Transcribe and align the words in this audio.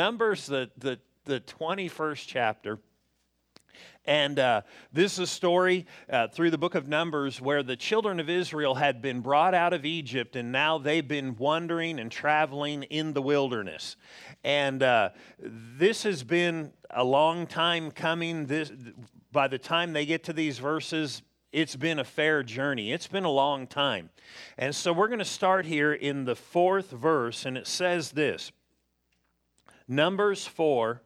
Numbers, 0.00 0.46
the, 0.46 0.70
the, 0.78 1.00
the 1.24 1.40
21st 1.40 2.24
chapter. 2.24 2.78
And 4.04 4.38
uh, 4.38 4.62
this 4.92 5.14
is 5.14 5.18
a 5.18 5.26
story 5.26 5.86
uh, 6.08 6.28
through 6.28 6.52
the 6.52 6.58
book 6.58 6.76
of 6.76 6.86
Numbers 6.86 7.40
where 7.40 7.64
the 7.64 7.74
children 7.74 8.20
of 8.20 8.30
Israel 8.30 8.76
had 8.76 9.02
been 9.02 9.22
brought 9.22 9.54
out 9.54 9.72
of 9.72 9.84
Egypt 9.84 10.36
and 10.36 10.52
now 10.52 10.78
they've 10.78 11.06
been 11.06 11.34
wandering 11.34 11.98
and 11.98 12.12
traveling 12.12 12.84
in 12.84 13.12
the 13.12 13.20
wilderness. 13.20 13.96
And 14.44 14.84
uh, 14.84 15.08
this 15.40 16.04
has 16.04 16.22
been 16.22 16.72
a 16.90 17.02
long 17.02 17.48
time 17.48 17.90
coming. 17.90 18.46
This, 18.46 18.70
by 19.32 19.48
the 19.48 19.58
time 19.58 19.94
they 19.94 20.06
get 20.06 20.22
to 20.24 20.32
these 20.32 20.60
verses, 20.60 21.22
it's 21.50 21.74
been 21.74 21.98
a 21.98 22.04
fair 22.04 22.44
journey. 22.44 22.92
It's 22.92 23.08
been 23.08 23.24
a 23.24 23.30
long 23.32 23.66
time. 23.66 24.10
And 24.58 24.76
so 24.76 24.92
we're 24.92 25.08
going 25.08 25.18
to 25.18 25.24
start 25.24 25.66
here 25.66 25.92
in 25.92 26.24
the 26.24 26.36
fourth 26.36 26.92
verse, 26.92 27.44
and 27.44 27.58
it 27.58 27.66
says 27.66 28.12
this 28.12 28.52
Numbers 29.88 30.46
4, 30.46 31.02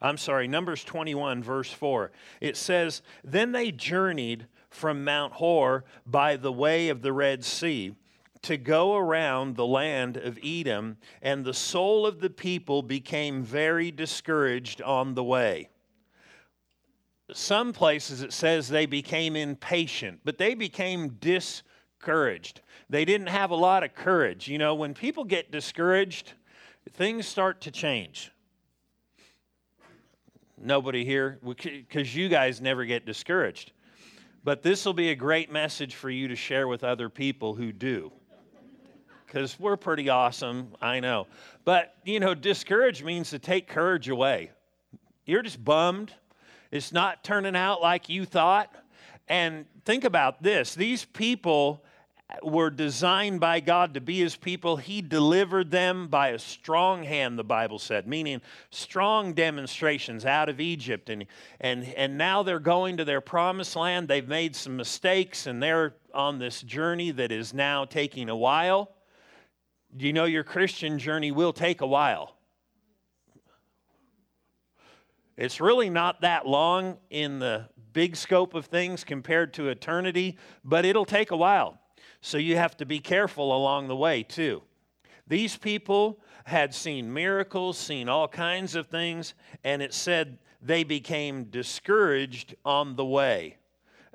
I'm 0.00 0.16
sorry, 0.16 0.48
Numbers 0.48 0.84
21, 0.84 1.42
verse 1.42 1.70
4. 1.70 2.12
It 2.40 2.56
says, 2.56 3.02
Then 3.22 3.52
they 3.52 3.72
journeyed 3.72 4.46
from 4.70 5.04
Mount 5.04 5.34
Hor 5.34 5.84
by 6.06 6.36
the 6.36 6.52
way 6.52 6.88
of 6.88 7.02
the 7.02 7.12
Red 7.12 7.44
Sea 7.44 7.94
to 8.42 8.56
go 8.56 8.96
around 8.96 9.56
the 9.56 9.66
land 9.66 10.16
of 10.16 10.38
Edom, 10.42 10.96
and 11.20 11.44
the 11.44 11.52
soul 11.52 12.06
of 12.06 12.20
the 12.20 12.30
people 12.30 12.82
became 12.82 13.42
very 13.42 13.90
discouraged 13.90 14.80
on 14.80 15.14
the 15.14 15.24
way. 15.24 15.68
Some 17.32 17.72
places 17.72 18.22
it 18.22 18.32
says 18.32 18.68
they 18.68 18.86
became 18.86 19.36
impatient, 19.36 20.20
but 20.24 20.38
they 20.38 20.54
became 20.54 21.10
discouraged. 21.20 22.62
They 22.88 23.04
didn't 23.04 23.28
have 23.28 23.50
a 23.50 23.56
lot 23.56 23.84
of 23.84 23.94
courage. 23.94 24.48
You 24.48 24.58
know, 24.58 24.74
when 24.74 24.94
people 24.94 25.24
get 25.24 25.52
discouraged, 25.52 26.32
things 26.92 27.26
start 27.26 27.60
to 27.62 27.70
change. 27.70 28.30
Nobody 30.58 31.04
here, 31.04 31.38
because 31.42 32.14
you 32.14 32.28
guys 32.28 32.60
never 32.60 32.84
get 32.84 33.06
discouraged. 33.06 33.72
But 34.44 34.62
this 34.62 34.84
will 34.84 34.94
be 34.94 35.10
a 35.10 35.14
great 35.14 35.50
message 35.50 35.94
for 35.94 36.10
you 36.10 36.28
to 36.28 36.36
share 36.36 36.68
with 36.68 36.84
other 36.84 37.08
people 37.08 37.54
who 37.54 37.72
do. 37.72 38.12
Because 39.26 39.58
we're 39.60 39.76
pretty 39.76 40.08
awesome, 40.08 40.68
I 40.82 41.00
know. 41.00 41.26
But, 41.64 41.94
you 42.04 42.20
know, 42.20 42.34
discourage 42.34 43.02
means 43.02 43.30
to 43.30 43.38
take 43.38 43.68
courage 43.68 44.08
away. 44.08 44.50
You're 45.24 45.42
just 45.42 45.64
bummed. 45.64 46.12
It's 46.70 46.92
not 46.92 47.22
turning 47.22 47.54
out 47.54 47.80
like 47.80 48.08
you 48.08 48.24
thought. 48.24 48.74
And 49.28 49.66
think 49.84 50.04
about 50.04 50.42
this 50.42 50.74
these 50.74 51.04
people 51.04 51.84
were 52.42 52.70
designed 52.70 53.40
by 53.40 53.60
God 53.60 53.94
to 53.94 54.00
be 54.00 54.18
his 54.18 54.36
people. 54.36 54.76
He 54.76 55.02
delivered 55.02 55.70
them 55.70 56.08
by 56.08 56.28
a 56.28 56.38
strong 56.38 57.02
hand, 57.02 57.38
the 57.38 57.44
Bible 57.44 57.78
said, 57.78 58.06
meaning 58.06 58.40
strong 58.70 59.32
demonstrations 59.32 60.24
out 60.24 60.48
of 60.48 60.60
Egypt. 60.60 61.10
And, 61.10 61.26
and, 61.60 61.84
and 61.96 62.16
now 62.18 62.42
they're 62.42 62.58
going 62.58 62.96
to 62.98 63.04
their 63.04 63.20
promised 63.20 63.76
land. 63.76 64.08
They've 64.08 64.26
made 64.26 64.54
some 64.54 64.76
mistakes 64.76 65.46
and 65.46 65.62
they're 65.62 65.94
on 66.14 66.38
this 66.38 66.62
journey 66.62 67.10
that 67.12 67.32
is 67.32 67.54
now 67.54 67.84
taking 67.84 68.28
a 68.28 68.36
while. 68.36 68.92
Do 69.96 70.06
you 70.06 70.12
know 70.12 70.24
your 70.24 70.44
Christian 70.44 70.98
journey 70.98 71.32
will 71.32 71.52
take 71.52 71.80
a 71.80 71.86
while? 71.86 72.36
It's 75.36 75.60
really 75.60 75.88
not 75.88 76.20
that 76.20 76.46
long 76.46 76.98
in 77.08 77.38
the 77.38 77.66
big 77.92 78.14
scope 78.14 78.54
of 78.54 78.66
things 78.66 79.04
compared 79.04 79.54
to 79.54 79.68
eternity, 79.68 80.36
but 80.62 80.84
it'll 80.84 81.06
take 81.06 81.30
a 81.30 81.36
while. 81.36 81.79
So 82.20 82.38
you 82.38 82.56
have 82.56 82.76
to 82.78 82.86
be 82.86 82.98
careful 82.98 83.56
along 83.56 83.88
the 83.88 83.96
way, 83.96 84.22
too. 84.22 84.62
These 85.26 85.56
people 85.56 86.20
had 86.44 86.74
seen 86.74 87.12
miracles, 87.12 87.78
seen 87.78 88.08
all 88.08 88.28
kinds 88.28 88.74
of 88.74 88.88
things, 88.88 89.34
and 89.64 89.80
it 89.80 89.94
said 89.94 90.38
they 90.60 90.84
became 90.84 91.44
discouraged 91.44 92.56
on 92.64 92.96
the 92.96 93.04
way. 93.04 93.56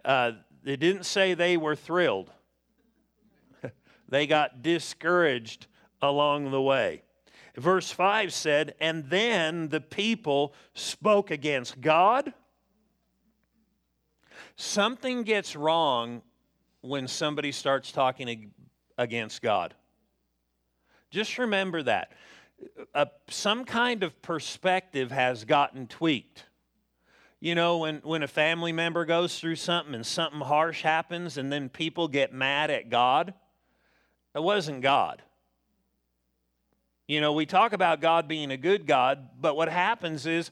Uh, 0.03 0.33
it 0.65 0.77
didn't 0.79 1.05
say 1.05 1.33
they 1.33 1.57
were 1.57 1.75
thrilled, 1.75 2.31
they 4.09 4.27
got 4.27 4.61
discouraged 4.61 5.67
along 6.01 6.51
the 6.51 6.61
way. 6.61 7.01
Verse 7.55 7.89
5 7.89 8.33
said, 8.33 8.75
And 8.79 9.09
then 9.09 9.69
the 9.69 9.81
people 9.81 10.53
spoke 10.73 11.31
against 11.31 11.79
God. 11.79 12.33
Something 14.57 15.23
gets 15.23 15.55
wrong 15.55 16.21
when 16.85 17.07
somebody 17.07 17.51
starts 17.51 17.91
talking 17.91 18.51
against 18.97 19.41
God. 19.41 19.73
Just 21.09 21.37
remember 21.37 21.83
that. 21.83 22.11
Some 23.29 23.65
kind 23.65 24.03
of 24.03 24.21
perspective 24.21 25.11
has 25.11 25.45
gotten 25.45 25.87
tweaked. 25.87 26.45
You 27.39 27.53
know, 27.53 27.79
when, 27.79 27.97
when 27.97 28.23
a 28.23 28.27
family 28.27 28.71
member 28.71 29.05
goes 29.05 29.39
through 29.39 29.57
something 29.57 29.93
and 29.93 30.05
something 30.05 30.41
harsh 30.41 30.81
happens, 30.81 31.37
and 31.37 31.51
then 31.51 31.69
people 31.69 32.07
get 32.07 32.33
mad 32.33 32.71
at 32.71 32.89
God, 32.89 33.33
it 34.33 34.41
wasn't 34.41 34.81
God. 34.81 35.21
You 37.07 37.21
know, 37.21 37.33
we 37.33 37.45
talk 37.45 37.73
about 37.73 38.01
God 38.01 38.27
being 38.27 38.51
a 38.51 38.57
good 38.57 38.87
God, 38.87 39.29
but 39.39 39.55
what 39.55 39.69
happens 39.69 40.25
is 40.25 40.49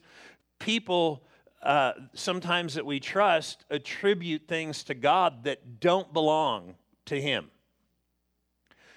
people 0.59 1.23
uh, 1.63 1.93
sometimes 2.13 2.73
that 2.73 2.85
we 2.85 2.99
trust 2.99 3.63
attribute 3.69 4.47
things 4.47 4.83
to 4.83 4.93
God 4.93 5.45
that 5.45 5.79
don't 5.79 6.11
belong 6.13 6.75
to 7.05 7.19
Him. 7.19 7.49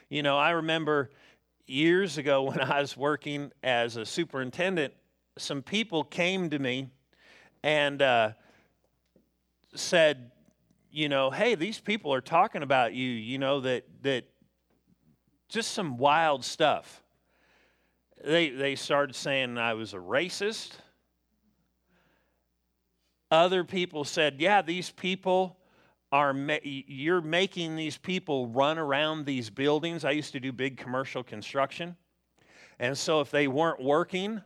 You 0.09 0.25
know, 0.25 0.37
I 0.37 0.51
remember 0.51 1.11
years 1.67 2.19
ago 2.19 2.43
when 2.51 2.61
I 2.61 2.81
was 2.81 2.97
working 2.97 3.53
as 3.63 3.97
a 3.97 4.05
superintendent, 4.05 4.93
some 5.39 5.63
people 5.63 6.03
came 6.03 6.51
to 6.51 6.59
me 6.59 6.91
and 7.63 8.03
uh, 8.03 8.33
said, 9.75 10.33
you 10.91 11.09
know, 11.09 11.31
hey, 11.31 11.55
these 11.55 11.79
people 11.79 12.13
are 12.13 12.21
talking 12.21 12.63
about 12.63 12.95
you, 12.95 13.09
you 13.09 13.39
know, 13.39 13.61
that, 13.61 13.85
that 14.03 14.25
just 15.49 15.73
some 15.73 15.99
wild 15.99 16.45
stuff. 16.45 17.03
They, 18.25 18.49
they 18.49 18.75
started 18.75 19.15
saying 19.15 19.57
I 19.59 19.75
was 19.75 19.95
a 19.95 19.99
racist 19.99 20.73
other 23.31 23.65
people 23.65 24.05
said, 24.05 24.37
yeah, 24.39 24.63
these 24.63 24.91
people 24.91 25.57
are, 26.13 26.33
ma- 26.33 26.59
you're 26.63 27.21
making 27.21 27.77
these 27.77 27.99
people 27.99 28.47
run 28.49 28.79
around 28.79 29.27
these 29.27 29.51
buildings. 29.51 30.05
I 30.05 30.13
used 30.13 30.33
to 30.33 30.41
do 30.41 30.53
big 30.53 30.77
commercial 30.77 31.23
construction. 31.23 31.97
And 32.79 32.97
so 32.97 33.21
if 33.21 33.31
they 33.31 33.49
weren't 33.49 33.83
working, 33.83 34.41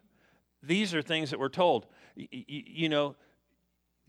these 0.62 0.94
are 0.94 1.02
things 1.02 1.30
that 1.30 1.38
we're 1.38 1.48
told. 1.48 1.86
Y- 2.16 2.28
y- 2.32 2.44
you 2.48 2.88
know, 2.88 3.16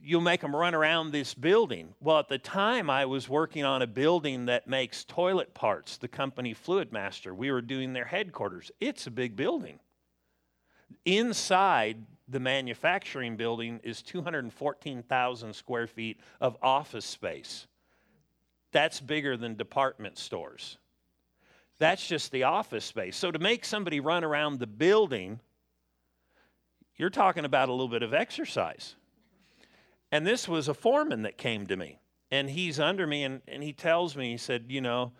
you'll 0.00 0.20
make 0.20 0.40
them 0.40 0.56
run 0.56 0.74
around 0.74 1.12
this 1.12 1.34
building. 1.34 1.94
Well, 2.00 2.18
at 2.18 2.28
the 2.28 2.38
time, 2.38 2.90
I 2.90 3.04
was 3.04 3.28
working 3.28 3.64
on 3.64 3.82
a 3.82 3.86
building 3.86 4.46
that 4.46 4.66
makes 4.66 5.04
toilet 5.04 5.54
parts, 5.54 5.96
the 5.96 6.08
company 6.08 6.54
Fluidmaster. 6.54 7.34
We 7.34 7.52
were 7.52 7.62
doing 7.62 7.92
their 7.92 8.06
headquarters. 8.06 8.70
It's 8.80 9.06
a 9.06 9.10
big 9.10 9.36
building. 9.36 9.78
Inside, 11.04 12.04
the 12.32 12.40
manufacturing 12.40 13.36
building 13.36 13.78
is 13.84 14.02
214,000 14.02 15.54
square 15.54 15.86
feet 15.86 16.18
of 16.40 16.56
office 16.62 17.04
space. 17.04 17.66
That's 18.72 19.00
bigger 19.00 19.36
than 19.36 19.54
department 19.54 20.18
stores. 20.18 20.78
That's 21.78 22.06
just 22.06 22.32
the 22.32 22.44
office 22.44 22.84
space. 22.84 23.16
So 23.16 23.30
to 23.30 23.38
make 23.38 23.64
somebody 23.64 24.00
run 24.00 24.24
around 24.24 24.58
the 24.58 24.66
building, 24.66 25.40
you're 26.96 27.10
talking 27.10 27.44
about 27.44 27.68
a 27.68 27.72
little 27.72 27.88
bit 27.88 28.02
of 28.02 28.14
exercise. 28.14 28.96
And 30.10 30.26
this 30.26 30.48
was 30.48 30.68
a 30.68 30.74
foreman 30.74 31.22
that 31.22 31.36
came 31.36 31.66
to 31.66 31.76
me. 31.76 31.98
And 32.30 32.48
he's 32.48 32.80
under 32.80 33.06
me 33.06 33.24
and, 33.24 33.42
and 33.46 33.62
he 33.62 33.74
tells 33.74 34.16
me, 34.16 34.30
he 34.30 34.36
said, 34.38 34.66
You 34.68 34.80
know, 34.80 35.12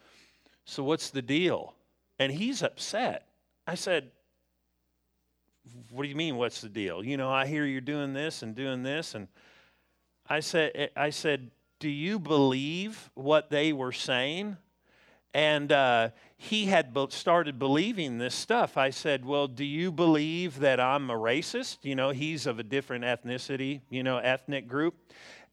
so 0.65 0.83
what's 0.83 1.11
the 1.11 1.21
deal? 1.21 1.75
And 2.19 2.33
he's 2.33 2.63
upset. 2.63 3.27
I 3.67 3.75
said, 3.75 4.13
what 5.91 6.03
do 6.03 6.09
you 6.09 6.17
mean 6.17 6.37
what's 6.37 6.61
the 6.61 6.69
deal? 6.69 7.05
You 7.05 7.17
know 7.17 7.31
i 7.31 7.47
hear 7.47 7.65
you're 7.65 7.81
doing 7.81 8.13
this 8.13 8.43
and 8.43 8.55
doing 8.55 8.83
this 8.83 9.15
and 9.15 9.29
i 10.29 10.41
said 10.41 10.91
i 10.97 11.11
said 11.11 11.51
do 11.83 11.89
you 11.89 12.21
believe 12.21 13.11
what 13.15 13.51
they 13.51 13.73
were 13.73 13.91
saying? 13.91 14.57
And 15.35 15.73
uh, 15.73 16.11
he 16.37 16.67
had 16.67 16.97
started 17.09 17.59
believing 17.59 18.19
this 18.19 18.37
stuff. 18.37 18.77
I 18.77 18.91
said 18.91 19.25
well 19.25 19.49
do 19.49 19.65
you 19.65 19.91
believe 19.91 20.61
that 20.61 20.79
i'm 20.79 21.11
a 21.11 21.15
racist? 21.15 21.79
You 21.83 21.97
know 21.97 22.11
he's 22.11 22.47
of 22.47 22.59
a 22.59 22.63
different 22.63 23.05
ethnicity 23.05 23.81
you 23.91 24.03
know 24.03 24.19
ethnic 24.19 24.69
group. 24.69 24.95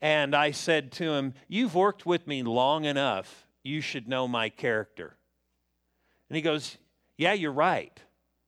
And 0.02 0.36
i 0.36 0.52
said 0.52 0.92
to 0.94 1.14
him 1.14 1.34
you've 1.48 1.76
worked 1.76 2.06
with 2.06 2.28
me 2.28 2.44
long 2.44 2.86
enough 2.86 3.48
you 3.64 3.82
should 3.82 4.08
know 4.08 4.28
my 4.28 4.50
character. 4.50 5.16
And 6.30 6.36
he 6.36 6.42
goes 6.42 6.78
yeah 7.18 7.34
you're 7.34 7.52
right 7.52 8.00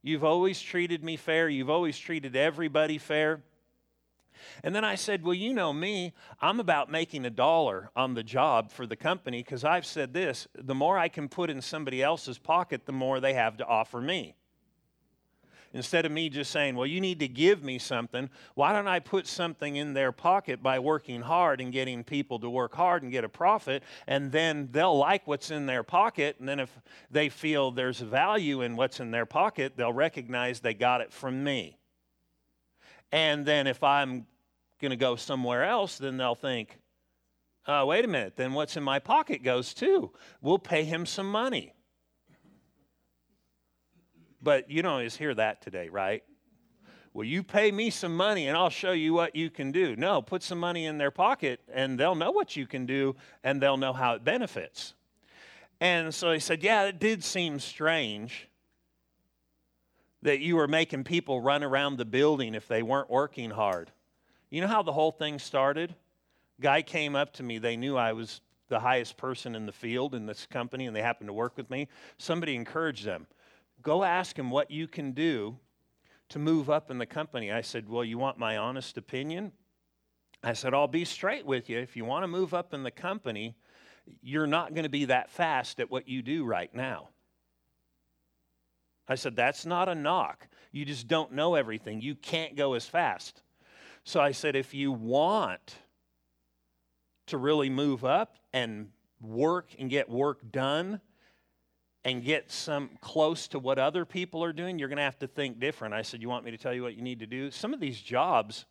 You've 0.02 0.24
always 0.24 0.60
treated 0.60 1.04
me 1.04 1.16
fair. 1.16 1.48
You've 1.48 1.70
always 1.70 1.96
treated 1.96 2.34
everybody 2.34 2.98
fair. 2.98 3.42
And 4.64 4.74
then 4.74 4.84
I 4.84 4.96
said, 4.96 5.22
Well, 5.22 5.34
you 5.34 5.52
know 5.52 5.72
me, 5.72 6.12
I'm 6.40 6.58
about 6.58 6.90
making 6.90 7.24
a 7.24 7.30
dollar 7.30 7.90
on 7.94 8.14
the 8.14 8.24
job 8.24 8.72
for 8.72 8.86
the 8.86 8.96
company 8.96 9.42
because 9.42 9.64
I've 9.64 9.86
said 9.86 10.12
this 10.12 10.48
the 10.54 10.74
more 10.74 10.98
I 10.98 11.08
can 11.08 11.28
put 11.28 11.50
in 11.50 11.60
somebody 11.60 12.02
else's 12.02 12.38
pocket, 12.38 12.86
the 12.86 12.92
more 12.92 13.20
they 13.20 13.34
have 13.34 13.56
to 13.58 13.66
offer 13.66 14.00
me. 14.00 14.34
Instead 15.74 16.04
of 16.04 16.12
me 16.12 16.28
just 16.28 16.50
saying, 16.50 16.76
well, 16.76 16.86
you 16.86 17.00
need 17.00 17.18
to 17.20 17.28
give 17.28 17.62
me 17.62 17.78
something, 17.78 18.28
why 18.54 18.72
don't 18.72 18.88
I 18.88 19.00
put 19.00 19.26
something 19.26 19.76
in 19.76 19.94
their 19.94 20.12
pocket 20.12 20.62
by 20.62 20.78
working 20.78 21.22
hard 21.22 21.60
and 21.60 21.72
getting 21.72 22.04
people 22.04 22.38
to 22.40 22.50
work 22.50 22.74
hard 22.74 23.02
and 23.02 23.10
get 23.10 23.24
a 23.24 23.28
profit? 23.28 23.82
And 24.06 24.30
then 24.30 24.68
they'll 24.70 24.96
like 24.96 25.26
what's 25.26 25.50
in 25.50 25.66
their 25.66 25.82
pocket. 25.82 26.36
And 26.38 26.48
then 26.48 26.60
if 26.60 26.70
they 27.10 27.30
feel 27.30 27.70
there's 27.70 28.00
value 28.00 28.60
in 28.60 28.76
what's 28.76 29.00
in 29.00 29.10
their 29.10 29.26
pocket, 29.26 29.74
they'll 29.76 29.92
recognize 29.92 30.60
they 30.60 30.74
got 30.74 31.00
it 31.00 31.12
from 31.12 31.42
me. 31.42 31.78
And 33.10 33.46
then 33.46 33.66
if 33.66 33.82
I'm 33.82 34.26
going 34.80 34.90
to 34.90 34.96
go 34.96 35.16
somewhere 35.16 35.64
else, 35.64 35.96
then 35.96 36.16
they'll 36.16 36.34
think, 36.34 36.78
uh, 37.66 37.84
wait 37.86 38.04
a 38.04 38.08
minute, 38.08 38.36
then 38.36 38.52
what's 38.52 38.76
in 38.76 38.82
my 38.82 38.98
pocket 38.98 39.42
goes 39.42 39.72
too. 39.72 40.10
We'll 40.40 40.58
pay 40.58 40.84
him 40.84 41.06
some 41.06 41.30
money. 41.30 41.72
But 44.42 44.70
you 44.70 44.82
don't 44.82 44.92
always 44.92 45.16
hear 45.16 45.34
that 45.34 45.62
today, 45.62 45.88
right? 45.88 46.24
Well, 47.14 47.24
you 47.24 47.42
pay 47.42 47.70
me 47.70 47.90
some 47.90 48.16
money 48.16 48.48
and 48.48 48.56
I'll 48.56 48.70
show 48.70 48.92
you 48.92 49.12
what 49.12 49.36
you 49.36 49.50
can 49.50 49.70
do. 49.70 49.94
No, 49.96 50.22
put 50.22 50.42
some 50.42 50.58
money 50.58 50.86
in 50.86 50.98
their 50.98 51.10
pocket 51.10 51.60
and 51.72 52.00
they'll 52.00 52.14
know 52.14 52.30
what 52.30 52.56
you 52.56 52.66
can 52.66 52.86
do 52.86 53.14
and 53.44 53.60
they'll 53.60 53.76
know 53.76 53.92
how 53.92 54.14
it 54.14 54.24
benefits. 54.24 54.94
And 55.80 56.14
so 56.14 56.32
he 56.32 56.38
said, 56.38 56.62
Yeah, 56.62 56.84
it 56.84 56.98
did 56.98 57.22
seem 57.22 57.60
strange 57.60 58.48
that 60.22 60.40
you 60.40 60.56
were 60.56 60.68
making 60.68 61.04
people 61.04 61.40
run 61.40 61.62
around 61.62 61.96
the 61.96 62.04
building 62.04 62.54
if 62.54 62.66
they 62.66 62.82
weren't 62.82 63.10
working 63.10 63.50
hard. 63.50 63.90
You 64.48 64.60
know 64.60 64.68
how 64.68 64.82
the 64.82 64.92
whole 64.92 65.10
thing 65.10 65.38
started? 65.38 65.94
Guy 66.60 66.82
came 66.82 67.16
up 67.16 67.32
to 67.34 67.42
me, 67.42 67.58
they 67.58 67.76
knew 67.76 67.96
I 67.96 68.12
was 68.12 68.40
the 68.68 68.80
highest 68.80 69.16
person 69.16 69.54
in 69.54 69.66
the 69.66 69.72
field 69.72 70.14
in 70.14 70.24
this 70.24 70.46
company 70.46 70.86
and 70.86 70.96
they 70.96 71.02
happened 71.02 71.28
to 71.28 71.34
work 71.34 71.56
with 71.56 71.68
me. 71.68 71.88
Somebody 72.16 72.54
encouraged 72.54 73.04
them 73.04 73.26
go 73.82 74.04
ask 74.04 74.38
him 74.38 74.50
what 74.50 74.70
you 74.70 74.86
can 74.86 75.12
do 75.12 75.58
to 76.30 76.38
move 76.38 76.70
up 76.70 76.90
in 76.90 76.98
the 76.98 77.06
company. 77.06 77.52
I 77.52 77.60
said, 77.60 77.88
Well, 77.88 78.04
you 78.04 78.18
want 78.18 78.38
my 78.38 78.56
honest 78.56 78.96
opinion? 78.96 79.52
I 80.42 80.54
said, 80.54 80.74
I'll 80.74 80.88
be 80.88 81.04
straight 81.04 81.46
with 81.46 81.70
you. 81.70 81.78
If 81.78 81.96
you 81.96 82.04
want 82.04 82.24
to 82.24 82.28
move 82.28 82.52
up 82.52 82.74
in 82.74 82.82
the 82.82 82.90
company, 82.90 83.54
you're 84.22 84.46
not 84.46 84.74
going 84.74 84.84
to 84.84 84.90
be 84.90 85.04
that 85.04 85.30
fast 85.30 85.78
at 85.78 85.90
what 85.90 86.08
you 86.08 86.22
do 86.22 86.44
right 86.44 86.74
now. 86.74 87.08
I 89.08 89.14
said, 89.14 89.36
That's 89.36 89.66
not 89.66 89.88
a 89.88 89.94
knock. 89.94 90.48
You 90.70 90.84
just 90.84 91.06
don't 91.06 91.32
know 91.32 91.54
everything. 91.54 92.00
You 92.00 92.14
can't 92.14 92.56
go 92.56 92.74
as 92.74 92.86
fast. 92.86 93.42
So 94.04 94.20
I 94.20 94.32
said, 94.32 94.56
If 94.56 94.74
you 94.74 94.92
want 94.92 95.76
to 97.26 97.38
really 97.38 97.70
move 97.70 98.04
up 98.04 98.36
and 98.52 98.88
work 99.20 99.70
and 99.78 99.88
get 99.88 100.08
work 100.08 100.50
done, 100.50 101.00
and 102.04 102.24
get 102.24 102.50
some 102.50 102.90
close 103.00 103.46
to 103.48 103.58
what 103.58 103.78
other 103.78 104.04
people 104.04 104.42
are 104.42 104.52
doing, 104.52 104.78
you're 104.78 104.88
going 104.88 104.96
to 104.96 105.02
have 105.02 105.18
to 105.20 105.28
think 105.28 105.60
different. 105.60 105.94
I 105.94 106.02
said, 106.02 106.20
You 106.20 106.28
want 106.28 106.44
me 106.44 106.50
to 106.50 106.58
tell 106.58 106.74
you 106.74 106.82
what 106.82 106.94
you 106.94 107.02
need 107.02 107.20
to 107.20 107.26
do? 107.26 107.50
Some 107.50 107.72
of 107.72 107.80
these 107.80 108.00
jobs, 108.00 108.66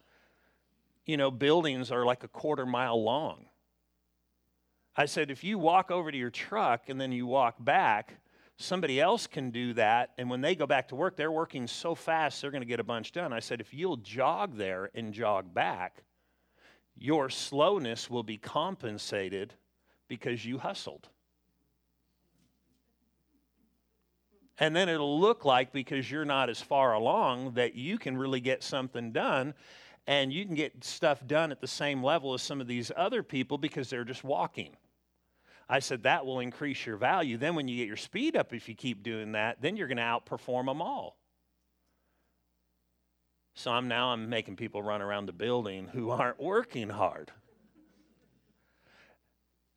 you 1.06 1.18
know, 1.18 1.32
buildings 1.32 1.92
are 1.92 2.06
like 2.06 2.24
a 2.24 2.28
quarter 2.28 2.66
mile 2.66 3.02
long. 3.02 3.46
I 4.96 5.06
said, 5.06 5.32
If 5.32 5.44
you 5.44 5.58
walk 5.58 5.92
over 5.92 6.12
to 6.12 6.18
your 6.18 6.30
truck 6.30 6.90
and 6.90 7.00
then 7.00 7.12
you 7.14 7.26
walk 7.26 7.56
back, 7.60 8.16
somebody 8.58 9.00
else 9.00 9.28
can 9.28 9.50
do 9.50 9.74
that. 9.74 10.12
And 10.18 10.30
when 10.30 10.42
they 10.42 10.54
go 10.54 10.68
back 10.68 10.90
to 10.90 10.96
work, 10.96 11.16
they're 11.16 11.32
working 11.32 11.68
so 11.68 11.96
fast, 11.96 12.42
they're 12.42 12.52
going 12.52 12.64
to 12.64 12.68
get 12.68 12.82
a 12.82 12.84
bunch 12.84 13.14
done. 13.14 13.32
I 13.32 13.40
said, 13.40 13.62
If 13.62 13.74
you'll 13.74 13.98
jog 13.98 14.58
there 14.58 14.92
and 14.94 15.14
jog 15.14 15.54
back, 15.54 16.04
your 16.98 17.30
slowness 17.30 18.10
will 18.10 18.24
be 18.24 18.38
compensated 18.38 19.54
because 20.10 20.46
you 20.46 20.58
hustled. 20.58 21.08
And 24.62 24.76
then 24.76 24.90
it'll 24.90 25.20
look 25.20 25.44
like, 25.44 25.74
because 25.74 26.12
you're 26.12 26.24
not 26.24 26.48
as 26.48 26.62
far 26.62 26.94
along, 26.94 27.56
that 27.56 27.74
you 27.74 27.98
can 27.98 28.16
really 28.16 28.40
get 28.40 28.62
something 28.62 29.12
done. 29.12 29.56
And 30.06 30.32
you 30.32 30.46
can 30.46 30.54
get 30.54 30.84
stuff 30.84 31.26
done 31.26 31.52
at 31.52 31.62
the 31.62 31.68
same 31.68 32.04
level 32.04 32.36
as 32.36 32.44
some 32.44 32.62
of 32.62 32.68
these 32.68 32.92
other 32.96 33.24
people 33.24 33.58
because 33.58 33.90
they're 33.90 34.04
just 34.04 34.24
walking. 34.24 34.78
I 35.68 35.80
said 35.80 36.04
that 36.04 36.28
will 36.28 36.42
increase 36.42 36.86
your 36.86 36.98
value. 36.98 37.38
Then, 37.38 37.56
when 37.56 37.68
you 37.68 37.76
get 37.76 37.88
your 37.88 37.98
speed 37.98 38.36
up, 38.38 38.54
if 38.54 38.70
you 38.70 38.76
keep 38.76 39.02
doing 39.02 39.32
that, 39.32 39.64
then 39.64 39.78
you're 39.78 39.88
going 39.88 39.98
to 39.98 40.04
outperform 40.04 40.68
them 40.68 40.80
all. 40.80 41.18
So 43.56 43.72
I'm 43.72 43.88
now 43.88 44.10
I'm 44.10 44.30
making 44.30 44.58
people 44.58 44.84
run 44.84 45.02
around 45.02 45.26
the 45.26 45.34
building 45.34 45.88
who 45.88 46.12
aren't 46.12 46.40
working 46.40 46.90
hard. 46.90 47.32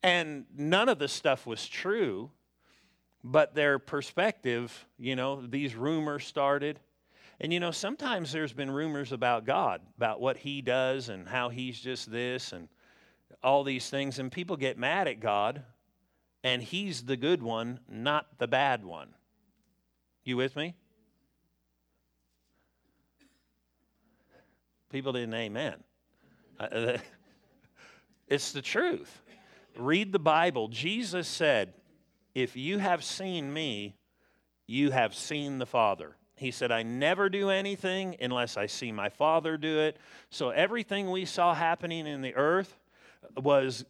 And 0.03 0.45
none 0.55 0.89
of 0.89 0.99
the 0.99 1.07
stuff 1.07 1.47
was 1.47 1.67
true 1.67 2.29
but 3.27 3.55
their 3.55 3.79
perspective, 3.79 4.87
you 4.99 5.15
know, 5.15 5.41
these 5.41 5.73
rumors 5.73 6.27
started. 6.27 6.79
And 7.41 7.51
you 7.51 7.59
know, 7.59 7.71
sometimes 7.71 8.31
there's 8.31 8.53
been 8.53 8.69
rumors 8.69 9.11
about 9.11 9.45
God, 9.45 9.81
about 9.97 10.21
what 10.21 10.37
He 10.37 10.61
does 10.61 11.09
and 11.09 11.27
how 11.27 11.49
He's 11.49 11.79
just 11.79 12.11
this 12.11 12.53
and 12.53 12.69
all 13.43 13.63
these 13.63 13.89
things. 13.89 14.19
And 14.19 14.31
people 14.31 14.55
get 14.55 14.77
mad 14.77 15.07
at 15.07 15.19
God, 15.19 15.63
and 16.43 16.61
He's 16.61 17.01
the 17.01 17.17
good 17.17 17.41
one, 17.41 17.79
not 17.89 18.27
the 18.37 18.47
bad 18.47 18.85
one. 18.85 19.09
You 20.23 20.37
with 20.37 20.55
me? 20.55 20.75
People 24.91 25.13
didn't 25.13 25.33
amen. 25.33 25.83
It's 28.27 28.53
the 28.53 28.61
truth. 28.63 29.21
Read 29.77 30.11
the 30.11 30.17
Bible. 30.17 30.67
Jesus 30.67 31.27
said, 31.27 31.75
if 32.35 32.57
you 32.57 32.77
have 32.77 33.03
seen 33.03 33.51
me, 33.51 33.95
you 34.67 34.91
have 34.91 35.15
seen 35.15 35.57
the 35.57 35.65
Father. 35.65 36.17
He 36.35 36.51
said, 36.51 36.69
I 36.69 36.83
never 36.83 37.29
do 37.29 37.49
anything 37.49 38.17
unless 38.19 38.57
I 38.57 38.65
see 38.65 38.91
my 38.91 39.07
Father 39.07 39.57
do 39.57 39.79
it. 39.79 39.97
So 40.29 40.49
everything 40.49 41.09
we 41.09 41.23
saw 41.23 41.53
happening 41.53 42.05
in 42.05 42.21
the 42.21 42.35
earth 42.35 42.77
was 43.37 43.85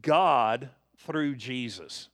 God 0.00 0.70
through 0.96 1.34
Jesus. 1.36 2.08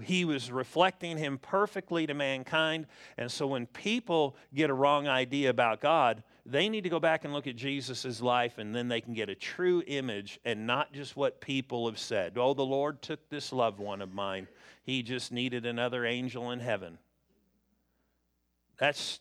He 0.00 0.24
was 0.24 0.52
reflecting 0.52 1.16
him 1.16 1.38
perfectly 1.38 2.06
to 2.06 2.14
mankind. 2.14 2.86
And 3.16 3.30
so 3.30 3.46
when 3.46 3.66
people 3.66 4.36
get 4.54 4.70
a 4.70 4.74
wrong 4.74 5.08
idea 5.08 5.50
about 5.50 5.80
God, 5.80 6.22
they 6.44 6.68
need 6.68 6.84
to 6.84 6.90
go 6.90 7.00
back 7.00 7.24
and 7.24 7.32
look 7.32 7.48
at 7.48 7.56
Jesus' 7.56 8.20
life 8.20 8.58
and 8.58 8.74
then 8.74 8.86
they 8.86 9.00
can 9.00 9.14
get 9.14 9.30
a 9.30 9.34
true 9.34 9.82
image 9.86 10.38
and 10.44 10.66
not 10.66 10.92
just 10.92 11.16
what 11.16 11.40
people 11.40 11.86
have 11.86 11.98
said. 11.98 12.34
Oh, 12.36 12.54
the 12.54 12.62
Lord 12.62 13.02
took 13.02 13.28
this 13.30 13.52
loved 13.52 13.80
one 13.80 14.00
of 14.00 14.14
mine 14.14 14.46
he 14.86 15.02
just 15.02 15.32
needed 15.32 15.66
another 15.66 16.06
angel 16.06 16.52
in 16.52 16.60
heaven. 16.60 16.98
That's 18.78 19.20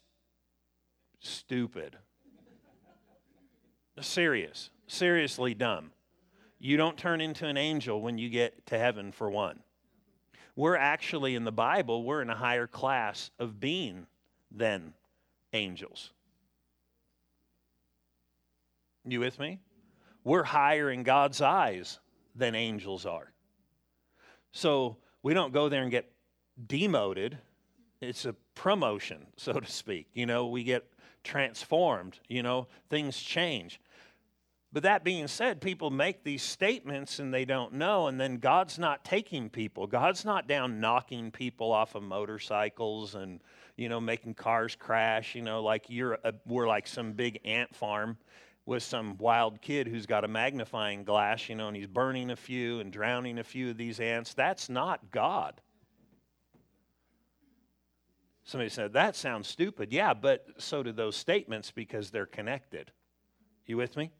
stupid. 1.20 1.98
Serious. 4.00 4.70
Seriously 4.86 5.56
dumb. 5.56 5.92
You 6.60 6.78
don't 6.78 6.98
turn 6.98 7.20
into 7.20 7.48
an 7.48 7.58
angel 7.58 8.00
when 8.00 8.20
you 8.20 8.30
get 8.30 8.68
to 8.68 8.78
heaven, 8.78 9.12
for 9.12 9.30
one. 9.30 9.60
We're 10.56 10.78
actually, 10.78 11.34
in 11.34 11.46
the 11.46 11.52
Bible, 11.52 12.04
we're 12.04 12.22
in 12.22 12.30
a 12.30 12.36
higher 12.36 12.68
class 12.68 13.32
of 13.40 13.60
being 13.60 14.06
than 14.52 14.94
angels. 15.52 16.12
You 19.04 19.20
with 19.20 19.40
me? 19.40 19.60
We're 20.24 20.44
higher 20.44 20.92
in 20.92 21.04
God's 21.04 21.42
eyes 21.42 22.00
than 22.36 22.54
angels 22.54 23.06
are. 23.06 23.32
So 24.52 24.98
we 25.26 25.34
don't 25.34 25.52
go 25.52 25.70
there 25.70 25.82
and 25.82 25.90
get 25.90 26.12
demoted. 26.68 27.40
It's 28.00 28.26
a 28.26 28.34
promotion, 28.54 29.26
so 29.38 29.54
to 29.54 29.72
speak. 29.72 30.06
You 30.14 30.28
know, 30.28 30.46
we 30.46 30.64
get 30.64 30.86
transformed, 31.24 32.20
you 32.28 32.44
know, 32.44 32.68
things 32.92 33.18
change. 33.18 33.82
But 34.72 34.84
that 34.84 35.04
being 35.04 35.28
said, 35.28 35.62
people 35.62 35.90
make 35.90 36.24
these 36.24 36.44
statements 36.44 37.18
and 37.18 37.34
they 37.34 37.44
don't 37.44 37.74
know, 37.74 38.06
and 38.06 38.20
then 38.20 38.38
God's 38.38 38.78
not 38.78 39.04
taking 39.04 39.50
people. 39.50 39.88
God's 39.88 40.26
not 40.26 40.48
down 40.48 40.80
knocking 40.80 41.32
people 41.32 41.72
off 41.72 41.96
of 41.96 42.04
motorcycles 42.04 43.16
and, 43.16 43.42
you 43.78 43.90
know, 43.90 44.00
making 44.00 44.36
cars 44.36 44.76
crash, 44.76 45.34
you 45.34 45.42
know, 45.42 45.64
like 45.64 45.86
you're 45.88 46.20
a, 46.24 46.36
we're 46.46 46.68
like 46.68 46.86
some 46.86 47.14
big 47.14 47.40
ant 47.44 47.76
farm 47.76 48.18
with 48.66 48.82
some 48.82 49.18
wild 49.18 49.62
kid 49.62 49.88
who's 49.88 50.06
got 50.06 50.24
a 50.24 50.28
magnifying 50.28 51.04
glass, 51.04 51.50
you 51.50 51.56
know, 51.56 51.68
and 51.68 51.78
he's 51.78 51.88
burning 51.88 52.32
a 52.32 52.36
few 52.36 52.80
and 52.80 52.92
drowning 52.92 53.38
a 53.38 53.44
few 53.44 53.70
of 53.70 53.78
these 53.78 54.00
ants. 54.00 54.34
That's 54.34 54.70
not 54.70 55.12
God. 55.12 55.62
Somebody 58.44 58.70
said, 58.70 58.94
that 58.94 59.16
sounds 59.16 59.48
stupid. 59.48 59.92
Yeah, 59.92 60.14
but 60.14 60.46
so 60.58 60.84
do 60.84 60.92
those 60.92 61.16
statements 61.16 61.72
because 61.72 62.12
they're 62.12 62.26
connected. 62.26 62.92
You 63.66 63.78
with 63.78 63.98
me? 63.98 64.12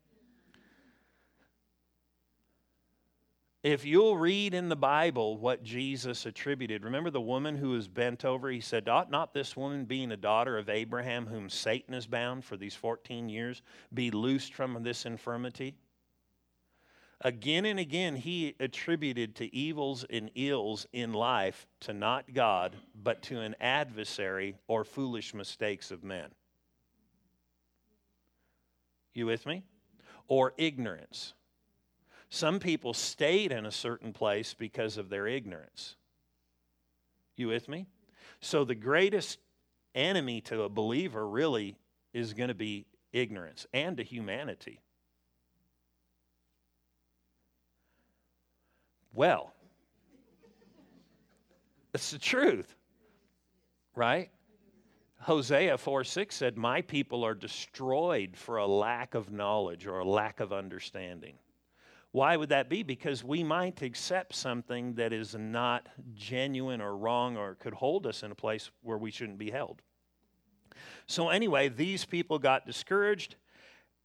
If 3.66 3.84
you'll 3.84 4.16
read 4.16 4.54
in 4.54 4.70
the 4.70 4.76
Bible 4.76 5.38
what 5.38 5.64
Jesus 5.64 6.28
attributed, 6.28 6.84
remember 6.84 7.10
the 7.10 7.20
woman 7.20 7.56
who 7.56 7.70
was 7.72 7.88
bent 7.88 8.24
over? 8.24 8.52
He 8.52 8.60
said, 8.60 8.88
Ought 8.88 9.10
not 9.10 9.34
this 9.34 9.58
woman, 9.58 9.86
being 9.86 10.12
a 10.12 10.18
daughter 10.18 10.56
of 10.60 10.70
Abraham, 10.70 11.26
whom 11.26 11.50
Satan 11.50 11.96
has 11.96 12.06
bound 12.06 12.46
for 12.46 12.58
these 12.58 12.76
14 12.76 13.28
years, 13.28 13.64
be 13.92 14.12
loosed 14.12 14.54
from 14.54 14.84
this 14.84 15.08
infirmity? 15.08 15.74
Again 17.22 17.66
and 17.66 17.80
again, 17.80 18.16
he 18.16 18.54
attributed 18.60 19.34
to 19.38 19.56
evils 19.56 20.06
and 20.12 20.30
ills 20.36 20.86
in 20.94 21.14
life 21.14 21.66
to 21.80 21.94
not 21.96 22.36
God, 22.36 22.76
but 22.94 23.24
to 23.24 23.40
an 23.40 23.56
adversary 23.60 24.54
or 24.68 24.84
foolish 24.84 25.34
mistakes 25.34 25.90
of 25.90 26.04
men. 26.04 26.30
You 29.16 29.26
with 29.26 29.48
me? 29.48 29.64
Or 30.28 30.54
ignorance. 30.56 31.34
Some 32.30 32.60
people 32.60 32.94
stayed 32.94 33.52
in 33.52 33.66
a 33.66 33.72
certain 33.72 34.14
place 34.14 34.54
because 34.54 34.98
of 34.98 35.10
their 35.10 35.28
ignorance. 35.28 35.96
You 37.36 37.48
with 37.48 37.68
me? 37.68 37.88
So 38.40 38.64
the 38.64 38.76
greatest 38.76 39.40
enemy 39.94 40.42
to 40.42 40.64
a 40.64 40.70
believer 40.70 41.28
really 41.28 41.78
is 42.14 42.34
going 42.34 42.50
to 42.50 42.56
be 42.56 42.86
ignorance 43.12 43.66
and 43.74 43.98
to 43.98 44.04
humanity. 44.04 44.80
Well, 49.14 49.54
it's 51.94 52.12
the 52.12 52.20
truth, 52.20 52.76
right? 53.96 54.30
Hosea 55.20 55.78
4 55.78 56.04
6 56.04 56.36
said, 56.36 56.58
My 56.58 56.82
people 56.82 57.24
are 57.24 57.34
destroyed 57.34 58.36
for 58.36 58.58
a 58.58 58.68
lack 58.68 59.16
of 59.16 59.32
knowledge 59.32 59.88
or 59.88 60.00
a 60.00 60.06
lack 60.06 60.42
of 60.42 60.52
understanding. 60.52 61.36
Why 62.16 62.38
would 62.38 62.48
that 62.48 62.70
be? 62.70 62.82
Because 62.82 63.26
we 63.26 63.44
might 63.44 63.82
accept 63.82 64.36
something 64.36 64.94
that 64.94 65.12
is 65.12 65.36
not 65.38 65.90
genuine 66.14 66.80
or 66.80 66.96
wrong 66.96 67.36
or 67.36 67.56
could 67.56 67.74
hold 67.74 68.08
us 68.08 68.24
in 68.24 68.32
a 68.32 68.36
place 68.36 68.72
where 68.84 68.98
we 68.98 69.12
shouldn't 69.12 69.38
be 69.38 69.52
held. 69.52 69.82
So, 71.08 71.28
anyway, 71.28 71.68
these 71.68 72.06
people 72.06 72.40
got 72.40 72.66
discouraged 72.66 73.36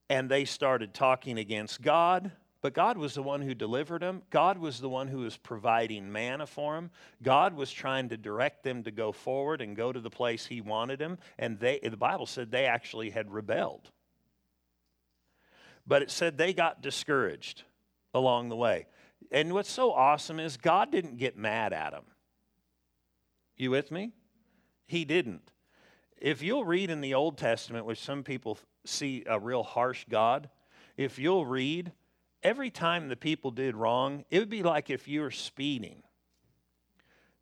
and 0.09 0.29
they 0.29 0.45
started 0.45 0.93
talking 0.93 1.38
against 1.38 1.83
God. 1.83 2.33
But 2.62 2.75
God 2.75 2.99
was 2.99 3.14
the 3.14 3.23
one 3.23 3.43
who 3.43 3.55
delivered 3.55 4.02
them. 4.02 4.23
God 4.31 4.59
was 4.59 4.81
the 4.81 4.88
one 4.88 5.07
who 5.07 5.19
was 5.19 5.37
providing 5.37 6.11
manna 6.11 6.49
for 6.49 6.75
them. 6.75 6.90
God 7.23 7.55
was 7.55 7.71
trying 7.71 8.09
to 8.09 8.17
direct 8.17 8.64
them 8.64 8.83
to 8.83 8.90
go 8.90 9.12
forward 9.12 9.61
and 9.61 9.76
go 9.76 9.93
to 9.93 10.00
the 10.00 10.11
place 10.11 10.47
He 10.47 10.61
wanted 10.61 10.99
them. 10.99 11.19
And 11.38 11.61
they, 11.61 11.79
the 11.79 11.97
Bible 11.97 12.26
said 12.26 12.50
they 12.50 12.67
actually 12.67 13.11
had 13.11 13.31
rebelled. 13.31 13.88
But 15.87 16.02
it 16.02 16.11
said 16.11 16.37
they 16.37 16.52
got 16.52 16.83
discouraged 16.83 17.62
along 18.14 18.49
the 18.49 18.57
way. 18.57 18.87
And 19.31 19.52
what's 19.52 19.71
so 19.71 19.93
awesome 19.93 20.40
is 20.40 20.57
God 20.57 20.90
didn't 20.90 21.19
get 21.19 21.37
mad 21.37 21.73
at 21.73 21.93
him. 21.93 22.05
You 23.57 23.71
with 23.71 23.90
me? 23.90 24.12
He 24.87 25.05
didn't. 25.05 25.52
If 26.17 26.43
you'll 26.43 26.64
read 26.64 26.90
in 26.90 27.00
the 27.00 27.14
Old 27.14 27.38
Testament, 27.38 27.87
which 27.87 28.00
some 28.00 28.23
people 28.23 28.59
see 28.85 29.25
a 29.26 29.38
real 29.38 29.62
harsh 29.62 30.05
God, 30.09 30.50
if 30.97 31.19
you'll 31.19 31.47
read, 31.47 31.93
every 32.43 32.71
time 32.71 33.09
the 33.09 33.17
people 33.17 33.50
did 33.50 33.76
wrong, 33.76 34.25
it 34.31 34.38
would 34.38 34.50
be 34.50 34.62
like 34.62 34.90
if 34.90 35.07
you 35.07 35.21
were 35.21 35.31
speeding. 35.31 36.02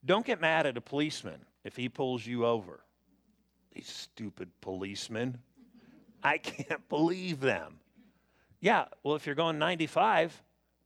Don't 0.04 0.26
get 0.26 0.40
mad 0.40 0.66
at 0.66 0.76
a 0.76 0.80
policeman 0.80 1.44
if 1.64 1.76
he 1.76 1.88
pulls 1.88 2.26
you 2.26 2.46
over. 2.46 2.80
These 3.72 3.88
stupid 3.88 4.50
policemen. 4.60 5.38
I 6.22 6.38
can't 6.38 6.88
believe 6.88 7.40
them. 7.40 7.80
Yeah, 8.60 8.86
well, 9.02 9.14
if 9.14 9.26
you're 9.26 9.34
going 9.34 9.58
95 9.58 10.42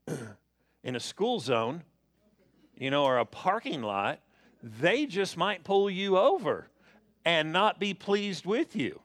in 0.83 0.95
a 0.95 0.99
school 0.99 1.39
zone, 1.39 1.83
you 2.77 2.91
know, 2.91 3.03
or 3.05 3.17
a 3.17 3.25
parking 3.25 3.81
lot, 3.81 4.19
they 4.61 5.05
just 5.05 5.37
might 5.37 5.63
pull 5.63 5.89
you 5.89 6.17
over 6.17 6.69
and 7.25 7.51
not 7.53 7.79
be 7.79 7.93
pleased 7.93 8.45
with 8.45 8.75
you. 8.75 8.99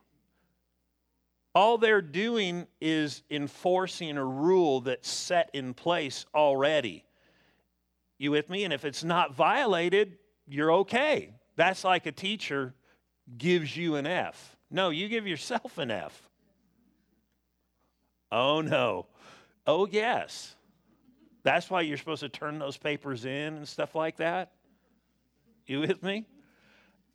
All 1.55 1.77
they're 1.77 2.01
doing 2.01 2.67
is 2.79 3.23
enforcing 3.29 4.17
a 4.17 4.25
rule 4.25 4.81
that's 4.81 5.09
set 5.09 5.49
in 5.53 5.73
place 5.73 6.25
already. 6.33 7.05
You 8.17 8.31
with 8.31 8.49
me? 8.49 8.65
And 8.65 8.73
if 8.73 8.85
it's 8.85 9.03
not 9.03 9.33
violated, 9.33 10.17
you're 10.47 10.71
okay. 10.73 11.33
That's 11.55 11.83
like 11.83 12.05
a 12.05 12.11
teacher 12.11 12.73
gives 13.37 13.75
you 13.75 13.95
an 13.95 14.05
F. 14.05 14.57
No, 14.69 14.89
you 14.89 15.07
give 15.07 15.25
yourself 15.25 15.77
an 15.77 15.91
F. 15.91 16.29
Oh, 18.31 18.61
no. 18.61 19.07
Oh, 19.65 19.87
yes. 19.87 20.55
That's 21.49 21.67
why 21.67 21.81
you're 21.81 21.97
supposed 21.97 22.19
to 22.19 22.29
turn 22.29 22.59
those 22.59 22.77
papers 22.77 23.25
in 23.25 23.55
and 23.55 23.67
stuff 23.67 23.95
like 23.95 24.17
that. 24.17 24.51
You 25.65 25.79
with 25.79 26.03
me? 26.03 26.27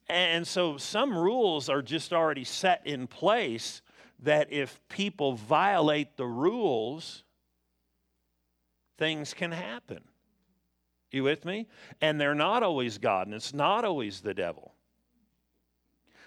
And 0.09 0.45
so 0.45 0.77
some 0.77 1.17
rules 1.17 1.69
are 1.69 1.83
just 1.83 2.13
already 2.13 2.43
set 2.43 2.85
in 2.85 3.07
place 3.07 3.81
that 4.25 4.53
if 4.53 4.81
people 4.89 5.35
violate 5.35 6.17
the 6.17 6.27
rules, 6.27 7.23
things 8.99 9.35
can 9.35 9.53
happen. 9.53 10.01
You 11.13 11.23
with 11.23 11.45
me? 11.45 11.69
And 12.01 12.21
they're 12.21 12.35
not 12.35 12.65
always 12.65 12.99
God, 12.99 13.29
and 13.29 13.37
it's 13.37 13.55
not 13.55 13.85
always 13.85 14.21
the 14.21 14.35
devil. 14.35 14.75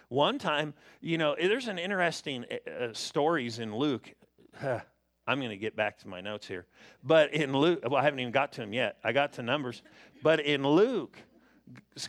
One 0.08 0.40
time, 0.40 0.74
you 1.02 1.18
know, 1.18 1.36
there's 1.38 1.68
an 1.68 1.78
interesting 1.78 2.46
uh, 2.50 2.86
uh 2.86 2.94
stories 2.94 3.60
in 3.60 3.76
Luke. 3.76 4.14
I'm 5.27 5.39
going 5.39 5.50
to 5.50 5.57
get 5.57 5.75
back 5.75 6.00
to 6.00 6.07
my 6.07 6.22
notes 6.22 6.48
here. 6.48 6.65
But 7.03 7.34
in 7.34 7.51
Luke, 7.51 7.81
well, 7.84 7.98
I 7.98 8.03
haven't 8.03 8.22
even 8.22 8.31
got 8.31 8.53
to 8.53 8.62
them 8.62 8.74
yet. 8.74 8.98
I 9.03 9.12
got 9.12 9.34
to 9.34 9.43
Numbers. 9.43 9.81
But 10.24 10.39
in 10.39 10.65
Luke, 10.65 11.17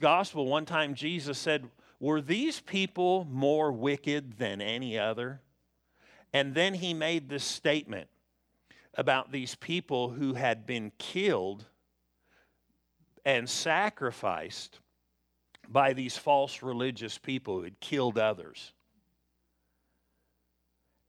gospel, 0.00 0.46
one 0.46 0.64
time 0.64 0.94
Jesus 0.94 1.36
said, 1.36 1.68
Were 1.98 2.20
these 2.20 2.60
people 2.60 3.26
more 3.28 3.72
wicked 3.72 4.38
than 4.38 4.60
any 4.60 4.98
other? 4.98 5.40
And 6.32 6.54
then 6.54 6.74
he 6.74 6.94
made 6.94 7.28
this 7.28 7.44
statement 7.44 8.08
about 8.94 9.32
these 9.32 9.56
people 9.56 10.10
who 10.10 10.34
had 10.34 10.66
been 10.66 10.92
killed 10.98 11.64
and 13.24 13.48
sacrificed 13.48 14.78
by 15.68 15.92
these 15.92 16.16
false 16.16 16.62
religious 16.62 17.18
people 17.18 17.56
who 17.56 17.64
had 17.64 17.80
killed 17.80 18.18
others. 18.18 18.72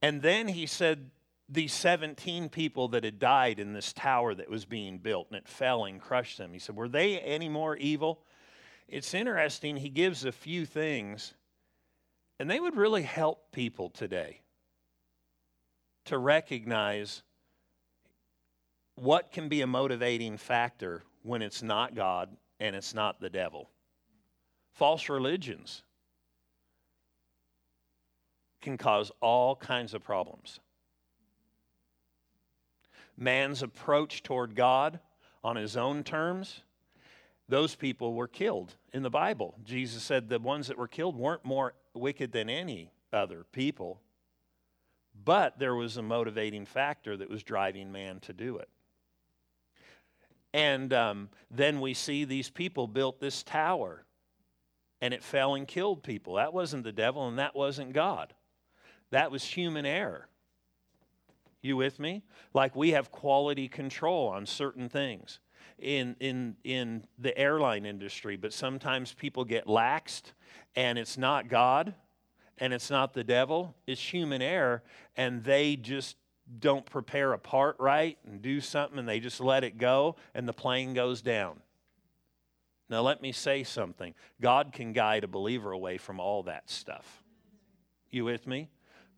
And 0.01 0.21
then 0.21 0.47
he 0.47 0.65
said, 0.65 1.11
these 1.49 1.73
17 1.73 2.49
people 2.49 2.89
that 2.89 3.03
had 3.03 3.17
died 3.19 3.59
in 3.59 3.73
this 3.73 3.91
tower 3.91 4.35
that 4.35 4.49
was 4.49 4.65
being 4.65 4.99
built 4.99 5.27
and 5.29 5.37
it 5.37 5.47
fell 5.47 5.85
and 5.85 5.99
crushed 5.99 6.37
them. 6.37 6.53
He 6.53 6.59
said, 6.59 6.75
Were 6.75 6.87
they 6.87 7.19
any 7.19 7.49
more 7.49 7.75
evil? 7.75 8.21
It's 8.87 9.13
interesting, 9.13 9.77
he 9.77 9.89
gives 9.89 10.25
a 10.25 10.31
few 10.31 10.65
things, 10.65 11.33
and 12.39 12.49
they 12.49 12.59
would 12.59 12.75
really 12.75 13.03
help 13.03 13.51
people 13.51 13.89
today 13.89 14.41
to 16.05 16.17
recognize 16.17 17.23
what 18.95 19.31
can 19.31 19.47
be 19.47 19.61
a 19.61 19.67
motivating 19.67 20.37
factor 20.37 21.03
when 21.23 21.41
it's 21.41 21.61
not 21.61 21.95
God 21.95 22.35
and 22.59 22.75
it's 22.75 22.93
not 22.93 23.21
the 23.21 23.29
devil. 23.29 23.69
False 24.73 25.07
religions 25.09 25.83
can 28.61 28.77
cause 28.77 29.11
all 29.21 29.55
kinds 29.55 29.93
of 29.93 30.03
problems. 30.03 30.59
Man's 33.19 33.61
approach 33.61 34.23
toward 34.23 34.55
God 34.55 34.99
on 35.43 35.55
his 35.55 35.77
own 35.77 36.03
terms 36.03 36.61
those 37.49 37.73
people 37.73 38.13
were 38.13 38.27
killed 38.27 38.75
in 38.93 39.01
the 39.01 39.09
Bible. 39.09 39.55
Jesus 39.65 40.03
said 40.03 40.29
the 40.29 40.39
ones 40.39 40.67
that 40.67 40.77
were 40.77 40.87
killed 40.87 41.17
weren't 41.17 41.43
more 41.43 41.73
wicked 41.95 42.31
than 42.31 42.47
any 42.47 42.91
other 43.11 43.43
people, 43.51 43.99
but 45.25 45.57
there 45.57 45.73
was 45.73 45.97
a 45.97 46.03
motivating 46.03 46.65
factor 46.65 47.17
that 47.17 47.29
was 47.29 47.41
driving 47.41 47.91
man 47.91 48.19
to 48.21 48.33
do 48.33 48.57
it. 48.57 48.69
And 50.53 50.93
um, 50.93 51.29
then 51.49 51.81
we 51.81 51.95
see 51.95 52.23
these 52.23 52.51
people 52.51 52.87
built 52.87 53.19
this 53.19 53.41
tower 53.41 54.05
and 55.01 55.13
it 55.13 55.23
fell 55.23 55.55
and 55.55 55.67
killed 55.67 56.03
people. 56.03 56.35
That 56.35 56.53
wasn't 56.53 56.83
the 56.83 56.91
devil 56.91 57.27
and 57.27 57.39
that 57.39 57.55
wasn't 57.55 57.93
God. 57.93 58.33
That 59.09 59.31
was 59.31 59.43
human 59.43 59.87
error. 59.87 60.28
You 61.61 61.77
with 61.77 61.99
me? 61.99 62.23
Like 62.53 62.75
we 62.75 62.91
have 62.91 63.11
quality 63.11 63.67
control 63.67 64.27
on 64.27 64.45
certain 64.45 64.89
things 64.89 65.39
in, 65.77 66.15
in, 66.19 66.55
in 66.63 67.05
the 67.17 67.37
airline 67.37 67.85
industry, 67.85 68.37
but 68.37 68.53
sometimes 68.53 69.13
people 69.13 69.45
get 69.45 69.65
laxed 69.65 70.33
and 70.75 70.97
it's 70.97 71.17
not 71.17 71.47
God 71.49 71.93
and 72.57 72.73
it's 72.73 72.89
not 72.89 73.13
the 73.13 73.23
devil, 73.23 73.75
it's 73.87 74.01
human 74.01 74.41
error, 74.41 74.83
and 75.15 75.43
they 75.43 75.75
just 75.75 76.17
don't 76.59 76.85
prepare 76.85 77.33
a 77.33 77.39
part 77.39 77.75
right 77.79 78.17
and 78.25 78.41
do 78.41 78.59
something 78.59 78.99
and 78.99 79.07
they 79.07 79.19
just 79.19 79.39
let 79.39 79.63
it 79.63 79.77
go 79.77 80.15
and 80.33 80.47
the 80.47 80.53
plane 80.53 80.93
goes 80.93 81.21
down. 81.21 81.61
Now, 82.89 83.01
let 83.01 83.21
me 83.21 83.31
say 83.31 83.63
something 83.63 84.15
God 84.41 84.73
can 84.73 84.93
guide 84.93 85.23
a 85.23 85.27
believer 85.27 85.71
away 85.71 85.97
from 85.97 86.19
all 86.19 86.43
that 86.43 86.69
stuff. 86.69 87.23
You 88.09 88.25
with 88.25 88.47
me? 88.47 88.69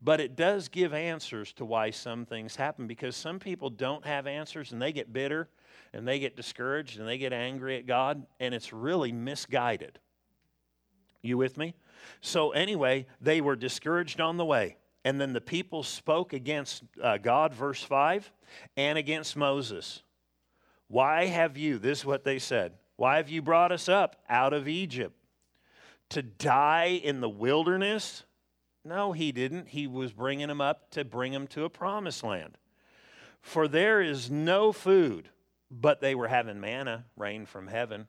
But 0.02 0.20
it 0.20 0.36
does 0.36 0.68
give 0.68 0.94
answers 0.94 1.54
to 1.54 1.66
why 1.66 1.92
some 1.92 2.26
things 2.26 2.56
happen 2.56 2.88
because 2.88 3.16
some 3.16 3.38
people 3.38 3.70
don't 3.70 4.06
have 4.06 4.26
answers 4.26 4.72
and 4.72 4.82
they 4.82 4.92
get 4.92 5.14
bitter 5.14 5.48
and 5.94 6.08
they 6.08 6.20
get 6.20 6.36
discouraged 6.36 7.00
and 7.00 7.08
they 7.08 7.18
get 7.18 7.34
angry 7.34 7.78
at 7.78 7.86
God, 7.86 8.26
and 8.40 8.54
it's 8.54 8.74
really 8.74 9.12
misguided. 9.12 10.00
You 11.22 11.38
with 11.38 11.58
me? 11.58 11.76
So, 12.22 12.52
anyway, 12.52 13.06
they 13.20 13.42
were 13.42 13.56
discouraged 13.56 14.20
on 14.20 14.38
the 14.38 14.46
way. 14.46 14.78
And 15.04 15.20
then 15.20 15.34
the 15.34 15.42
people 15.42 15.84
spoke 15.84 16.34
against 16.34 16.84
uh, 17.02 17.18
God, 17.18 17.54
verse 17.54 17.84
5, 17.84 18.32
and 18.78 18.98
against 18.98 19.36
Moses. 19.36 20.04
Why 20.88 21.26
have 21.26 21.58
you, 21.58 21.78
this 21.78 22.00
is 22.00 22.06
what 22.06 22.24
they 22.24 22.40
said, 22.40 22.74
why 22.96 23.18
have 23.18 23.30
you 23.30 23.42
brought 23.42 23.72
us 23.72 23.90
up 23.90 24.18
out 24.30 24.54
of 24.54 24.68
Egypt? 24.68 25.16
To 26.10 26.22
die 26.22 27.00
in 27.04 27.22
the 27.22 27.30
wilderness? 27.30 28.24
No, 28.84 29.12
he 29.12 29.32
didn't. 29.32 29.70
He 29.70 29.88
was 29.88 30.12
bringing 30.12 30.48
them 30.48 30.62
up 30.62 30.90
to 30.92 31.06
bring 31.06 31.32
them 31.34 31.48
to 31.48 31.66
a 31.66 31.70
promised 31.70 32.24
land. 32.24 32.58
For 33.42 33.68
there 33.68 34.02
is 34.02 34.30
no 34.30 34.72
food, 34.72 35.30
but 35.70 36.02
they 36.02 36.16
were 36.16 36.28
having 36.28 36.60
manna 36.60 37.06
rain 37.16 37.46
from 37.46 37.68
heaven. 37.68 38.08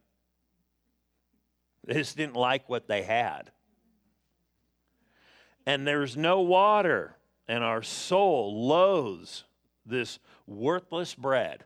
They 1.84 1.94
just 1.94 2.16
didn't 2.16 2.36
like 2.36 2.68
what 2.68 2.88
they 2.88 3.02
had. 3.02 3.50
And 5.66 5.86
there's 5.86 6.16
no 6.16 6.40
water, 6.40 7.16
and 7.46 7.62
our 7.62 7.82
soul 7.82 8.66
loathes 8.66 9.44
this 9.86 10.18
worthless 10.46 11.14
bread. 11.14 11.64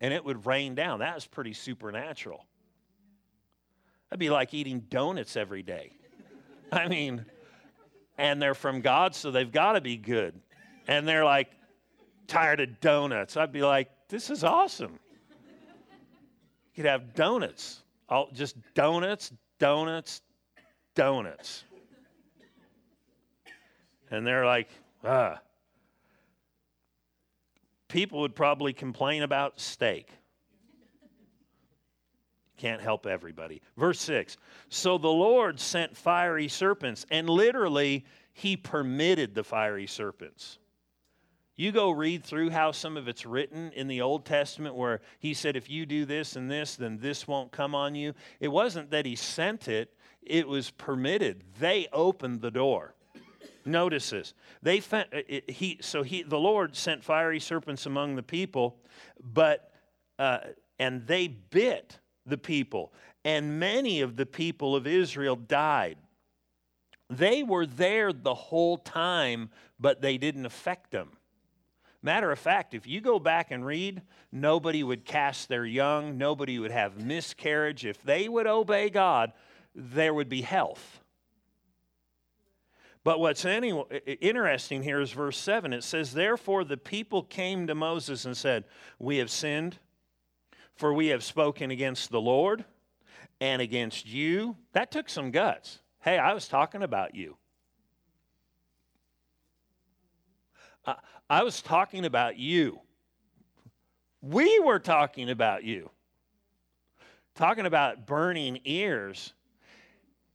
And 0.00 0.14
it 0.14 0.24
would 0.24 0.46
rain 0.46 0.74
down. 0.74 1.00
That 1.00 1.14
was 1.14 1.26
pretty 1.26 1.52
supernatural. 1.52 2.46
That'd 4.08 4.20
be 4.20 4.30
like 4.30 4.54
eating 4.54 4.80
donuts 4.88 5.36
every 5.36 5.62
day. 5.62 5.92
I 6.72 6.88
mean, 6.88 7.26
and 8.20 8.40
they're 8.40 8.54
from 8.54 8.82
God, 8.82 9.14
so 9.14 9.30
they've 9.30 9.50
got 9.50 9.72
to 9.72 9.80
be 9.80 9.96
good. 9.96 10.38
And 10.86 11.08
they're 11.08 11.24
like, 11.24 11.50
tired 12.26 12.60
of 12.60 12.78
donuts. 12.80 13.38
I'd 13.38 13.50
be 13.50 13.62
like, 13.62 13.90
this 14.10 14.28
is 14.28 14.44
awesome. 14.44 14.98
You 16.68 16.76
could 16.76 16.84
have 16.84 17.14
donuts, 17.14 17.80
all, 18.10 18.28
just 18.34 18.56
donuts, 18.74 19.32
donuts, 19.58 20.20
donuts. 20.94 21.64
And 24.10 24.26
they're 24.26 24.44
like, 24.44 24.68
ah. 25.02 25.40
People 27.88 28.20
would 28.20 28.36
probably 28.36 28.74
complain 28.74 29.22
about 29.22 29.58
steak. 29.58 30.08
Can't 32.60 32.82
help 32.82 33.06
everybody. 33.06 33.62
Verse 33.78 33.98
6 34.00 34.36
So 34.68 34.98
the 34.98 35.08
Lord 35.08 35.58
sent 35.58 35.96
fiery 35.96 36.46
serpents, 36.46 37.06
and 37.10 37.26
literally, 37.26 38.04
he 38.34 38.54
permitted 38.54 39.34
the 39.34 39.42
fiery 39.42 39.86
serpents. 39.86 40.58
You 41.56 41.72
go 41.72 41.90
read 41.90 42.22
through 42.22 42.50
how 42.50 42.72
some 42.72 42.98
of 42.98 43.08
it's 43.08 43.24
written 43.24 43.72
in 43.72 43.86
the 43.86 44.02
Old 44.02 44.26
Testament 44.26 44.74
where 44.74 45.00
he 45.20 45.32
said, 45.32 45.56
if 45.56 45.70
you 45.70 45.86
do 45.86 46.04
this 46.04 46.36
and 46.36 46.50
this, 46.50 46.76
then 46.76 46.98
this 46.98 47.26
won't 47.26 47.50
come 47.50 47.74
on 47.74 47.94
you. 47.94 48.12
It 48.40 48.48
wasn't 48.48 48.90
that 48.90 49.06
he 49.06 49.16
sent 49.16 49.68
it, 49.68 49.94
it 50.20 50.46
was 50.46 50.70
permitted. 50.70 51.42
They 51.58 51.88
opened 51.94 52.42
the 52.42 52.50
door. 52.50 52.94
Notice 53.64 54.10
this. 54.10 54.34
They 54.62 54.82
he 55.48 55.78
so 55.80 56.02
he 56.02 56.22
the 56.22 56.38
Lord 56.38 56.76
sent 56.76 57.04
fiery 57.04 57.40
serpents 57.40 57.86
among 57.86 58.16
the 58.16 58.22
people, 58.22 58.78
but 59.22 59.70
uh, 60.18 60.40
and 60.78 61.06
they 61.06 61.28
bit 61.28 61.99
the 62.26 62.38
people, 62.38 62.92
and 63.24 63.58
many 63.58 64.00
of 64.00 64.16
the 64.16 64.26
people 64.26 64.76
of 64.76 64.86
Israel 64.86 65.36
died. 65.36 65.98
They 67.08 67.42
were 67.42 67.66
there 67.66 68.12
the 68.12 68.34
whole 68.34 68.78
time, 68.78 69.50
but 69.78 70.00
they 70.00 70.16
didn't 70.16 70.46
affect 70.46 70.90
them. 70.90 71.10
Matter 72.02 72.30
of 72.30 72.38
fact, 72.38 72.72
if 72.72 72.86
you 72.86 73.00
go 73.00 73.18
back 73.18 73.50
and 73.50 73.66
read, 73.66 74.02
nobody 74.32 74.82
would 74.82 75.04
cast 75.04 75.48
their 75.48 75.66
young, 75.66 76.16
nobody 76.16 76.58
would 76.58 76.70
have 76.70 77.04
miscarriage. 77.04 77.84
If 77.84 78.02
they 78.02 78.28
would 78.28 78.46
obey 78.46 78.88
God, 78.88 79.32
there 79.74 80.14
would 80.14 80.28
be 80.28 80.42
health. 80.42 81.00
But 83.02 83.18
what's 83.18 83.44
interesting 83.44 84.82
here 84.82 85.00
is 85.00 85.10
verse 85.12 85.38
7. 85.38 85.72
It 85.72 85.84
says, 85.84 86.12
Therefore 86.12 86.64
the 86.64 86.76
people 86.76 87.22
came 87.22 87.66
to 87.66 87.74
Moses 87.74 88.24
and 88.24 88.36
said, 88.36 88.64
We 88.98 89.16
have 89.18 89.30
sinned, 89.30 89.78
for 90.80 90.94
we 90.94 91.08
have 91.08 91.22
spoken 91.22 91.70
against 91.70 92.10
the 92.10 92.20
Lord 92.20 92.64
and 93.38 93.60
against 93.60 94.08
you. 94.08 94.56
That 94.72 94.90
took 94.90 95.10
some 95.10 95.30
guts. 95.30 95.78
Hey, 96.00 96.16
I 96.16 96.32
was 96.32 96.48
talking 96.48 96.82
about 96.82 97.14
you. 97.14 97.36
I 101.28 101.42
was 101.42 101.60
talking 101.60 102.06
about 102.06 102.38
you. 102.38 102.80
We 104.22 104.58
were 104.58 104.78
talking 104.78 105.28
about 105.28 105.64
you. 105.64 105.90
Talking 107.34 107.66
about 107.66 108.06
burning 108.06 108.60
ears. 108.64 109.34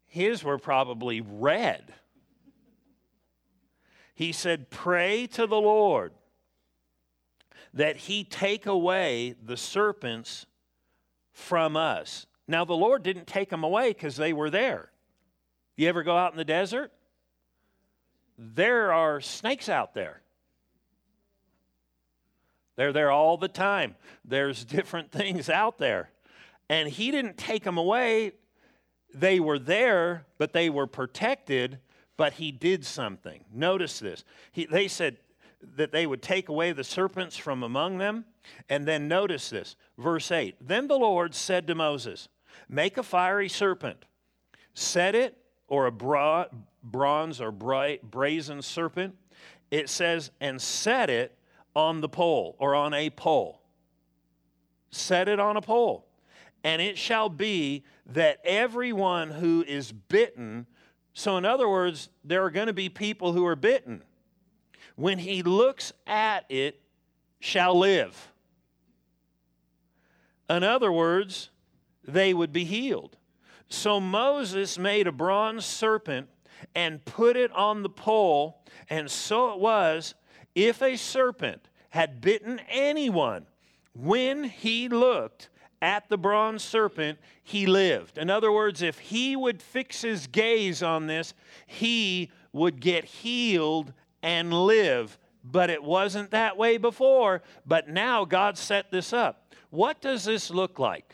His 0.05 0.43
were 0.43 0.60
probably 0.60 1.21
red. 1.21 1.91
He 4.13 4.31
said, 4.31 4.69
Pray 4.69 5.25
to 5.27 5.47
the 5.47 5.60
Lord 5.60 6.13
that 7.75 7.97
he 7.97 8.23
take 8.23 8.65
away 8.65 9.35
the 9.43 9.57
serpents 9.57 10.45
from 11.31 11.75
us. 11.75 12.25
Now, 12.47 12.63
the 12.63 12.73
Lord 12.73 13.03
didn't 13.03 13.27
take 13.27 13.49
them 13.49 13.63
away 13.63 13.89
because 13.89 14.15
they 14.15 14.31
were 14.31 14.49
there. 14.49 14.91
You 15.75 15.89
ever 15.89 16.01
go 16.01 16.15
out 16.15 16.31
in 16.31 16.38
the 16.38 16.45
desert? 16.45 16.91
There 18.38 18.93
are 18.93 19.19
snakes 19.19 19.67
out 19.67 19.93
there. 19.93 20.21
They're 22.77 22.93
there 22.93 23.11
all 23.11 23.38
the 23.38 23.47
time. 23.47 23.95
There's 24.23 24.63
different 24.63 25.11
things 25.11 25.49
out 25.49 25.77
there. 25.77 26.09
And 26.69 26.89
he 26.89 27.11
didn't 27.11 27.38
take 27.38 27.63
them 27.63 27.77
away. 27.77 28.31
They 29.13 29.39
were 29.39 29.59
there, 29.59 30.25
but 30.38 30.53
they 30.53 30.69
were 30.69 30.88
protected, 30.88 31.79
but 32.17 32.33
he 32.33 32.51
did 32.51 32.85
something. 32.85 33.43
Notice 33.53 33.99
this. 33.99 34.23
He, 34.51 34.65
they 34.65 34.88
said 34.88 35.17
that 35.75 35.91
they 35.91 36.06
would 36.06 36.21
take 36.21 36.49
away 36.49 36.71
the 36.71 36.84
serpents 36.84 37.38
from 37.38 37.63
among 37.63 37.97
them. 37.97 38.25
And 38.69 38.86
then 38.86 39.08
notice 39.08 39.49
this. 39.49 39.75
Verse 39.97 40.32
8 40.32 40.56
Then 40.62 40.88
the 40.88 40.97
Lord 40.97 41.34
said 41.36 41.67
to 41.67 41.75
Moses, 41.75 42.28
Make 42.69 42.97
a 42.97 43.04
fiery 43.04 43.49
serpent, 43.49 44.06
set 44.73 45.15
it, 45.15 45.38
or 45.67 45.88
a 45.88 45.91
bra- 45.91 46.45
bronze 46.84 47.41
or 47.41 47.51
bra- 47.51 47.97
brazen 48.04 48.62
serpent. 48.62 49.15
It 49.71 49.89
says, 49.89 50.32
and 50.39 50.62
set 50.62 51.10
it 51.10 51.38
on 51.75 52.01
the 52.01 52.10
pole 52.10 52.56
or 52.60 52.75
on 52.75 52.93
a 52.93 53.10
pole. 53.10 53.62
Set 54.91 55.28
it 55.28 55.39
on 55.39 55.58
a 55.58 55.62
pole. 55.62 56.08
And 56.63 56.82
it 56.82 56.97
shall 56.97 57.30
be 57.30 57.84
that 58.08 58.39
everyone 58.43 59.30
who 59.32 59.63
is 59.67 59.91
bitten, 59.91 60.65
so 61.13 61.38
in 61.38 61.45
other 61.45 61.67
words, 61.67 62.10
there 62.23 62.43
are 62.43 62.49
going 62.49 62.67
to 62.67 62.73
be 62.73 62.89
people 62.89 63.34
who 63.34 63.45
are 63.45 63.56
bitten. 63.56 64.04
When 64.95 65.19
he 65.19 65.43
looks 65.43 65.93
at 66.08 66.45
it, 66.49 66.81
shall 67.39 67.77
live. 67.77 68.31
In 70.49 70.63
other 70.63 70.91
words, 70.91 71.49
they 72.03 72.34
would 72.34 72.53
be 72.53 72.65
healed. 72.65 73.17
So 73.67 73.99
Moses 73.99 74.77
made 74.77 75.08
a 75.08 75.12
bronze 75.12 75.65
serpent 75.65 76.29
and 76.73 77.03
put 77.03 77.36
it 77.36 77.51
on 77.51 77.84
the 77.84 77.89
pole, 77.89 78.63
and 78.89 79.10
so 79.10 79.51
it 79.53 79.60
was 79.60 80.15
if 80.53 80.81
a 80.81 80.95
serpent 80.95 81.67
had 81.89 82.21
bitten 82.21 82.62
anyone, 82.69 83.45
when 83.93 84.43
he 84.43 84.88
looked 84.89 85.49
at 85.81 86.10
the 86.10 86.17
bronze 86.17 86.63
serpent, 86.63 87.19
he 87.43 87.65
lived. 87.65 88.17
In 88.17 88.29
other 88.29 88.51
words, 88.51 88.81
if 88.81 88.99
he 88.99 89.36
would 89.36 89.62
fix 89.62 90.01
his 90.01 90.27
gaze 90.27 90.81
on 90.81 91.08
this, 91.08 91.34
he 91.67 92.31
would 92.53 92.79
get 92.79 93.05
healed 93.05 93.93
and 94.25 94.51
live. 94.51 95.17
But 95.43 95.69
it 95.69 95.83
wasn't 95.83 96.31
that 96.31 96.57
way 96.57 96.77
before, 96.77 97.43
but 97.65 97.88
now 97.88 98.25
God 98.25 98.57
set 98.57 98.89
this 98.91 99.13
up. 99.13 99.53
What 99.69 100.01
does 100.01 100.25
this 100.25 100.49
look 100.49 100.79
like? 100.79 101.13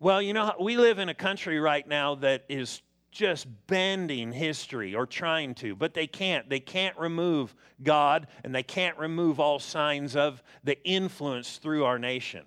Well, 0.00 0.20
you 0.20 0.32
know, 0.32 0.52
we 0.60 0.76
live 0.76 0.98
in 0.98 1.08
a 1.08 1.14
country 1.14 1.60
right 1.60 1.86
now 1.86 2.16
that 2.16 2.44
is 2.48 2.82
just 3.12 3.46
bending 3.68 4.32
history 4.32 4.94
or 4.94 5.06
trying 5.06 5.54
to, 5.54 5.76
but 5.76 5.94
they 5.94 6.08
can't. 6.08 6.50
They 6.50 6.60
can't 6.60 6.98
remove 6.98 7.54
God 7.82 8.26
and 8.42 8.52
they 8.52 8.64
can't 8.64 8.98
remove 8.98 9.38
all 9.38 9.60
signs 9.60 10.16
of 10.16 10.42
the 10.64 10.76
influence 10.84 11.58
through 11.58 11.84
our 11.84 11.98
nation. 11.98 12.44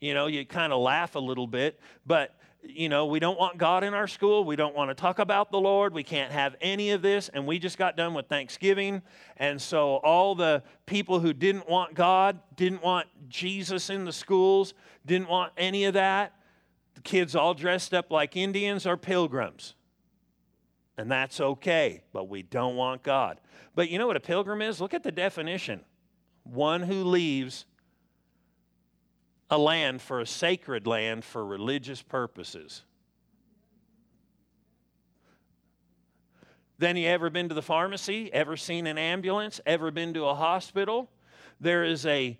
You 0.00 0.12
know, 0.12 0.26
you 0.26 0.44
kind 0.44 0.72
of 0.72 0.80
laugh 0.80 1.14
a 1.14 1.20
little 1.20 1.46
bit, 1.46 1.80
but 2.04 2.36
you 2.68 2.88
know, 2.88 3.06
we 3.06 3.18
don't 3.18 3.38
want 3.38 3.58
God 3.58 3.84
in 3.84 3.94
our 3.94 4.06
school. 4.06 4.44
We 4.44 4.56
don't 4.56 4.74
want 4.74 4.90
to 4.90 4.94
talk 4.94 5.18
about 5.18 5.50
the 5.50 5.60
Lord. 5.60 5.92
We 5.92 6.02
can't 6.02 6.32
have 6.32 6.56
any 6.60 6.90
of 6.90 7.02
this. 7.02 7.28
And 7.28 7.46
we 7.46 7.58
just 7.58 7.78
got 7.78 7.96
done 7.96 8.14
with 8.14 8.26
Thanksgiving. 8.26 9.02
And 9.36 9.60
so 9.60 9.96
all 9.96 10.34
the 10.34 10.62
people 10.86 11.20
who 11.20 11.32
didn't 11.32 11.68
want 11.68 11.94
God, 11.94 12.40
didn't 12.54 12.82
want 12.82 13.06
Jesus 13.28 13.90
in 13.90 14.04
the 14.04 14.12
schools, 14.12 14.74
didn't 15.04 15.28
want 15.28 15.52
any 15.56 15.84
of 15.84 15.94
that, 15.94 16.34
the 16.94 17.00
kids 17.00 17.36
all 17.36 17.54
dressed 17.54 17.92
up 17.94 18.10
like 18.10 18.36
Indians 18.36 18.86
or 18.86 18.96
pilgrims. 18.96 19.74
And 20.98 21.10
that's 21.10 21.40
okay, 21.40 22.02
but 22.12 22.28
we 22.28 22.42
don't 22.42 22.76
want 22.76 23.02
God. 23.02 23.40
But 23.74 23.90
you 23.90 23.98
know 23.98 24.06
what 24.06 24.16
a 24.16 24.20
pilgrim 24.20 24.62
is? 24.62 24.80
Look 24.80 24.94
at 24.94 25.02
the 25.02 25.12
definition 25.12 25.84
one 26.44 26.82
who 26.82 27.04
leaves 27.04 27.66
a 29.50 29.58
land 29.58 30.02
for 30.02 30.20
a 30.20 30.26
sacred 30.26 30.86
land 30.86 31.24
for 31.24 31.44
religious 31.44 32.02
purposes. 32.02 32.82
Then 36.78 36.96
you 36.96 37.08
ever 37.08 37.30
been 37.30 37.48
to 37.48 37.54
the 37.54 37.62
pharmacy? 37.62 38.30
Ever 38.32 38.56
seen 38.56 38.86
an 38.86 38.98
ambulance? 38.98 39.60
Ever 39.64 39.90
been 39.90 40.12
to 40.14 40.24
a 40.26 40.34
hospital? 40.34 41.08
There 41.60 41.84
is 41.84 42.04
a 42.04 42.38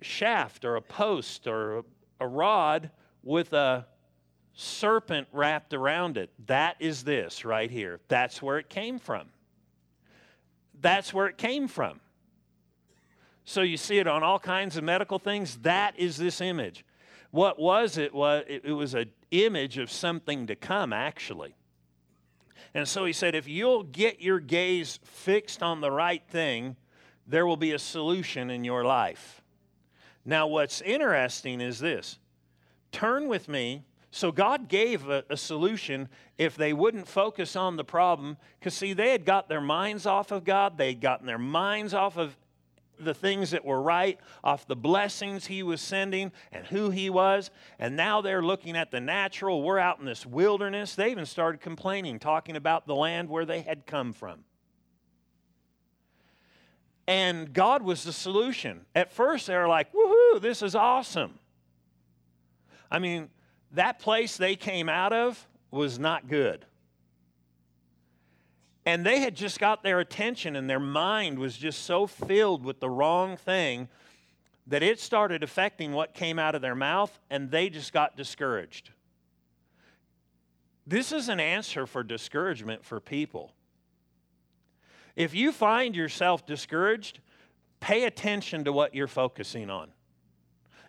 shaft 0.00 0.64
or 0.64 0.76
a 0.76 0.82
post 0.82 1.46
or 1.46 1.84
a 2.20 2.26
rod 2.26 2.90
with 3.22 3.52
a 3.52 3.86
serpent 4.54 5.28
wrapped 5.32 5.74
around 5.74 6.16
it. 6.16 6.30
That 6.46 6.76
is 6.78 7.04
this 7.04 7.44
right 7.44 7.70
here. 7.70 8.00
That's 8.08 8.40
where 8.40 8.58
it 8.58 8.70
came 8.70 8.98
from. 8.98 9.28
That's 10.80 11.12
where 11.12 11.26
it 11.26 11.36
came 11.36 11.68
from. 11.68 12.00
So 13.46 13.62
you 13.62 13.76
see 13.76 13.98
it 13.98 14.08
on 14.08 14.24
all 14.24 14.40
kinds 14.40 14.76
of 14.76 14.82
medical 14.82 15.20
things. 15.20 15.58
That 15.62 15.96
is 15.96 16.16
this 16.16 16.40
image. 16.40 16.84
What 17.30 17.58
was 17.60 17.96
it? 17.96 18.12
Was 18.12 18.44
it 18.48 18.72
was 18.72 18.94
an 18.94 19.10
image 19.30 19.78
of 19.78 19.90
something 19.90 20.48
to 20.48 20.56
come, 20.56 20.92
actually. 20.92 21.54
And 22.74 22.88
so 22.88 23.04
he 23.04 23.12
said, 23.12 23.36
if 23.36 23.48
you'll 23.48 23.84
get 23.84 24.20
your 24.20 24.40
gaze 24.40 24.98
fixed 25.04 25.62
on 25.62 25.80
the 25.80 25.92
right 25.92 26.22
thing, 26.28 26.76
there 27.26 27.46
will 27.46 27.56
be 27.56 27.72
a 27.72 27.78
solution 27.78 28.50
in 28.50 28.64
your 28.64 28.84
life. 28.84 29.42
Now, 30.24 30.48
what's 30.48 30.80
interesting 30.80 31.60
is 31.60 31.78
this 31.78 32.18
turn 32.90 33.28
with 33.28 33.48
me. 33.48 33.84
So, 34.10 34.32
God 34.32 34.68
gave 34.68 35.08
a, 35.08 35.24
a 35.30 35.36
solution 35.36 36.08
if 36.36 36.56
they 36.56 36.72
wouldn't 36.72 37.06
focus 37.06 37.54
on 37.54 37.76
the 37.76 37.84
problem. 37.84 38.38
Because, 38.58 38.74
see, 38.74 38.92
they 38.92 39.10
had 39.10 39.24
got 39.24 39.48
their 39.48 39.60
minds 39.60 40.04
off 40.04 40.32
of 40.32 40.42
God, 40.42 40.78
they 40.78 40.88
had 40.88 41.00
gotten 41.00 41.26
their 41.26 41.38
minds 41.38 41.94
off 41.94 42.16
of 42.16 42.36
the 42.98 43.14
things 43.14 43.50
that 43.50 43.64
were 43.64 43.80
right, 43.80 44.18
off 44.42 44.66
the 44.66 44.76
blessings 44.76 45.46
he 45.46 45.62
was 45.62 45.80
sending 45.80 46.32
and 46.52 46.66
who 46.66 46.90
he 46.90 47.10
was. 47.10 47.50
And 47.78 47.96
now 47.96 48.20
they're 48.20 48.42
looking 48.42 48.76
at 48.76 48.90
the 48.90 49.00
natural. 49.00 49.62
We're 49.62 49.78
out 49.78 49.98
in 49.98 50.06
this 50.06 50.24
wilderness. 50.24 50.94
They 50.94 51.10
even 51.10 51.26
started 51.26 51.60
complaining, 51.60 52.18
talking 52.18 52.56
about 52.56 52.86
the 52.86 52.94
land 52.94 53.28
where 53.28 53.44
they 53.44 53.60
had 53.60 53.86
come 53.86 54.12
from. 54.12 54.44
And 57.08 57.52
God 57.52 57.82
was 57.82 58.02
the 58.02 58.12
solution. 58.12 58.84
At 58.94 59.12
first, 59.12 59.46
they 59.46 59.56
were 59.56 59.68
like, 59.68 59.92
woohoo, 59.92 60.40
this 60.40 60.62
is 60.62 60.74
awesome. 60.74 61.38
I 62.90 62.98
mean, 62.98 63.28
that 63.72 63.98
place 63.98 64.36
they 64.36 64.56
came 64.56 64.88
out 64.88 65.12
of 65.12 65.46
was 65.70 65.98
not 65.98 66.28
good. 66.28 66.64
And 68.86 69.04
they 69.04 69.18
had 69.18 69.34
just 69.34 69.58
got 69.58 69.82
their 69.82 69.98
attention, 69.98 70.54
and 70.54 70.70
their 70.70 70.80
mind 70.80 71.40
was 71.40 71.58
just 71.58 71.82
so 71.82 72.06
filled 72.06 72.64
with 72.64 72.78
the 72.78 72.88
wrong 72.88 73.36
thing 73.36 73.88
that 74.68 74.82
it 74.82 75.00
started 75.00 75.42
affecting 75.42 75.92
what 75.92 76.14
came 76.14 76.38
out 76.38 76.54
of 76.54 76.62
their 76.62 76.76
mouth, 76.76 77.18
and 77.28 77.50
they 77.50 77.68
just 77.68 77.92
got 77.92 78.16
discouraged. 78.16 78.90
This 80.86 81.10
is 81.10 81.28
an 81.28 81.40
answer 81.40 81.84
for 81.84 82.04
discouragement 82.04 82.84
for 82.84 83.00
people. 83.00 83.52
If 85.16 85.34
you 85.34 85.50
find 85.50 85.96
yourself 85.96 86.46
discouraged, 86.46 87.18
pay 87.80 88.04
attention 88.04 88.64
to 88.64 88.72
what 88.72 88.94
you're 88.94 89.08
focusing 89.08 89.68
on. 89.68 89.88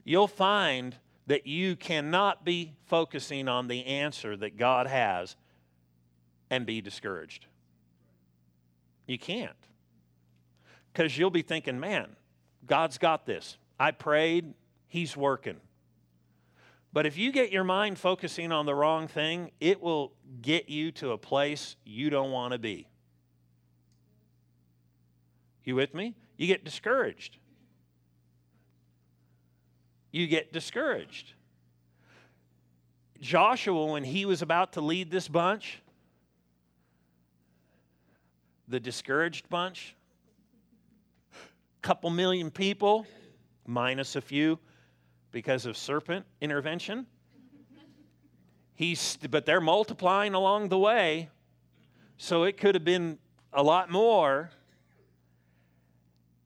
You'll 0.03 0.27
find 0.27 0.95
that 1.25 1.47
you 1.47 1.75
cannot 1.75 2.45
be 2.45 2.73
focusing 2.86 3.47
on 3.47 3.67
the 3.67 3.86
answer 3.86 4.38
that 4.38 4.55
God 4.55 4.86
has 4.86 5.36
and 6.49 6.65
be 6.65 6.79
discouraged. 6.79 7.47
You 9.07 9.17
can't. 9.17 9.51
Because 10.93 11.17
you'll 11.17 11.31
be 11.31 11.41
thinking, 11.41 11.79
man, 11.79 12.15
God's 12.65 12.97
got 12.97 13.25
this. 13.25 13.57
I 13.79 13.91
prayed, 13.91 14.53
He's 14.87 15.17
working. 15.17 15.57
But 16.93 17.05
if 17.05 17.17
you 17.17 17.31
get 17.31 17.51
your 17.51 17.63
mind 17.63 17.99
focusing 17.99 18.51
on 18.51 18.65
the 18.65 18.73
wrong 18.73 19.07
thing, 19.07 19.51
it 19.59 19.81
will 19.81 20.13
get 20.41 20.69
you 20.69 20.91
to 20.93 21.11
a 21.11 21.17
place 21.17 21.75
you 21.85 22.09
don't 22.09 22.31
want 22.31 22.53
to 22.53 22.59
be. 22.59 22.87
You 25.63 25.75
with 25.75 25.93
me? 25.93 26.15
You 26.37 26.47
get 26.47 26.63
discouraged. 26.63 27.37
You 30.11 30.25
get 30.27 30.53
discouraged. 30.53 31.33
Joshua, 33.19 33.85
when 33.85 34.03
he 34.03 34.25
was 34.25 34.41
about 34.41 34.73
to 34.73 34.81
lead 34.81 35.11
this 35.11 35.27
bunch, 35.27 35.81
the 38.67 38.80
discouraged 38.80 39.49
bunch, 39.49 39.95
couple 41.82 42.10
million 42.10 42.51
people, 42.51 43.08
minus 43.65 44.15
a 44.15 44.21
few 44.21 44.60
because 45.32 45.65
of 45.65 45.77
serpent 45.77 46.25
intervention. 46.41 47.06
He's, 48.75 49.17
but 49.32 49.45
they're 49.45 49.62
multiplying 49.62 50.36
along 50.36 50.69
the 50.69 50.77
way, 50.77 51.30
so 52.17 52.43
it 52.43 52.58
could 52.58 52.75
have 52.75 52.84
been 52.84 53.17
a 53.51 53.63
lot 53.63 53.89
more. 53.89 54.51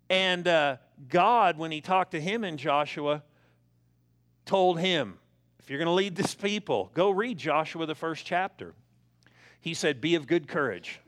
And 0.10 0.48
uh, 0.48 0.78
God, 1.10 1.58
when 1.58 1.72
He 1.72 1.82
talked 1.82 2.12
to 2.12 2.22
him 2.22 2.46
in 2.46 2.56
Joshua, 2.56 3.24
told 4.46 4.80
him, 4.80 5.18
If 5.60 5.70
you're 5.70 5.80
going 5.80 5.88
to 5.88 5.92
lead 5.92 6.16
this 6.16 6.34
people, 6.34 6.90
go 6.94 7.10
read 7.10 7.38
Joshua, 7.38 7.86
the 7.86 7.96
first 7.96 8.26
chapter. 8.26 8.74
He 9.60 9.74
said, 9.74 10.00
Be 10.00 10.16
of 10.16 10.26
good 10.26 10.48
courage. 10.48 11.01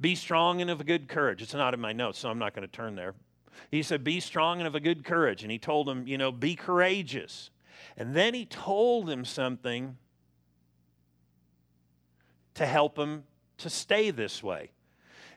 Be 0.00 0.14
strong 0.14 0.60
and 0.60 0.70
of 0.70 0.80
a 0.80 0.84
good 0.84 1.08
courage. 1.08 1.42
It's 1.42 1.54
not 1.54 1.74
in 1.74 1.80
my 1.80 1.92
notes, 1.92 2.18
so 2.18 2.30
I'm 2.30 2.38
not 2.38 2.54
going 2.54 2.66
to 2.66 2.72
turn 2.72 2.94
there. 2.94 3.14
He 3.70 3.82
said, 3.82 4.02
Be 4.02 4.20
strong 4.20 4.58
and 4.58 4.66
of 4.66 4.74
a 4.74 4.80
good 4.80 5.04
courage. 5.04 5.42
And 5.42 5.52
he 5.52 5.58
told 5.58 5.88
him, 5.88 6.06
you 6.06 6.16
know, 6.16 6.32
be 6.32 6.54
courageous. 6.56 7.50
And 7.96 8.14
then 8.14 8.34
he 8.34 8.46
told 8.46 9.10
him 9.10 9.24
something 9.24 9.96
to 12.54 12.66
help 12.66 12.98
him 12.98 13.24
to 13.58 13.70
stay 13.70 14.10
this 14.10 14.42
way. 14.42 14.70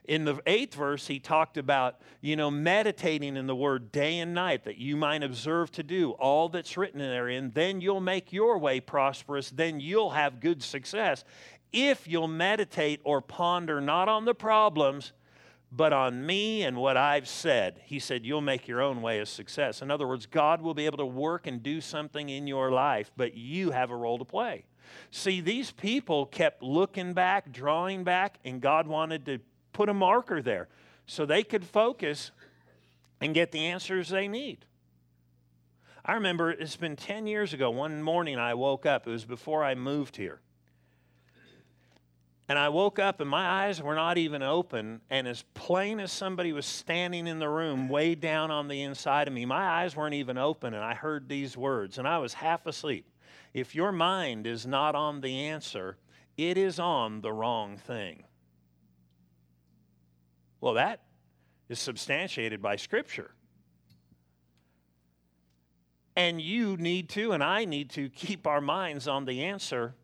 In 0.06 0.26
the 0.26 0.38
eighth 0.44 0.74
verse, 0.74 1.06
he 1.06 1.18
talked 1.18 1.56
about, 1.56 1.96
you 2.20 2.36
know, 2.36 2.50
meditating 2.50 3.38
in 3.38 3.46
the 3.46 3.56
word 3.56 3.90
day 3.90 4.18
and 4.18 4.34
night 4.34 4.64
that 4.64 4.76
you 4.76 4.96
might 4.96 5.22
observe 5.22 5.70
to 5.72 5.82
do 5.82 6.10
all 6.12 6.50
that's 6.50 6.76
written 6.76 6.98
therein. 6.98 7.52
Then 7.54 7.80
you'll 7.80 8.02
make 8.02 8.30
your 8.30 8.58
way 8.58 8.80
prosperous. 8.80 9.48
Then 9.48 9.80
you'll 9.80 10.10
have 10.10 10.40
good 10.40 10.62
success 10.62 11.24
if 11.74 12.06
you'll 12.06 12.28
meditate 12.28 13.00
or 13.04 13.20
ponder 13.20 13.80
not 13.80 14.08
on 14.08 14.24
the 14.24 14.34
problems, 14.34 15.12
but 15.72 15.92
on 15.92 16.24
me 16.24 16.62
and 16.62 16.76
what 16.76 16.96
I've 16.96 17.26
said. 17.26 17.80
He 17.84 17.98
said, 17.98 18.24
You'll 18.24 18.40
make 18.40 18.68
your 18.68 18.80
own 18.80 19.02
way 19.02 19.18
of 19.18 19.28
success. 19.28 19.82
In 19.82 19.90
other 19.90 20.06
words, 20.06 20.26
God 20.26 20.62
will 20.62 20.74
be 20.74 20.86
able 20.86 20.98
to 20.98 21.06
work 21.06 21.46
and 21.48 21.62
do 21.62 21.80
something 21.80 22.28
in 22.28 22.46
your 22.46 22.70
life, 22.70 23.10
but 23.16 23.34
you 23.34 23.72
have 23.72 23.90
a 23.90 23.96
role 23.96 24.18
to 24.18 24.24
play. 24.24 24.64
See, 25.10 25.40
these 25.40 25.72
people 25.72 26.26
kept 26.26 26.62
looking 26.62 27.12
back, 27.12 27.52
drawing 27.52 28.04
back, 28.04 28.38
and 28.44 28.60
God 28.60 28.86
wanted 28.86 29.26
to 29.26 29.40
put 29.72 29.88
a 29.88 29.94
marker 29.94 30.40
there 30.40 30.68
so 31.06 31.26
they 31.26 31.42
could 31.42 31.64
focus 31.64 32.30
and 33.20 33.34
get 33.34 33.50
the 33.50 33.66
answers 33.66 34.10
they 34.10 34.28
need. 34.28 34.66
I 36.04 36.14
remember 36.14 36.50
it's 36.50 36.76
been 36.76 36.96
10 36.96 37.26
years 37.26 37.52
ago. 37.52 37.70
One 37.70 38.02
morning 38.02 38.38
I 38.38 38.54
woke 38.54 38.86
up, 38.86 39.06
it 39.06 39.10
was 39.10 39.24
before 39.24 39.64
I 39.64 39.74
moved 39.74 40.16
here. 40.16 40.40
And 42.48 42.58
I 42.58 42.68
woke 42.68 42.98
up 42.98 43.20
and 43.20 43.30
my 43.30 43.46
eyes 43.46 43.80
were 43.80 43.94
not 43.94 44.18
even 44.18 44.42
open. 44.42 45.00
And 45.08 45.26
as 45.26 45.44
plain 45.54 45.98
as 45.98 46.12
somebody 46.12 46.52
was 46.52 46.66
standing 46.66 47.26
in 47.26 47.38
the 47.38 47.48
room, 47.48 47.88
way 47.88 48.14
down 48.14 48.50
on 48.50 48.68
the 48.68 48.82
inside 48.82 49.28
of 49.28 49.34
me, 49.34 49.46
my 49.46 49.66
eyes 49.66 49.96
weren't 49.96 50.14
even 50.14 50.36
open. 50.36 50.74
And 50.74 50.84
I 50.84 50.94
heard 50.94 51.28
these 51.28 51.56
words, 51.56 51.96
and 51.98 52.06
I 52.06 52.18
was 52.18 52.34
half 52.34 52.66
asleep. 52.66 53.06
If 53.54 53.74
your 53.74 53.92
mind 53.92 54.46
is 54.46 54.66
not 54.66 54.94
on 54.94 55.22
the 55.22 55.46
answer, 55.46 55.96
it 56.36 56.58
is 56.58 56.78
on 56.78 57.22
the 57.22 57.32
wrong 57.32 57.78
thing. 57.78 58.24
Well, 60.60 60.74
that 60.74 61.00
is 61.68 61.78
substantiated 61.78 62.60
by 62.60 62.76
Scripture. 62.76 63.30
And 66.16 66.40
you 66.40 66.76
need 66.76 67.08
to, 67.10 67.32
and 67.32 67.42
I 67.42 67.64
need 67.64 67.90
to, 67.90 68.08
keep 68.08 68.46
our 68.46 68.60
minds 68.60 69.08
on 69.08 69.24
the 69.24 69.44
answer 69.44 69.94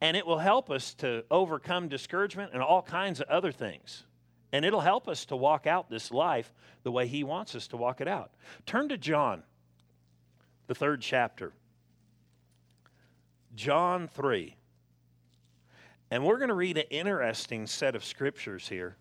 and 0.00 0.16
it 0.16 0.26
will 0.26 0.38
help 0.38 0.70
us 0.70 0.94
to 0.94 1.24
overcome 1.30 1.88
discouragement 1.88 2.52
and 2.52 2.62
all 2.62 2.82
kinds 2.82 3.20
of 3.20 3.28
other 3.28 3.52
things. 3.52 4.04
And 4.52 4.64
it'll 4.64 4.80
help 4.80 5.08
us 5.08 5.26
to 5.26 5.36
walk 5.36 5.66
out 5.66 5.90
this 5.90 6.10
life 6.10 6.52
the 6.82 6.92
way 6.92 7.06
He 7.06 7.24
wants 7.24 7.54
us 7.54 7.68
to 7.68 7.76
walk 7.76 8.00
it 8.00 8.08
out. 8.08 8.30
Turn 8.64 8.88
to 8.88 8.96
John, 8.96 9.42
the 10.66 10.74
third 10.74 11.02
chapter. 11.02 11.52
John 13.54 14.08
3. 14.08 14.54
And 16.10 16.24
we're 16.24 16.38
going 16.38 16.48
to 16.48 16.54
read 16.54 16.78
an 16.78 16.84
interesting 16.90 17.66
set 17.66 17.94
of 17.94 18.04
scriptures 18.04 18.68
here. 18.68 18.96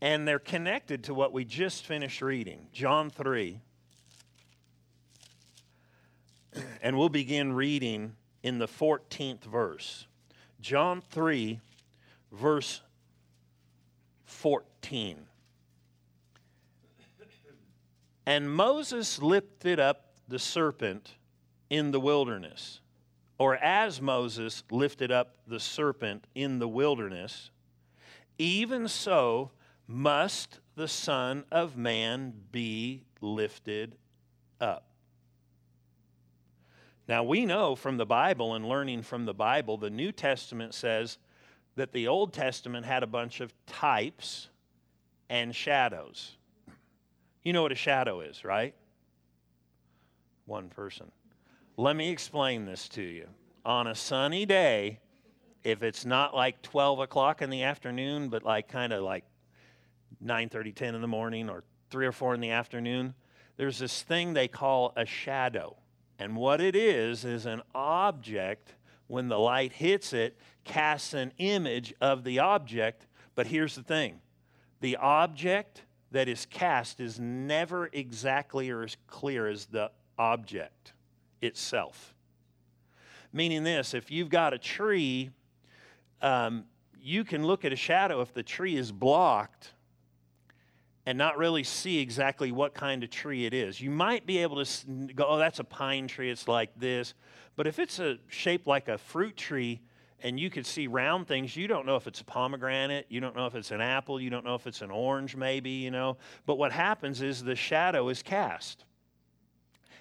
And 0.00 0.26
they're 0.26 0.38
connected 0.38 1.04
to 1.04 1.14
what 1.14 1.32
we 1.32 1.44
just 1.44 1.84
finished 1.86 2.22
reading. 2.22 2.66
John 2.72 3.10
3. 3.10 3.60
And 6.82 6.96
we'll 6.96 7.08
begin 7.08 7.52
reading 7.52 8.14
in 8.44 8.58
the 8.58 8.68
14th 8.68 9.42
verse. 9.42 10.06
John 10.60 11.02
3, 11.10 11.58
verse 12.30 12.80
14. 14.26 15.18
And 18.26 18.54
Moses 18.54 19.20
lifted 19.20 19.80
up 19.80 20.12
the 20.28 20.38
serpent 20.38 21.16
in 21.68 21.90
the 21.90 21.98
wilderness 21.98 22.80
or 23.38 23.56
as 23.56 24.00
Moses 24.00 24.62
lifted 24.70 25.10
up 25.10 25.36
the 25.46 25.60
serpent 25.60 26.26
in 26.34 26.58
the 26.58 26.68
wilderness, 26.68 27.50
even 28.38 28.88
so 28.88 29.50
must 29.86 30.60
the 30.76 30.88
Son 30.88 31.44
of 31.50 31.76
Man 31.76 32.32
be 32.52 33.02
lifted 33.20 33.96
up. 34.60 34.93
Now, 37.06 37.22
we 37.22 37.44
know 37.44 37.76
from 37.76 37.98
the 37.98 38.06
Bible 38.06 38.54
and 38.54 38.66
learning 38.66 39.02
from 39.02 39.26
the 39.26 39.34
Bible, 39.34 39.76
the 39.76 39.90
New 39.90 40.10
Testament 40.10 40.74
says 40.74 41.18
that 41.76 41.92
the 41.92 42.08
Old 42.08 42.32
Testament 42.32 42.86
had 42.86 43.02
a 43.02 43.06
bunch 43.06 43.40
of 43.40 43.52
types 43.66 44.48
and 45.28 45.54
shadows. 45.54 46.36
You 47.42 47.52
know 47.52 47.62
what 47.62 47.72
a 47.72 47.76
shadow 47.76 48.20
is, 48.20 48.44
right? 48.44 48.74
One 50.46 50.68
person. 50.68 51.10
Let 51.76 51.96
me 51.96 52.10
explain 52.10 52.64
this 52.64 52.88
to 52.90 53.02
you. 53.02 53.28
On 53.66 53.86
a 53.86 53.94
sunny 53.94 54.46
day, 54.46 55.00
if 55.62 55.82
it's 55.82 56.04
not 56.04 56.34
like 56.34 56.62
12 56.62 57.00
o'clock 57.00 57.42
in 57.42 57.50
the 57.50 57.64
afternoon, 57.64 58.28
but 58.28 58.44
like 58.44 58.68
kind 58.68 58.92
of 58.92 59.02
like 59.02 59.24
9 60.20 60.48
30, 60.48 60.72
10 60.72 60.94
in 60.94 61.00
the 61.00 61.08
morning 61.08 61.50
or 61.50 61.64
3 61.90 62.06
or 62.06 62.12
4 62.12 62.34
in 62.34 62.40
the 62.40 62.50
afternoon, 62.50 63.14
there's 63.56 63.78
this 63.78 64.02
thing 64.02 64.32
they 64.32 64.48
call 64.48 64.92
a 64.96 65.04
shadow. 65.04 65.76
And 66.18 66.36
what 66.36 66.60
it 66.60 66.76
is, 66.76 67.24
is 67.24 67.46
an 67.46 67.62
object, 67.74 68.74
when 69.06 69.28
the 69.28 69.38
light 69.38 69.72
hits 69.72 70.12
it, 70.12 70.36
casts 70.64 71.14
an 71.14 71.32
image 71.38 71.92
of 72.00 72.24
the 72.24 72.38
object. 72.38 73.06
But 73.34 73.46
here's 73.48 73.74
the 73.74 73.82
thing 73.82 74.20
the 74.80 74.96
object 74.96 75.82
that 76.12 76.28
is 76.28 76.46
cast 76.46 77.00
is 77.00 77.18
never 77.18 77.90
exactly 77.92 78.70
or 78.70 78.82
as 78.82 78.96
clear 79.06 79.48
as 79.48 79.66
the 79.66 79.90
object 80.18 80.92
itself. 81.42 82.14
Meaning 83.32 83.64
this 83.64 83.94
if 83.94 84.10
you've 84.10 84.28
got 84.28 84.54
a 84.54 84.58
tree, 84.58 85.30
um, 86.22 86.64
you 87.00 87.24
can 87.24 87.44
look 87.44 87.64
at 87.64 87.72
a 87.72 87.76
shadow 87.76 88.20
if 88.20 88.32
the 88.32 88.42
tree 88.42 88.76
is 88.76 88.92
blocked 88.92 89.72
and 91.06 91.18
not 91.18 91.36
really 91.36 91.62
see 91.62 91.98
exactly 91.98 92.50
what 92.50 92.74
kind 92.74 93.04
of 93.04 93.10
tree 93.10 93.44
it 93.44 93.52
is. 93.52 93.80
You 93.80 93.90
might 93.90 94.26
be 94.26 94.38
able 94.38 94.64
to 94.64 94.86
go, 95.14 95.26
oh, 95.28 95.38
that's 95.38 95.58
a 95.58 95.64
pine 95.64 96.08
tree, 96.08 96.30
it's 96.30 96.48
like 96.48 96.70
this. 96.78 97.14
But 97.56 97.66
if 97.66 97.78
it's 97.78 97.98
a 97.98 98.18
shape 98.28 98.66
like 98.66 98.88
a 98.88 98.96
fruit 98.96 99.36
tree 99.36 99.82
and 100.20 100.40
you 100.40 100.48
could 100.48 100.64
see 100.64 100.86
round 100.86 101.28
things, 101.28 101.54
you 101.54 101.68
don't 101.68 101.84
know 101.84 101.96
if 101.96 102.06
it's 102.06 102.22
a 102.22 102.24
pomegranate, 102.24 103.06
you 103.10 103.20
don't 103.20 103.36
know 103.36 103.46
if 103.46 103.54
it's 103.54 103.70
an 103.70 103.82
apple, 103.82 104.18
you 104.18 104.30
don't 104.30 104.44
know 104.44 104.54
if 104.54 104.66
it's 104.66 104.80
an 104.80 104.90
orange, 104.90 105.36
maybe, 105.36 105.70
you 105.70 105.90
know. 105.90 106.16
But 106.46 106.56
what 106.56 106.72
happens 106.72 107.20
is 107.20 107.44
the 107.44 107.56
shadow 107.56 108.08
is 108.08 108.22
cast. 108.22 108.84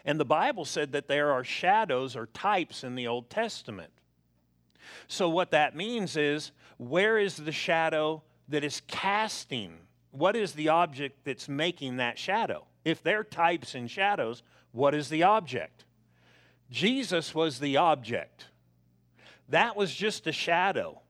And 0.06 0.20
the 0.20 0.26
Bible 0.26 0.66
said 0.66 0.94
that 0.94 1.08
there 1.08 1.32
are 1.32 1.44
shadows 1.44 2.16
or 2.16 2.28
types 2.28 2.84
in 2.84 2.96
the 2.96 3.08
Old 3.08 3.30
Testament. 3.30 3.92
So, 5.08 5.30
what 5.30 5.52
that 5.52 5.76
means 5.76 6.18
is, 6.18 6.52
where 6.78 7.18
is 7.18 7.38
the 7.38 7.54
shadow 7.54 8.22
that 8.50 8.66
is 8.66 8.82
casting 8.88 9.78
what 10.14 10.36
is 10.36 10.54
the 10.54 10.70
object 10.70 11.26
that's 11.26 11.50
making 11.50 11.98
that 11.98 12.20
shadow? 12.20 12.68
If 12.86 13.02
they're 13.02 13.24
types 13.24 13.74
and 13.74 13.90
shadows, 13.90 14.44
what 14.72 14.94
is 14.94 15.10
the 15.10 15.24
object? 15.24 15.86
Jesus 16.70 17.34
was 17.34 17.60
the 17.60 17.78
object. 17.78 18.46
That 19.50 19.76
was 19.76 19.94
just 19.94 20.28
a 20.28 20.32
shadow. 20.32 21.02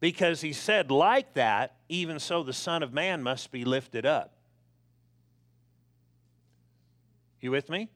Because 0.00 0.40
he 0.40 0.54
said, 0.54 0.90
like 0.90 1.34
that, 1.34 1.76
even 1.90 2.18
so 2.18 2.42
the 2.42 2.54
Son 2.54 2.82
of 2.82 2.94
Man 2.94 3.22
must 3.22 3.52
be 3.52 3.66
lifted 3.66 4.06
up. 4.06 4.32
You 7.40 7.50
with 7.50 7.68
me? 7.68 7.90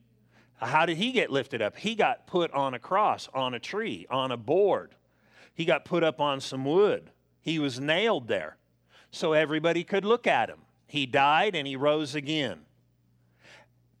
How 0.57 0.85
did 0.85 0.97
he 0.97 1.11
get 1.11 1.31
lifted 1.31 1.63
up? 1.63 1.75
He 1.75 1.95
got 1.95 2.27
put 2.27 2.51
on 2.51 2.75
a 2.75 2.79
cross, 2.79 3.27
on 3.33 3.55
a 3.55 3.59
tree, 3.59 4.05
on 4.11 4.31
a 4.31 4.37
board. 4.37 4.93
He 5.55 5.65
got 5.65 5.83
put 5.83 6.03
up 6.03 6.21
on 6.21 6.41
some 6.41 6.63
wood. 6.63 7.09
He 7.41 7.57
was 7.57 7.79
nailed 7.79 8.27
there 8.27 8.57
so 9.11 9.33
everybody 9.33 9.83
could 9.83 10.05
look 10.05 10.25
at 10.25 10.49
him. 10.49 10.59
He 10.87 11.05
died 11.05 11.55
and 11.55 11.67
he 11.67 11.75
rose 11.75 12.15
again. 12.15 12.61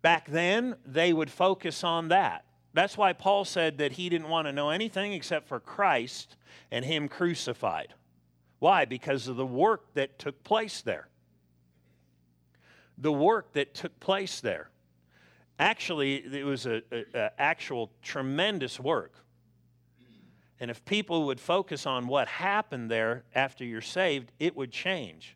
Back 0.01 0.27
then, 0.27 0.75
they 0.85 1.13
would 1.13 1.29
focus 1.29 1.83
on 1.83 2.07
that. 2.07 2.45
That's 2.73 2.97
why 2.97 3.13
Paul 3.13 3.45
said 3.45 3.77
that 3.77 3.93
he 3.93 4.09
didn't 4.09 4.29
want 4.29 4.47
to 4.47 4.53
know 4.53 4.69
anything 4.69 5.13
except 5.13 5.47
for 5.47 5.59
Christ 5.59 6.37
and 6.71 6.85
Him 6.85 7.07
crucified. 7.09 7.93
Why? 8.59 8.85
Because 8.85 9.27
of 9.27 9.35
the 9.35 9.45
work 9.45 9.93
that 9.93 10.17
took 10.17 10.43
place 10.43 10.81
there. 10.81 11.09
The 12.97 13.11
work 13.11 13.53
that 13.53 13.73
took 13.73 13.99
place 13.99 14.39
there. 14.39 14.69
Actually, 15.59 16.15
it 16.15 16.45
was 16.45 16.65
an 16.65 16.81
actual 17.37 17.91
tremendous 18.01 18.79
work. 18.79 19.13
And 20.61 20.69
if 20.69 20.85
people 20.85 21.25
would 21.25 21.39
focus 21.39 21.87
on 21.87 22.05
what 22.07 22.27
happened 22.27 22.91
there 22.91 23.23
after 23.33 23.65
you're 23.65 23.81
saved, 23.81 24.31
it 24.39 24.55
would 24.55 24.71
change. 24.71 25.35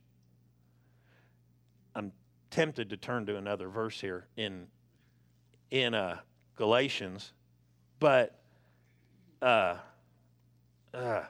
I'm 1.96 2.12
tempted 2.52 2.92
to 2.92 2.98
turn 2.98 3.26
to 3.26 3.36
another 3.36 3.68
verse 3.68 4.00
here 4.00 4.28
in, 4.38 4.68
in 5.72 5.96
uh, 5.96 6.20
Galatians, 6.56 7.34
but 8.00 8.40
uh, 9.42 9.78
uh, 10.94 11.24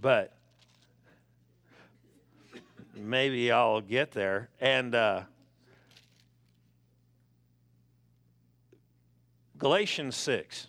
but 0.00 0.32
maybe 2.96 3.52
I'll 3.52 3.80
get 3.80 4.10
there. 4.10 4.48
And 4.60 4.92
uh, 4.96 5.22
Galatians 9.56 10.16
6. 10.16 10.66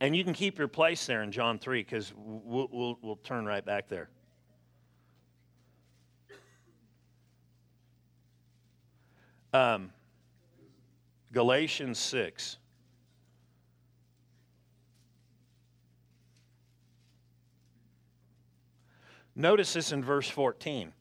And 0.00 0.16
you 0.16 0.24
can 0.24 0.32
keep 0.32 0.58
your 0.58 0.68
place 0.68 1.04
there 1.04 1.22
in 1.22 1.30
John 1.30 1.58
3 1.58 1.82
because 1.82 2.12
we'll, 2.16 2.68
we'll, 2.72 2.98
we'll 3.02 3.16
turn 3.16 3.44
right 3.44 3.64
back 3.64 3.88
there. 3.88 4.08
Um, 9.52 9.90
Galatians 11.32 11.98
6. 11.98 12.56
Notice 19.36 19.74
this 19.74 19.92
in 19.92 20.02
verse 20.02 20.28
14. 20.28 20.92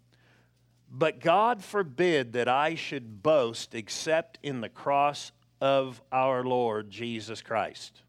But 0.92 1.22
God 1.22 1.64
forbid 1.64 2.34
that 2.34 2.48
I 2.50 2.76
should 2.76 3.24
boast 3.24 3.76
except 3.76 4.40
in 4.44 4.60
the 4.60 4.70
cross 4.70 5.32
of 5.62 6.02
our 6.12 6.44
Lord 6.44 6.90
Jesus 6.90 7.42
Christ 7.42 8.02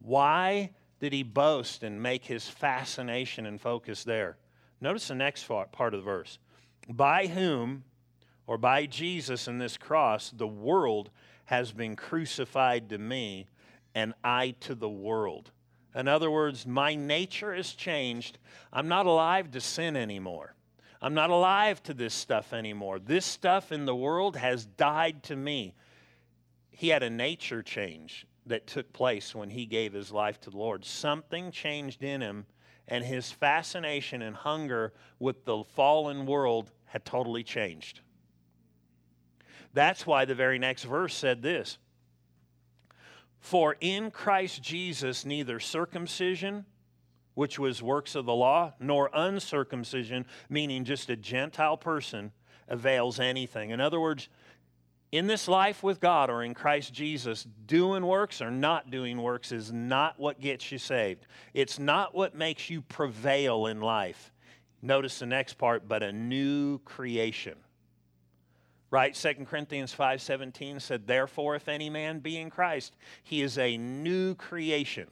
why 0.00 0.70
did 0.98 1.12
he 1.12 1.22
boast 1.22 1.82
and 1.82 2.02
make 2.02 2.24
his 2.24 2.48
fascination 2.48 3.46
and 3.46 3.60
focus 3.60 4.04
there? 4.04 4.36
Notice 4.80 5.08
the 5.08 5.14
next 5.14 5.44
part 5.44 5.94
of 5.94 6.00
the 6.00 6.04
verse. 6.04 6.38
By 6.88 7.26
whom, 7.26 7.84
or 8.46 8.58
by 8.58 8.86
Jesus 8.86 9.46
in 9.46 9.58
this 9.58 9.76
cross, 9.76 10.30
the 10.30 10.46
world 10.46 11.10
has 11.46 11.72
been 11.72 11.96
crucified 11.96 12.88
to 12.90 12.98
me, 12.98 13.46
and 13.94 14.14
I 14.24 14.54
to 14.60 14.74
the 14.74 14.88
world. 14.88 15.50
In 15.94 16.08
other 16.08 16.30
words, 16.30 16.66
my 16.66 16.94
nature 16.94 17.54
has 17.54 17.72
changed. 17.72 18.38
I'm 18.72 18.88
not 18.88 19.06
alive 19.06 19.50
to 19.52 19.60
sin 19.60 19.96
anymore. 19.96 20.54
I'm 21.02 21.14
not 21.14 21.30
alive 21.30 21.82
to 21.84 21.94
this 21.94 22.14
stuff 22.14 22.52
anymore. 22.52 22.98
This 22.98 23.26
stuff 23.26 23.72
in 23.72 23.86
the 23.86 23.96
world 23.96 24.36
has 24.36 24.66
died 24.66 25.22
to 25.24 25.36
me. 25.36 25.74
He 26.70 26.88
had 26.88 27.02
a 27.02 27.10
nature 27.10 27.62
change 27.62 28.26
that 28.46 28.66
took 28.66 28.92
place 28.92 29.34
when 29.34 29.50
he 29.50 29.66
gave 29.66 29.92
his 29.92 30.10
life 30.10 30.40
to 30.40 30.50
the 30.50 30.56
Lord. 30.56 30.84
Something 30.84 31.50
changed 31.50 32.02
in 32.02 32.20
him, 32.20 32.46
and 32.88 33.04
his 33.04 33.30
fascination 33.30 34.22
and 34.22 34.34
hunger 34.34 34.92
with 35.18 35.44
the 35.44 35.64
fallen 35.74 36.26
world 36.26 36.70
had 36.86 37.04
totally 37.04 37.44
changed. 37.44 38.00
That's 39.72 40.06
why 40.06 40.24
the 40.24 40.34
very 40.34 40.58
next 40.58 40.84
verse 40.84 41.14
said 41.14 41.42
this 41.42 41.78
For 43.38 43.76
in 43.80 44.10
Christ 44.10 44.62
Jesus, 44.62 45.24
neither 45.24 45.60
circumcision, 45.60 46.64
which 47.34 47.58
was 47.58 47.82
works 47.82 48.14
of 48.14 48.26
the 48.26 48.34
law, 48.34 48.74
nor 48.80 49.10
uncircumcision, 49.14 50.26
meaning 50.48 50.84
just 50.84 51.10
a 51.10 51.16
Gentile 51.16 51.76
person, 51.76 52.32
avails 52.68 53.20
anything. 53.20 53.70
In 53.70 53.80
other 53.80 54.00
words, 54.00 54.28
in 55.12 55.26
this 55.26 55.48
life 55.48 55.82
with 55.82 56.00
God 56.00 56.30
or 56.30 56.42
in 56.44 56.54
Christ 56.54 56.92
Jesus, 56.92 57.44
doing 57.66 58.06
works 58.06 58.40
or 58.40 58.50
not 58.50 58.90
doing 58.90 59.20
works 59.20 59.50
is 59.50 59.72
not 59.72 60.18
what 60.20 60.40
gets 60.40 60.70
you 60.70 60.78
saved. 60.78 61.26
It's 61.52 61.78
not 61.78 62.14
what 62.14 62.36
makes 62.36 62.70
you 62.70 62.80
prevail 62.82 63.66
in 63.66 63.80
life. 63.80 64.32
Notice 64.82 65.18
the 65.18 65.26
next 65.26 65.54
part, 65.54 65.88
but 65.88 66.02
a 66.02 66.12
new 66.12 66.78
creation. 66.80 67.56
Right? 68.90 69.14
2 69.14 69.46
Corinthians 69.46 69.92
5:17 69.92 70.80
said, 70.80 71.06
"Therefore 71.06 71.54
if 71.56 71.68
any 71.68 71.90
man 71.90 72.20
be 72.20 72.36
in 72.36 72.50
Christ, 72.50 72.96
he 73.22 73.42
is 73.42 73.58
a 73.58 73.76
new 73.76 74.34
creation." 74.34 75.08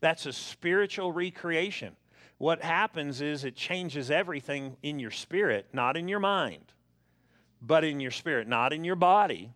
That's 0.00 0.26
a 0.26 0.32
spiritual 0.32 1.12
recreation. 1.12 1.96
What 2.38 2.62
happens 2.62 3.20
is 3.20 3.44
it 3.44 3.56
changes 3.56 4.10
everything 4.10 4.76
in 4.82 4.98
your 4.98 5.10
spirit, 5.10 5.68
not 5.72 5.96
in 5.96 6.08
your 6.08 6.20
mind 6.20 6.72
but 7.60 7.84
in 7.84 8.00
your 8.00 8.10
spirit, 8.10 8.48
not 8.48 8.72
in 8.72 8.84
your 8.84 8.96
body, 8.96 9.52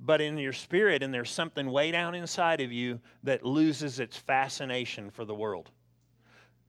but 0.00 0.20
in 0.20 0.36
your 0.36 0.52
spirit, 0.52 1.02
and 1.02 1.14
there's 1.14 1.30
something 1.30 1.70
way 1.70 1.90
down 1.90 2.14
inside 2.14 2.60
of 2.60 2.72
you 2.72 3.00
that 3.22 3.44
loses 3.44 4.00
its 4.00 4.16
fascination 4.16 5.10
for 5.10 5.24
the 5.24 5.34
world, 5.34 5.70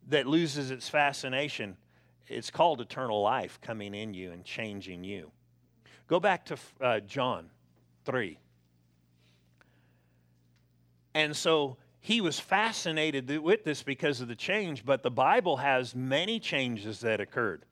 that 0.09 0.27
loses 0.27 0.69
its 0.69 0.87
fascination. 0.87 1.75
It's 2.27 2.51
called 2.51 2.79
eternal 2.79 3.21
life 3.21 3.59
coming 3.61 3.95
in 3.95 4.13
you 4.13 4.31
and 4.31 4.43
changing 4.43 5.03
you. 5.03 5.31
Go 6.07 6.19
back 6.19 6.45
to 6.45 6.57
uh, 6.79 6.99
John 7.01 7.49
3. 8.05 8.37
And 11.15 11.35
so 11.35 11.77
he 11.99 12.21
was 12.21 12.39
fascinated 12.39 13.29
with 13.39 13.63
this 13.63 13.81
because 13.81 14.19
of 14.21 14.27
the 14.27 14.35
change, 14.35 14.85
but 14.85 15.03
the 15.03 15.11
Bible 15.11 15.57
has 15.57 15.95
many 15.95 16.39
changes 16.39 16.99
that 16.99 17.21
occurred. 17.21 17.65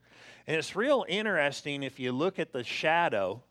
And 0.48 0.58
it's 0.58 0.76
real 0.76 1.06
interesting 1.08 1.84
if 1.84 2.00
you 2.00 2.12
look 2.12 2.40
at 2.40 2.52
the 2.52 2.64
shadow. 2.64 3.44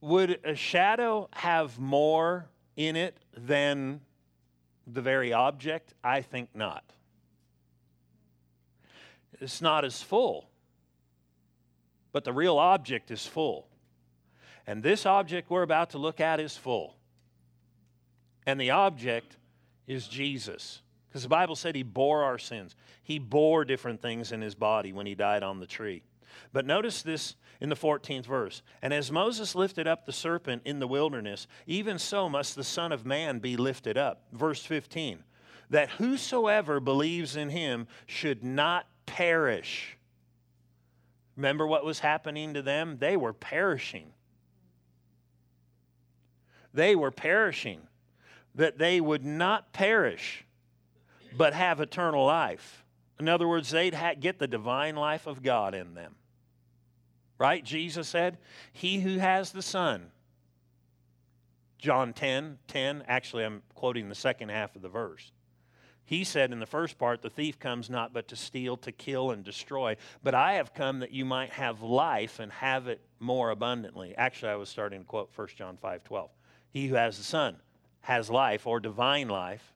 Would 0.00 0.40
a 0.44 0.54
shadow 0.54 1.28
have 1.32 1.78
more 1.78 2.46
in 2.76 2.96
it 2.96 3.16
than 3.36 4.00
the 4.86 5.00
very 5.00 5.32
object? 5.32 5.94
I 6.02 6.22
think 6.22 6.50
not. 6.54 6.84
It's 9.40 9.60
not 9.60 9.84
as 9.84 10.00
full, 10.00 10.48
but 12.12 12.24
the 12.24 12.32
real 12.32 12.58
object 12.58 13.10
is 13.10 13.26
full. 13.26 13.66
And 14.66 14.82
this 14.82 15.04
object 15.04 15.50
we're 15.50 15.62
about 15.62 15.90
to 15.90 15.98
look 15.98 16.20
at 16.20 16.40
is 16.40 16.56
full. 16.56 16.96
And 18.46 18.60
the 18.60 18.70
object 18.70 19.36
is 19.86 20.06
Jesus. 20.06 20.80
Because 21.14 21.22
the 21.22 21.28
Bible 21.28 21.54
said 21.54 21.76
he 21.76 21.84
bore 21.84 22.24
our 22.24 22.38
sins. 22.38 22.74
He 23.04 23.20
bore 23.20 23.64
different 23.64 24.02
things 24.02 24.32
in 24.32 24.40
his 24.40 24.56
body 24.56 24.92
when 24.92 25.06
he 25.06 25.14
died 25.14 25.44
on 25.44 25.60
the 25.60 25.66
tree. 25.66 26.02
But 26.52 26.66
notice 26.66 27.02
this 27.02 27.36
in 27.60 27.68
the 27.68 27.76
14th 27.76 28.26
verse. 28.26 28.62
And 28.82 28.92
as 28.92 29.12
Moses 29.12 29.54
lifted 29.54 29.86
up 29.86 30.06
the 30.06 30.12
serpent 30.12 30.62
in 30.64 30.80
the 30.80 30.88
wilderness, 30.88 31.46
even 31.68 32.00
so 32.00 32.28
must 32.28 32.56
the 32.56 32.64
Son 32.64 32.90
of 32.90 33.06
Man 33.06 33.38
be 33.38 33.56
lifted 33.56 33.96
up. 33.96 34.24
Verse 34.32 34.64
15. 34.64 35.22
That 35.70 35.88
whosoever 35.90 36.80
believes 36.80 37.36
in 37.36 37.50
him 37.50 37.86
should 38.06 38.42
not 38.42 38.88
perish. 39.06 39.96
Remember 41.36 41.64
what 41.64 41.84
was 41.84 42.00
happening 42.00 42.54
to 42.54 42.62
them? 42.62 42.96
They 42.98 43.16
were 43.16 43.32
perishing. 43.32 44.08
They 46.72 46.96
were 46.96 47.12
perishing 47.12 47.82
that 48.56 48.78
they 48.78 49.00
would 49.00 49.24
not 49.24 49.72
perish, 49.72 50.43
but 51.36 51.54
have 51.54 51.80
eternal 51.80 52.24
life. 52.24 52.84
In 53.18 53.28
other 53.28 53.46
words, 53.46 53.70
they'd 53.70 53.94
ha- 53.94 54.14
get 54.18 54.38
the 54.38 54.46
divine 54.46 54.96
life 54.96 55.26
of 55.26 55.42
God 55.42 55.74
in 55.74 55.94
them. 55.94 56.16
Right? 57.38 57.64
Jesus 57.64 58.08
said, 58.08 58.38
He 58.72 59.00
who 59.00 59.18
has 59.18 59.52
the 59.52 59.62
Son, 59.62 60.10
John 61.78 62.12
10 62.12 62.58
10, 62.66 63.04
actually, 63.06 63.44
I'm 63.44 63.62
quoting 63.74 64.08
the 64.08 64.14
second 64.14 64.50
half 64.50 64.76
of 64.76 64.82
the 64.82 64.88
verse. 64.88 65.32
He 66.06 66.22
said 66.22 66.52
in 66.52 66.60
the 66.60 66.66
first 66.66 66.98
part, 66.98 67.22
The 67.22 67.30
thief 67.30 67.58
comes 67.58 67.88
not 67.88 68.12
but 68.12 68.28
to 68.28 68.36
steal, 68.36 68.76
to 68.78 68.92
kill, 68.92 69.30
and 69.30 69.42
destroy. 69.42 69.96
But 70.22 70.34
I 70.34 70.54
have 70.54 70.74
come 70.74 71.00
that 71.00 71.12
you 71.12 71.24
might 71.24 71.50
have 71.50 71.82
life 71.82 72.40
and 72.40 72.52
have 72.52 72.88
it 72.88 73.00
more 73.20 73.50
abundantly. 73.50 74.14
Actually, 74.16 74.52
I 74.52 74.56
was 74.56 74.68
starting 74.68 75.00
to 75.00 75.06
quote 75.06 75.30
1 75.34 75.48
John 75.56 75.76
5 75.76 76.04
12. 76.04 76.30
He 76.70 76.88
who 76.88 76.94
has 76.94 77.16
the 77.16 77.24
Son 77.24 77.56
has 78.02 78.30
life 78.30 78.66
or 78.66 78.80
divine 78.80 79.28
life. 79.28 79.73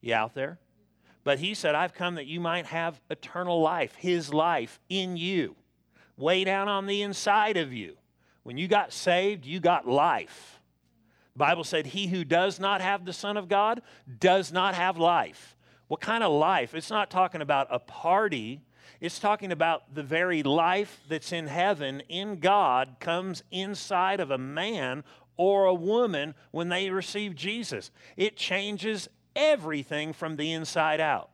You 0.00 0.14
out 0.14 0.34
there? 0.34 0.58
But 1.24 1.40
he 1.40 1.54
said, 1.54 1.74
I've 1.74 1.94
come 1.94 2.14
that 2.14 2.26
you 2.26 2.38
might 2.38 2.66
have 2.66 3.00
eternal 3.10 3.60
life, 3.60 3.94
his 3.96 4.32
life 4.32 4.78
in 4.88 5.16
you, 5.16 5.56
way 6.16 6.44
down 6.44 6.68
on 6.68 6.86
the 6.86 7.02
inside 7.02 7.56
of 7.56 7.72
you. 7.72 7.96
When 8.44 8.56
you 8.56 8.68
got 8.68 8.92
saved, 8.92 9.44
you 9.44 9.58
got 9.58 9.88
life. 9.88 10.60
The 11.32 11.40
Bible 11.40 11.64
said, 11.64 11.86
He 11.86 12.06
who 12.06 12.24
does 12.24 12.60
not 12.60 12.80
have 12.80 13.04
the 13.04 13.12
Son 13.12 13.36
of 13.36 13.48
God 13.48 13.82
does 14.20 14.52
not 14.52 14.76
have 14.76 14.98
life. 14.98 15.56
What 15.88 16.00
kind 16.00 16.22
of 16.22 16.32
life? 16.32 16.74
It's 16.74 16.90
not 16.90 17.10
talking 17.10 17.42
about 17.42 17.66
a 17.70 17.78
party. 17.78 18.62
It's 19.00 19.18
talking 19.18 19.52
about 19.52 19.94
the 19.94 20.02
very 20.02 20.42
life 20.42 21.00
that's 21.08 21.32
in 21.32 21.48
heaven 21.48 22.02
in 22.08 22.38
God 22.38 22.96
comes 23.00 23.42
inside 23.50 24.20
of 24.20 24.30
a 24.30 24.38
man 24.38 25.04
or 25.36 25.66
a 25.66 25.74
woman 25.74 26.34
when 26.50 26.68
they 26.68 26.88
receive 26.88 27.34
Jesus. 27.34 27.90
It 28.16 28.36
changes 28.36 29.08
everything 29.36 30.12
from 30.12 30.36
the 30.36 30.52
inside 30.52 31.00
out. 31.00 31.30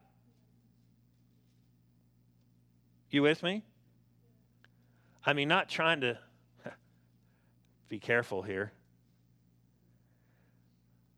You 3.10 3.22
with 3.22 3.42
me? 3.42 3.62
I 5.24 5.32
mean, 5.32 5.48
not 5.48 5.68
trying 5.68 6.00
to 6.02 6.18
be 7.88 7.98
careful 7.98 8.42
here, 8.42 8.72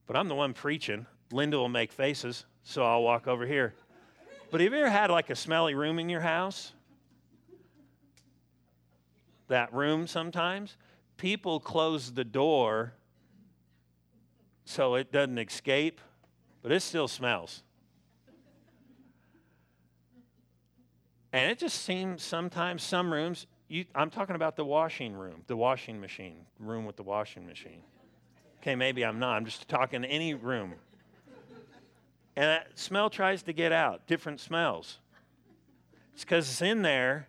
but 0.07 0.17
I'm 0.17 0.29
the 0.29 0.35
one 0.35 0.53
preaching. 0.53 1.07
Linda 1.33 1.57
will 1.57 1.69
make 1.69 1.91
faces, 1.91 2.45
so 2.63 2.85
I'll 2.85 3.03
walk 3.03 3.27
over 3.27 3.47
here. 3.47 3.75
But 4.51 4.61
have 4.61 4.73
you 4.73 4.79
ever 4.79 4.91
had 4.91 5.11
like 5.11 5.31
a 5.31 5.37
smelly 5.37 5.75
room 5.75 5.99
in 5.99 6.09
your 6.09 6.21
house? 6.21 6.73
That 9.49 9.73
room 9.73 10.07
sometimes? 10.07 10.77
people 11.17 11.61
close 11.61 12.13
the 12.13 12.25
door 12.25 12.95
so 14.65 14.95
it 14.95 15.13
doesn't 15.13 15.39
escape, 15.39 16.01
but 16.65 16.73
it 16.73 16.81
still 16.81 17.07
smells. 17.07 17.63
And 21.33 21.51
it 21.51 21.59
just 21.59 21.83
seems 21.83 22.23
sometimes 22.25 22.83
some 22.83 23.13
rooms, 23.13 23.47
you, 23.69 23.85
I'm 23.95 24.11
talking 24.11 24.35
about 24.35 24.57
the 24.57 24.65
washing 24.65 25.15
room, 25.15 25.43
the 25.47 25.57
washing 25.57 26.01
machine, 26.01 26.47
room 26.59 26.87
with 26.87 26.97
the 26.97 27.03
washing 27.03 27.47
machine. 27.47 27.83
Okay, 28.61 28.75
maybe 28.75 29.05
I'm 29.05 29.19
not. 29.19 29.37
I'm 29.37 29.45
just 29.45 29.69
talking 29.69 30.05
any 30.05 30.35
room. 30.35 30.75
And 32.35 32.47
that 32.47 32.69
smell 32.77 33.11
tries 33.11 33.43
to 33.43 33.53
get 33.53 33.71
out, 33.71 34.07
different 34.07 34.41
smells. 34.41 34.99
It's 36.15 36.25
because 36.25 36.49
it's 36.49 36.63
in 36.63 36.83
there 36.83 37.29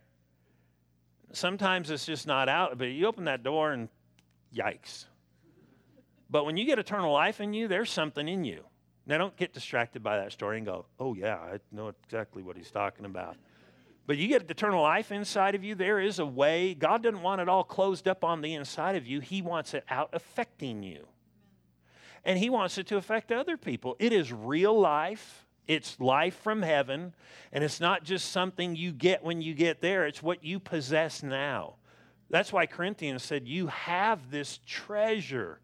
sometimes 1.36 1.90
it's 1.90 2.06
just 2.06 2.28
not 2.28 2.50
out, 2.50 2.78
but 2.78 2.86
you 2.86 3.06
open 3.08 3.26
that 3.26 3.44
door 3.44 3.72
and 3.72 3.90
yikes. 4.56 5.06
But 6.30 6.46
when 6.46 6.58
you 6.58 6.66
get 6.66 6.80
eternal 6.80 7.12
life 7.12 7.40
in 7.40 7.54
you, 7.54 7.68
there's 7.68 7.92
something 7.92 8.28
in 8.28 8.44
you. 8.44 8.64
Now, 9.08 9.18
don't 9.20 9.36
get 9.38 9.54
distracted 9.54 10.02
by 10.02 10.18
that 10.18 10.32
story 10.32 10.58
and 10.58 10.66
go, 10.66 10.86
oh, 11.00 11.14
yeah, 11.14 11.36
I 11.36 11.60
know 11.72 11.94
exactly 12.06 12.42
what 12.42 12.58
he's 12.58 12.72
talking 12.72 13.06
about. 13.06 13.38
But 14.08 14.18
you 14.18 14.28
get 14.28 14.50
eternal 14.50 14.82
life 14.82 15.12
inside 15.12 15.56
of 15.56 15.64
you. 15.64 15.76
There 15.76 16.00
is 16.00 16.20
a 16.20 16.26
way. 16.26 16.74
God 16.74 17.04
doesn't 17.04 17.22
want 17.22 17.42
it 17.42 17.50
all 17.50 17.64
closed 17.64 18.08
up 18.08 18.24
on 18.24 18.42
the 18.42 18.54
inside 18.54 18.96
of 18.96 19.08
you, 19.08 19.20
He 19.20 19.42
wants 19.42 19.74
it 19.74 19.84
out 19.90 20.10
affecting 20.14 20.84
you. 20.84 21.08
And 22.24 22.40
He 22.40 22.50
wants 22.50 22.78
it 22.78 22.88
to 22.88 22.98
affect 22.98 23.32
other 23.32 23.58
people. 23.58 23.96
It 24.00 24.14
is 24.14 24.32
real 24.32 24.80
life. 24.80 25.46
It's 25.68 26.00
life 26.00 26.36
from 26.42 26.62
heaven, 26.62 27.16
and 27.52 27.64
it's 27.64 27.80
not 27.80 28.04
just 28.04 28.32
something 28.32 28.76
you 28.76 28.92
get 28.92 29.24
when 29.24 29.42
you 29.42 29.56
get 29.56 29.82
there, 29.82 30.06
it's 30.06 30.22
what 30.22 30.44
you 30.44 30.60
possess 30.60 31.24
now. 31.24 31.78
That's 32.30 32.54
why 32.54 32.68
Corinthians 32.68 33.24
said, 33.24 33.48
You 33.48 33.66
have 33.68 34.30
this 34.30 34.60
treasure 34.68 35.60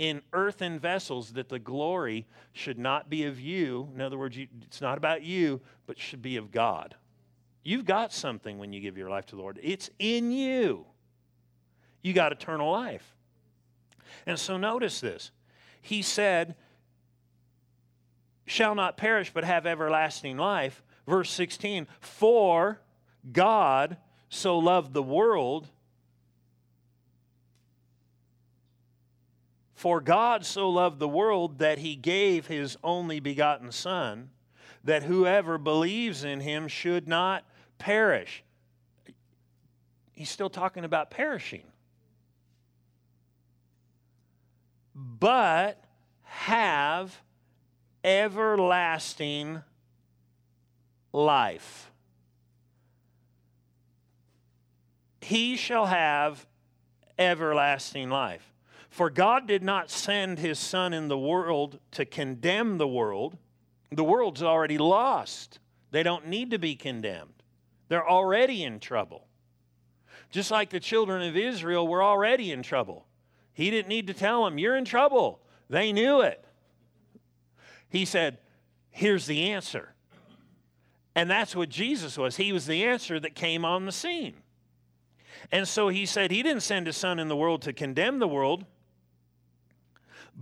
in 0.00 0.22
earthen 0.32 0.78
vessels 0.78 1.34
that 1.34 1.50
the 1.50 1.58
glory 1.58 2.26
should 2.54 2.78
not 2.78 3.10
be 3.10 3.26
of 3.26 3.38
you. 3.38 3.86
In 3.94 4.00
other 4.00 4.16
words, 4.16 4.34
you, 4.34 4.48
it's 4.62 4.80
not 4.80 4.96
about 4.96 5.22
you, 5.22 5.60
but 5.86 5.98
should 5.98 6.22
be 6.22 6.38
of 6.38 6.50
God. 6.50 6.94
You've 7.62 7.84
got 7.84 8.10
something 8.10 8.58
when 8.58 8.72
you 8.72 8.80
give 8.80 8.96
your 8.96 9.10
life 9.10 9.26
to 9.26 9.36
the 9.36 9.42
Lord, 9.42 9.60
it's 9.62 9.90
in 9.98 10.32
you. 10.32 10.86
You 12.00 12.14
got 12.14 12.32
eternal 12.32 12.72
life. 12.72 13.14
And 14.24 14.38
so 14.38 14.56
notice 14.56 15.02
this. 15.02 15.32
He 15.82 16.00
said, 16.00 16.54
shall 18.46 18.74
not 18.74 18.96
perish 18.96 19.30
but 19.34 19.44
have 19.44 19.66
everlasting 19.66 20.38
life. 20.38 20.82
Verse 21.06 21.28
16, 21.30 21.86
for 22.00 22.80
God 23.32 23.98
so 24.30 24.58
loved 24.58 24.94
the 24.94 25.02
world. 25.02 25.68
For 29.80 30.02
God 30.02 30.44
so 30.44 30.68
loved 30.68 30.98
the 30.98 31.08
world 31.08 31.60
that 31.60 31.78
he 31.78 31.96
gave 31.96 32.46
his 32.46 32.76
only 32.84 33.18
begotten 33.18 33.72
Son, 33.72 34.28
that 34.84 35.04
whoever 35.04 35.56
believes 35.56 36.22
in 36.22 36.40
him 36.40 36.68
should 36.68 37.08
not 37.08 37.46
perish. 37.78 38.44
He's 40.12 40.28
still 40.28 40.50
talking 40.50 40.84
about 40.84 41.10
perishing. 41.10 41.62
But 44.94 45.82
have 46.24 47.18
everlasting 48.04 49.62
life. 51.10 51.90
He 55.22 55.56
shall 55.56 55.86
have 55.86 56.46
everlasting 57.18 58.10
life. 58.10 58.46
For 58.90 59.08
God 59.08 59.46
did 59.46 59.62
not 59.62 59.90
send 59.90 60.38
his 60.38 60.58
Son 60.58 60.92
in 60.92 61.08
the 61.08 61.18
world 61.18 61.78
to 61.92 62.04
condemn 62.04 62.76
the 62.76 62.88
world. 62.88 63.38
The 63.90 64.04
world's 64.04 64.42
already 64.42 64.78
lost. 64.78 65.60
They 65.92 66.02
don't 66.02 66.26
need 66.26 66.50
to 66.50 66.58
be 66.58 66.76
condemned, 66.76 67.42
they're 67.88 68.08
already 68.08 68.62
in 68.62 68.80
trouble. 68.80 69.26
Just 70.30 70.52
like 70.52 70.70
the 70.70 70.78
children 70.78 71.22
of 71.28 71.36
Israel 71.36 71.88
were 71.88 72.04
already 72.04 72.52
in 72.52 72.62
trouble. 72.62 73.06
He 73.52 73.68
didn't 73.68 73.88
need 73.88 74.06
to 74.06 74.14
tell 74.14 74.44
them, 74.44 74.58
You're 74.58 74.76
in 74.76 74.84
trouble. 74.84 75.40
They 75.68 75.92
knew 75.92 76.20
it. 76.20 76.44
He 77.88 78.04
said, 78.04 78.38
Here's 78.90 79.26
the 79.26 79.50
answer. 79.50 79.94
And 81.14 81.28
that's 81.28 81.56
what 81.56 81.68
Jesus 81.68 82.16
was. 82.16 82.36
He 82.36 82.52
was 82.52 82.66
the 82.66 82.84
answer 82.84 83.18
that 83.18 83.34
came 83.34 83.64
on 83.64 83.86
the 83.86 83.92
scene. 83.92 84.34
And 85.50 85.66
so 85.66 85.88
he 85.88 86.06
said 86.06 86.30
he 86.30 86.42
didn't 86.42 86.62
send 86.62 86.86
his 86.86 86.96
son 86.96 87.18
in 87.18 87.28
the 87.28 87.36
world 87.36 87.62
to 87.62 87.72
condemn 87.72 88.20
the 88.20 88.28
world, 88.28 88.64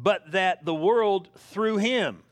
but 0.01 0.31
that 0.31 0.65
the 0.65 0.75
world 0.75 1.29
through 1.51 1.79
him. 1.79 2.23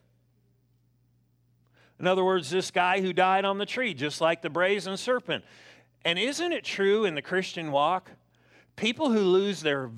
In 1.98 2.06
other 2.06 2.24
words, 2.24 2.48
this 2.48 2.70
guy 2.70 3.00
who 3.00 3.12
died 3.12 3.44
on 3.44 3.58
the 3.58 3.66
tree, 3.66 3.92
just 3.92 4.20
like 4.20 4.40
the 4.40 4.50
brazen 4.50 4.96
serpent. 4.96 5.44
And 6.04 6.18
isn't 6.18 6.52
it 6.52 6.62
true 6.62 7.04
in 7.04 7.16
the 7.16 7.22
Christian 7.22 7.72
walk? 7.72 8.10
People 8.76 9.10
who 9.10 9.20
lose 9.20 9.60
their, 9.60 9.90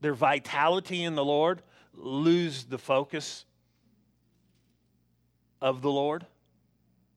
their 0.00 0.14
vitality 0.14 1.04
in 1.04 1.14
the 1.14 1.24
Lord 1.24 1.62
lose 1.94 2.64
the 2.64 2.78
focus 2.78 3.44
of 5.60 5.82
the 5.82 5.90
Lord 5.90 6.26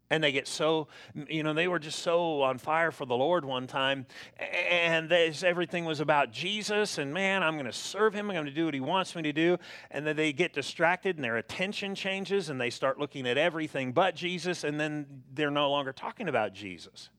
and 0.09 0.23
they 0.23 0.31
get 0.31 0.47
so 0.47 0.87
you 1.27 1.43
know 1.43 1.53
they 1.53 1.67
were 1.67 1.79
just 1.79 1.99
so 1.99 2.41
on 2.41 2.57
fire 2.57 2.91
for 2.91 3.05
the 3.05 3.15
lord 3.15 3.43
one 3.43 3.67
time 3.67 4.05
and 4.37 5.11
everything 5.11 5.85
was 5.85 5.99
about 5.99 6.31
jesus 6.31 6.97
and 6.97 7.13
man 7.13 7.43
i'm 7.43 7.53
going 7.53 7.65
to 7.65 7.73
serve 7.73 8.13
him 8.13 8.29
i'm 8.29 8.35
going 8.35 8.45
to 8.45 8.51
do 8.51 8.65
what 8.65 8.73
he 8.73 8.79
wants 8.79 9.15
me 9.15 9.21
to 9.21 9.33
do 9.33 9.57
and 9.91 10.05
then 10.05 10.15
they 10.15 10.31
get 10.31 10.53
distracted 10.53 11.15
and 11.15 11.23
their 11.23 11.37
attention 11.37 11.95
changes 11.95 12.49
and 12.49 12.59
they 12.59 12.69
start 12.69 12.99
looking 12.99 13.27
at 13.27 13.37
everything 13.37 13.91
but 13.91 14.15
jesus 14.15 14.63
and 14.63 14.79
then 14.79 15.23
they're 15.33 15.51
no 15.51 15.69
longer 15.69 15.91
talking 15.91 16.27
about 16.27 16.53
jesus. 16.53 17.09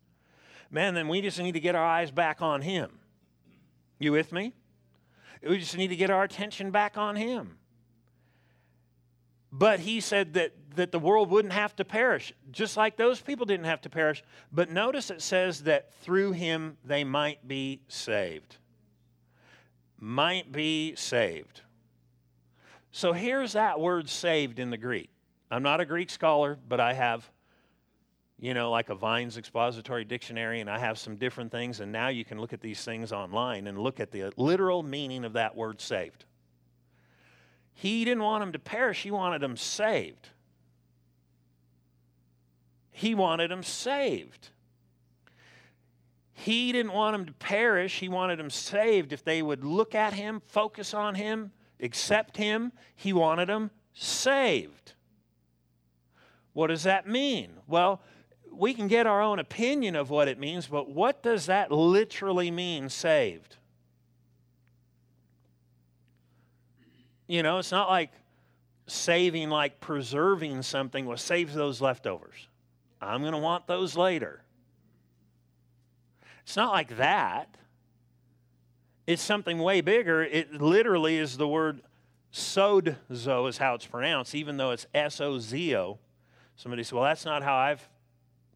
Man 0.71 0.95
then 0.95 1.09
we 1.09 1.21
just 1.21 1.39
need 1.39 1.53
to 1.53 1.61
get 1.61 1.75
our 1.75 1.85
eyes 1.85 2.11
back 2.11 2.43
on 2.43 2.63
him. 2.63 2.99
You 3.99 4.13
with 4.13 4.33
me? 4.33 4.55
We 5.43 5.59
just 5.59 5.77
need 5.77 5.89
to 5.89 5.97
get 5.97 6.11
our 6.11 6.25
attention 6.25 6.71
back 6.71 6.97
on 6.97 7.17
him. 7.17 7.59
But 9.53 9.81
he 9.81 10.01
said 10.01 10.35
that, 10.35 10.53
that 10.77 10.93
the 10.93 10.99
world 10.99 11.31
wouldn't 11.31 11.55
have 11.55 11.75
to 11.77 11.85
perish, 11.85 12.33
just 12.51 12.77
like 12.77 12.97
those 12.97 13.21
people 13.21 13.45
didn't 13.47 13.67
have 13.67 13.81
to 13.83 13.91
perish. 13.91 14.23
But 14.53 14.71
notice 14.71 15.11
it 15.11 15.21
says 15.21 15.63
that 15.65 15.93
through 16.03 16.33
him 16.33 16.77
they 16.85 17.05
might 17.05 17.47
be 17.47 17.81
saved. 17.89 18.57
Might 19.99 20.53
be 20.53 20.95
saved. 20.97 21.63
So 22.93 23.13
here's 23.13 23.53
that 23.53 23.81
word 23.81 24.09
saved 24.09 24.59
in 24.59 24.71
the 24.71 24.77
Greek. 24.77 25.11
I'm 25.51 25.63
not 25.63 25.81
a 25.81 25.85
Greek 25.85 26.11
scholar, 26.11 26.59
but 26.69 26.81
I 26.81 26.93
have, 26.93 27.29
you 28.39 28.55
know, 28.55 28.71
like 28.71 28.89
a 28.89 28.95
Vine's 28.95 29.37
expository 29.37 30.05
dictionary, 30.05 30.61
and 30.61 30.69
I 30.69 30.79
have 30.79 30.99
some 30.99 31.17
different 31.17 31.53
things. 31.53 31.81
And 31.81 31.93
now 31.93 32.09
you 32.09 32.25
can 32.25 32.41
look 32.41 32.53
at 32.53 32.61
these 32.61 32.83
things 32.85 33.13
online 33.13 33.67
and 33.67 33.79
look 33.79 34.01
at 34.01 34.11
the 34.11 34.33
literal 34.37 34.83
meaning 34.83 35.25
of 35.25 35.35
that 35.35 35.55
word 35.55 35.81
saved. 35.81 36.25
He 37.75 38.05
didn't 38.05 38.23
want 38.23 38.43
them 38.43 38.53
to 38.53 38.59
perish, 38.59 39.03
he 39.03 39.11
wanted 39.11 39.43
them 39.43 39.57
saved. 39.57 40.31
He 42.97 43.15
wanted 43.15 43.51
them 43.51 43.63
saved. 43.63 44.49
He 46.33 46.73
didn't 46.73 46.95
want 46.95 47.13
them 47.13 47.27
to 47.27 47.33
perish, 47.35 47.99
he 47.99 48.09
wanted 48.09 48.39
them 48.39 48.49
saved. 48.49 49.13
If 49.13 49.23
they 49.23 49.43
would 49.43 49.65
look 49.65 49.95
at 49.95 50.15
him, 50.15 50.41
focus 50.47 50.95
on 50.95 51.15
him, 51.15 51.53
accept 51.79 52.39
him, 52.39 52.73
he 52.95 53.13
wanted 53.13 53.51
them 53.51 53.71
saved. 53.93 54.95
What 56.55 56.69
does 56.69 56.85
that 56.85 57.07
mean? 57.07 57.59
Well, 57.67 58.01
we 58.51 58.73
can 58.73 58.89
get 58.89 59.07
our 59.07 59.21
own 59.21 59.41
opinion 59.41 59.95
of 59.95 60.09
what 60.09 60.27
it 60.27 60.39
means, 60.39 60.67
but 60.67 60.89
what 60.89 61.23
does 61.23 61.45
that 61.45 61.71
literally 61.71 62.51
mean, 62.51 62.89
saved? 62.89 63.59
You 67.27 67.43
know, 67.43 67.59
it's 67.59 67.73
not 67.73 67.91
like 67.91 68.13
saving, 68.87 69.51
like 69.51 69.81
preserving 69.81 70.63
something. 70.63 71.05
Well, 71.05 71.19
save 71.19 71.53
those 71.53 71.83
leftovers. 71.83 72.49
I'm 73.01 73.21
going 73.21 73.33
to 73.33 73.39
want 73.39 73.67
those 73.67 73.97
later. 73.97 74.43
It's 76.43 76.57
not 76.57 76.73
like 76.73 76.97
that. 76.97 77.57
It's 79.07 79.23
something 79.23 79.59
way 79.59 79.81
bigger. 79.81 80.23
It 80.23 80.61
literally 80.61 81.19
is 81.19 81.37
the 81.37 81.49
word 81.49 81.83
sozo, 82.33 83.49
is 83.49 83.59
how 83.59 83.75
it's 83.75 83.87
pronounced, 83.87 84.35
even 84.35 84.57
though 84.57 84.71
it's 84.71 84.87
S 84.95 85.21
O 85.21 85.39
Z 85.39 85.77
O. 85.77 85.99
Somebody 86.57 86.83
said, 86.83 86.95
Well, 86.95 87.05
that's 87.05 87.25
not 87.25 87.43
how 87.43 87.57
I've 87.57 87.89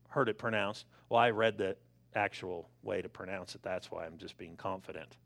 heard 0.09 0.29
it 0.29 0.39
pronounced. 0.39 0.87
Well, 1.09 1.21
I 1.21 1.31
read 1.31 1.59
the 1.59 1.77
actual 2.15 2.69
way 2.83 3.03
to 3.03 3.09
pronounce 3.09 3.55
it. 3.55 3.63
That's 3.63 3.91
why 3.91 4.07
I'm 4.07 4.19
just 4.19 4.37
being 4.37 4.57
confident. 4.57 5.17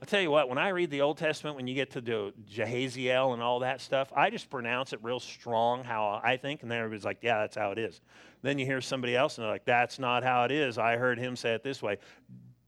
I'll 0.00 0.06
tell 0.06 0.20
you 0.20 0.30
what, 0.30 0.48
when 0.48 0.58
I 0.58 0.68
read 0.68 0.90
the 0.90 1.00
Old 1.00 1.18
Testament, 1.18 1.56
when 1.56 1.66
you 1.66 1.74
get 1.74 1.90
to 1.92 2.00
the 2.00 2.32
Jehaziel 2.48 3.32
and 3.32 3.42
all 3.42 3.58
that 3.60 3.80
stuff, 3.80 4.12
I 4.14 4.30
just 4.30 4.48
pronounce 4.48 4.92
it 4.92 5.00
real 5.02 5.18
strong 5.18 5.82
how 5.82 6.20
I 6.22 6.36
think, 6.36 6.62
and 6.62 6.70
then 6.70 6.78
everybody's 6.78 7.04
like, 7.04 7.18
yeah, 7.20 7.40
that's 7.40 7.56
how 7.56 7.72
it 7.72 7.78
is. 7.78 8.00
Then 8.42 8.58
you 8.60 8.64
hear 8.64 8.80
somebody 8.80 9.16
else 9.16 9.36
and 9.36 9.44
they're 9.44 9.52
like, 9.52 9.64
that's 9.64 9.98
not 9.98 10.22
how 10.22 10.44
it 10.44 10.52
is. 10.52 10.78
I 10.78 10.96
heard 10.96 11.18
him 11.18 11.34
say 11.34 11.52
it 11.54 11.64
this 11.64 11.82
way. 11.82 11.98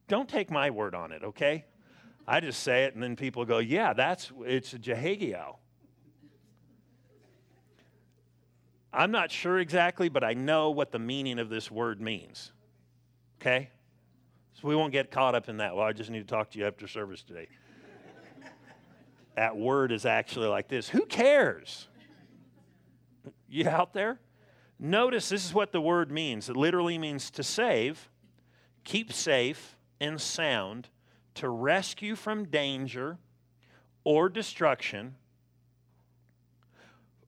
Don't 0.08 0.28
take 0.28 0.50
my 0.50 0.70
word 0.70 0.96
on 0.96 1.12
it, 1.12 1.22
okay? 1.22 1.66
I 2.26 2.40
just 2.40 2.64
say 2.64 2.84
it, 2.84 2.94
and 2.94 3.02
then 3.02 3.14
people 3.14 3.44
go, 3.44 3.58
yeah, 3.58 3.92
that's, 3.92 4.32
it's 4.40 4.74
a 4.74 4.78
Jehaziel. 4.78 5.56
I'm 8.92 9.12
not 9.12 9.30
sure 9.30 9.60
exactly, 9.60 10.08
but 10.08 10.24
I 10.24 10.34
know 10.34 10.70
what 10.70 10.90
the 10.90 10.98
meaning 10.98 11.38
of 11.38 11.48
this 11.48 11.70
word 11.70 12.00
means. 12.00 12.52
Okay? 13.40 13.70
So 14.60 14.68
we 14.68 14.76
won't 14.76 14.92
get 14.92 15.10
caught 15.10 15.34
up 15.34 15.48
in 15.48 15.56
that. 15.58 15.74
Well, 15.74 15.86
I 15.86 15.92
just 15.92 16.10
need 16.10 16.20
to 16.20 16.34
talk 16.34 16.50
to 16.50 16.58
you 16.58 16.66
after 16.66 16.86
service 16.86 17.22
today. 17.22 17.48
that 19.36 19.56
word 19.56 19.90
is 19.90 20.04
actually 20.04 20.48
like 20.48 20.68
this 20.68 20.88
Who 20.88 21.06
cares? 21.06 21.88
You 23.48 23.68
out 23.68 23.94
there? 23.94 24.20
Notice 24.78 25.28
this 25.28 25.44
is 25.44 25.54
what 25.54 25.72
the 25.72 25.80
word 25.80 26.10
means. 26.10 26.48
It 26.48 26.56
literally 26.56 26.98
means 26.98 27.30
to 27.32 27.42
save, 27.42 28.08
keep 28.84 29.12
safe 29.12 29.76
and 30.00 30.20
sound, 30.20 30.88
to 31.34 31.48
rescue 31.48 32.14
from 32.14 32.44
danger 32.44 33.18
or 34.04 34.28
destruction, 34.28 35.16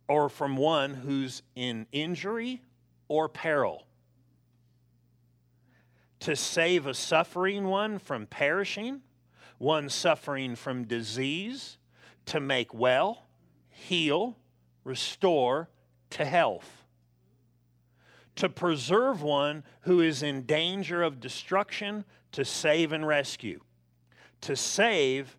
or 0.09 0.29
from 0.29 0.57
one 0.57 0.95
who's 0.95 1.43
in 1.55 1.87
injury 1.93 2.63
or 3.09 3.29
peril 3.29 3.87
to 6.23 6.37
save 6.37 6.87
a 6.87 6.95
suffering 6.95 7.65
one 7.65 7.99
from 7.99 8.27
perishing, 8.27 9.01
one 9.59 9.89
suffering 9.89 10.55
from 10.55 10.85
disease, 10.85 11.79
to 12.27 12.39
make 12.39 12.73
well, 12.73 13.27
heal, 13.69 14.39
restore 14.85 15.69
to 16.11 16.25
health, 16.25 16.85
to 18.37 18.49
preserve 18.49 19.21
one 19.21 19.65
who 19.81 20.01
is 20.01 20.23
in 20.23 20.43
danger 20.43 21.03
of 21.03 21.19
destruction, 21.19 22.05
to 22.31 22.45
save 22.45 22.93
and 22.93 23.05
rescue, 23.05 23.59
to 24.43 24.55
save 24.55 25.37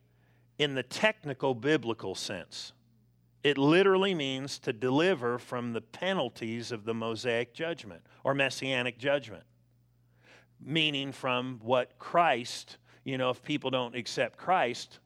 in 0.59 0.75
the 0.75 0.83
technical 0.83 1.55
biblical 1.55 2.13
sense. 2.13 2.73
It 3.41 3.57
literally 3.57 4.13
means 4.13 4.59
to 4.59 4.73
deliver 4.73 5.39
from 5.39 5.71
the 5.71 5.81
penalties 5.81 6.73
of 6.73 6.83
the 6.83 6.93
Mosaic 6.93 7.53
judgment 7.53 8.01
or 8.25 8.33
Messianic 8.33 8.97
judgment 8.97 9.45
meaning 10.65 11.11
from 11.11 11.59
what 11.63 11.97
Christ, 11.99 12.77
you 13.03 13.17
know, 13.17 13.29
if 13.29 13.43
people 13.43 13.69
don't 13.69 13.95
accept 13.95 14.37
Christ, 14.37 14.99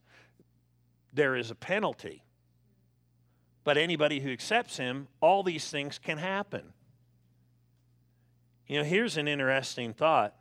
there 1.13 1.35
is 1.35 1.51
a 1.51 1.55
penalty. 1.55 2.23
But 3.63 3.77
anybody 3.77 4.19
who 4.19 4.31
accepts 4.31 4.77
him, 4.77 5.07
all 5.19 5.43
these 5.43 5.69
things 5.69 5.99
can 5.99 6.17
happen. 6.17 6.73
You 8.67 8.79
know, 8.79 8.83
here's 8.83 9.17
an 9.17 9.27
interesting 9.27 9.93
thought. 9.93 10.35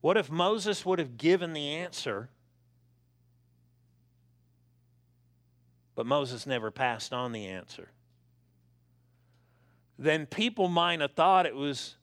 What 0.00 0.16
if 0.16 0.30
Moses 0.30 0.84
would 0.86 0.98
have 0.98 1.16
given 1.16 1.52
the 1.52 1.68
answer, 1.68 2.30
but 5.94 6.06
Moses 6.06 6.46
never 6.46 6.70
passed 6.70 7.12
on 7.12 7.32
the 7.32 7.46
answer? 7.46 7.90
Then 9.98 10.26
people 10.26 10.68
might 10.68 11.00
have 11.00 11.12
thought 11.12 11.44
it 11.44 11.56
was 11.56 11.96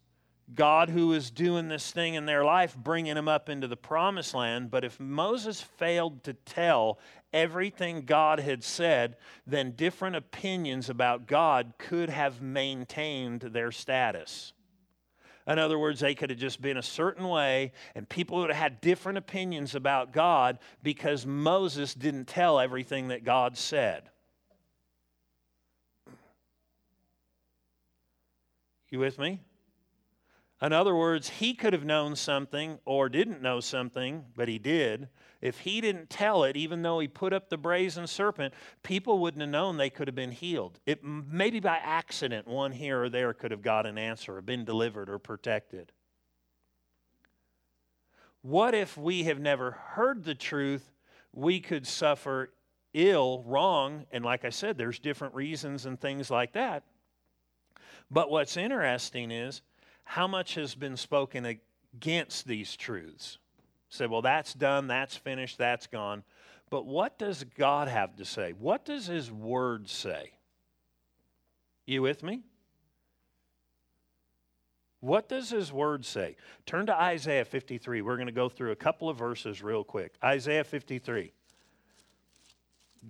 God 0.53 0.89
who 0.89 1.13
is 1.13 1.31
doing 1.31 1.67
this 1.67 1.91
thing 1.91 2.13
in 2.13 2.25
their 2.25 2.43
life, 2.43 2.77
bringing 2.77 3.15
them 3.15 3.27
up 3.27 3.49
into 3.49 3.67
the 3.67 3.75
promised 3.75 4.33
land. 4.35 4.69
But 4.69 4.83
if 4.83 4.99
Moses 4.99 5.59
failed 5.59 6.23
to 6.25 6.33
tell 6.33 6.99
everything 7.33 8.05
God 8.05 8.39
had 8.39 8.63
said, 8.63 9.17
then 9.47 9.71
different 9.71 10.15
opinions 10.15 10.89
about 10.89 11.27
God 11.27 11.73
could 11.77 12.09
have 12.09 12.41
maintained 12.41 13.41
their 13.41 13.71
status. 13.71 14.53
In 15.47 15.59
other 15.59 15.77
words, 15.77 15.99
they 15.99 16.15
could 16.15 16.29
have 16.31 16.39
just 16.39 16.61
been 16.61 16.77
a 16.77 16.83
certain 16.83 17.27
way, 17.27 17.71
and 17.93 18.07
people 18.07 18.37
would 18.37 18.49
have 18.49 18.57
had 18.57 18.81
different 18.81 19.17
opinions 19.17 19.75
about 19.75 20.11
God 20.11 20.57
because 20.81 21.25
Moses 21.25 21.93
didn't 21.93 22.25
tell 22.25 22.59
everything 22.59 23.09
that 23.09 23.23
God 23.23 23.57
said. 23.57 24.09
You 28.89 28.99
with 28.99 29.19
me? 29.19 29.41
In 30.66 30.74
other 30.74 30.95
words, 30.95 31.30
he 31.30 31.53
could 31.53 31.74
have 31.74 31.86
known 31.86 32.16
something 32.16 32.80
or 32.86 33.07
didn't 33.07 33.39
know 33.39 33.59
something, 33.59 34.26
but 34.36 34.47
he 34.47 34.57
did. 34.57 35.09
If 35.39 35.59
he 35.59 35.80
didn't 35.80 36.09
tell 36.09 36.43
it, 36.43 36.57
even 36.57 36.82
though 36.82 36.97
he 36.97 37.07
put 37.07 37.34
up 37.34 37.49
the 37.49 37.57
brazen 37.57 38.07
serpent, 38.07 38.51
people 38.82 39.20
wouldn't 39.20 39.41
have 39.41 39.49
known 39.51 39.78
they 39.78 39.91
could 39.91 40.07
have 40.07 40.16
been 40.16 40.32
healed. 40.32 40.80
It, 40.88 41.03
maybe 41.03 41.59
by 41.59 41.78
accident, 41.78 42.47
one 42.47 42.72
here 42.72 43.03
or 43.03 43.09
there 43.09 43.32
could 43.32 43.51
have 43.51 43.61
got 43.61 43.86
an 43.86 43.99
answer 43.99 44.38
or 44.38 44.41
been 44.41 44.66
delivered 44.66 45.07
or 45.07 45.20
protected. 45.20 45.91
What 48.41 48.74
if 48.74 48.97
we 48.97 49.26
have 49.26 49.39
never 49.39 49.70
heard 49.70 50.24
the 50.24 50.34
truth? 50.34 50.91
We 51.32 51.59
could 51.59 51.86
suffer 51.86 52.49
ill, 52.95 53.43
wrong, 53.45 54.07
and 54.11 54.26
like 54.26 54.43
I 54.43 54.49
said, 54.49 54.80
there's 54.80 54.97
different 54.97 55.36
reasons 55.36 55.86
and 55.86 56.01
things 56.01 56.32
like 56.32 56.53
that. 56.53 56.86
But 58.09 58.32
what's 58.32 58.57
interesting 58.57 59.30
is 59.30 59.61
how 60.05 60.27
much 60.27 60.55
has 60.55 60.73
been 60.75 60.95
spoken 60.95 61.57
against 61.95 62.47
these 62.47 62.75
truths? 62.75 63.37
Say, 63.89 64.07
well, 64.07 64.21
that's 64.21 64.53
done, 64.53 64.87
that's 64.87 65.15
finished, 65.15 65.57
that's 65.57 65.87
gone. 65.87 66.23
But 66.69 66.85
what 66.85 67.19
does 67.19 67.43
God 67.57 67.87
have 67.87 68.15
to 68.15 68.25
say? 68.25 68.53
What 68.57 68.85
does 68.85 69.07
His 69.07 69.31
Word 69.31 69.89
say? 69.89 70.31
You 71.85 72.01
with 72.01 72.23
me? 72.23 72.41
What 74.99 75.29
does 75.29 75.49
His 75.49 75.71
Word 75.71 76.05
say? 76.05 76.35
Turn 76.65 76.87
to 76.87 76.95
Isaiah 76.95 77.45
53. 77.45 78.01
We're 78.01 78.15
going 78.15 78.27
to 78.27 78.31
go 78.31 78.49
through 78.49 78.71
a 78.71 78.75
couple 78.75 79.09
of 79.09 79.17
verses 79.17 79.61
real 79.61 79.83
quick. 79.83 80.13
Isaiah 80.23 80.63
53. 80.63 81.31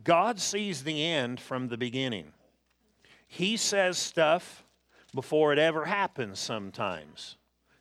God 0.04 0.40
sees 0.40 0.84
the 0.84 1.06
end 1.06 1.40
from 1.40 1.70
the 1.70 1.78
beginning. 1.78 2.34
He 3.28 3.56
says 3.56 3.98
stuff 3.98 4.65
before 5.16 5.54
it 5.54 5.60
ever 5.60 5.86
happens 5.86 6.40
sometimes. 6.40 7.38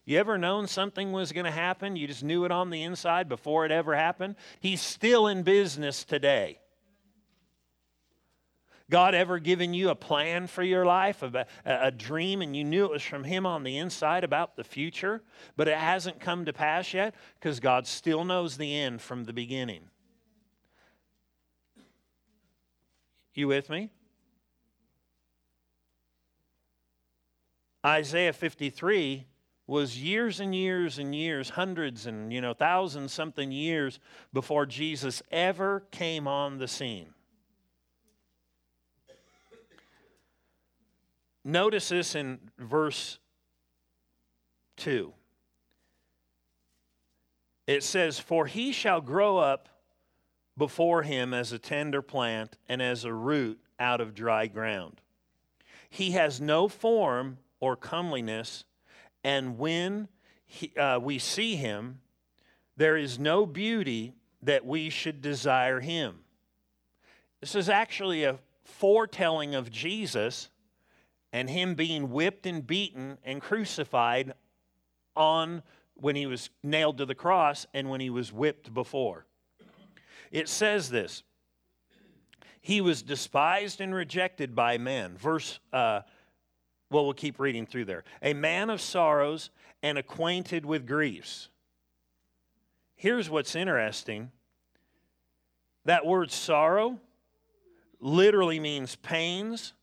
You 0.06 0.18
ever 0.18 0.38
known 0.38 0.66
something 0.66 1.12
was 1.12 1.32
going 1.32 1.46
to 1.46 1.50
happen? 1.50 1.96
You 1.96 2.06
just 2.06 2.22
knew 2.22 2.44
it 2.44 2.52
on 2.52 2.70
the 2.70 2.82
inside 2.82 3.28
before 3.28 3.64
it 3.64 3.72
ever 3.72 3.94
happened? 3.96 4.36
He's 4.60 4.80
still 4.80 5.26
in 5.26 5.42
business 5.42 6.04
today. 6.04 6.60
God 8.90 9.14
ever 9.14 9.38
given 9.38 9.72
you 9.72 9.88
a 9.88 9.94
plan 9.94 10.46
for 10.46 10.62
your 10.62 10.84
life, 10.84 11.22
a, 11.22 11.46
a, 11.64 11.90
dream, 11.90 12.42
and 12.42 12.54
you 12.54 12.64
knew 12.64 12.84
it 12.84 12.90
was 12.90 13.02
from 13.02 13.24
Him 13.24 13.46
on 13.46 13.62
the 13.62 13.78
inside 13.78 14.24
about 14.24 14.56
the 14.56 14.64
future, 14.64 15.22
but 15.56 15.68
it 15.68 15.78
hasn't 15.78 16.20
come 16.20 16.44
to 16.44 16.52
pass 16.52 16.92
yet? 16.92 17.14
Because 17.40 17.60
God 17.60 17.86
still 17.86 18.24
knows 18.24 18.58
the 18.58 18.76
end 18.78 19.00
from 19.00 19.24
the 19.24 19.32
beginning. 19.32 19.84
You 23.32 23.48
with 23.48 23.70
me? 23.70 23.90
Isaiah 27.84 28.32
53 28.32 29.26
was 29.66 29.98
years 29.98 30.40
and 30.40 30.54
years 30.54 30.98
and 30.98 31.14
years, 31.14 31.50
hundreds 31.50 32.06
and, 32.06 32.32
you 32.32 32.40
know, 32.40 32.54
thousands 32.54 33.12
something 33.12 33.50
years 33.50 33.98
before 34.32 34.66
Jesus 34.66 35.22
ever 35.30 35.84
came 35.90 36.26
on 36.26 36.58
the 36.58 36.68
scene. 36.68 37.08
Notice 41.44 41.90
this 41.90 42.14
in 42.14 42.38
verse 42.58 43.18
2. 44.78 45.12
It 47.66 47.82
says, 47.82 48.18
For 48.18 48.46
he 48.46 48.72
shall 48.72 49.00
grow 49.00 49.38
up 49.38 49.68
before 50.56 51.02
him 51.02 51.34
as 51.34 51.52
a 51.52 51.58
tender 51.58 52.00
plant 52.02 52.56
and 52.68 52.80
as 52.80 53.04
a 53.04 53.12
root 53.12 53.60
out 53.78 54.00
of 54.00 54.14
dry 54.14 54.46
ground. 54.46 55.00
He 55.90 56.12
has 56.12 56.40
no 56.40 56.68
form 56.68 57.38
or 57.64 57.76
comeliness, 57.76 58.64
and 59.24 59.56
when 59.56 60.06
he, 60.44 60.76
uh, 60.76 60.98
we 60.98 61.18
see 61.18 61.56
him, 61.56 62.00
there 62.76 62.98
is 62.98 63.18
no 63.18 63.46
beauty 63.46 64.12
that 64.42 64.66
we 64.66 64.90
should 64.90 65.22
desire 65.22 65.80
him. 65.80 66.18
This 67.40 67.54
is 67.54 67.70
actually 67.70 68.24
a 68.24 68.38
foretelling 68.64 69.54
of 69.54 69.70
Jesus 69.70 70.50
and 71.32 71.48
him 71.48 71.74
being 71.74 72.10
whipped 72.10 72.44
and 72.44 72.66
beaten 72.66 73.16
and 73.24 73.40
crucified 73.40 74.34
on 75.16 75.62
when 75.94 76.16
he 76.16 76.26
was 76.26 76.50
nailed 76.62 76.98
to 76.98 77.06
the 77.06 77.14
cross 77.14 77.66
and 77.72 77.88
when 77.88 78.02
he 78.02 78.10
was 78.10 78.30
whipped 78.30 78.74
before. 78.74 79.24
It 80.30 80.50
says 80.50 80.90
this 80.90 81.22
He 82.60 82.82
was 82.82 83.02
despised 83.02 83.80
and 83.80 83.94
rejected 83.94 84.54
by 84.54 84.76
men. 84.76 85.16
Verse 85.16 85.60
uh, 85.72 86.02
well, 86.94 87.04
we'll 87.04 87.12
keep 87.12 87.38
reading 87.38 87.66
through 87.66 87.84
there. 87.84 88.04
A 88.22 88.32
man 88.32 88.70
of 88.70 88.80
sorrows 88.80 89.50
and 89.82 89.98
acquainted 89.98 90.64
with 90.64 90.86
griefs. 90.86 91.48
Here's 92.94 93.28
what's 93.28 93.54
interesting 93.54 94.30
that 95.84 96.06
word 96.06 96.30
sorrow 96.30 96.98
literally 98.00 98.58
means 98.58 98.96
pains, 98.96 99.74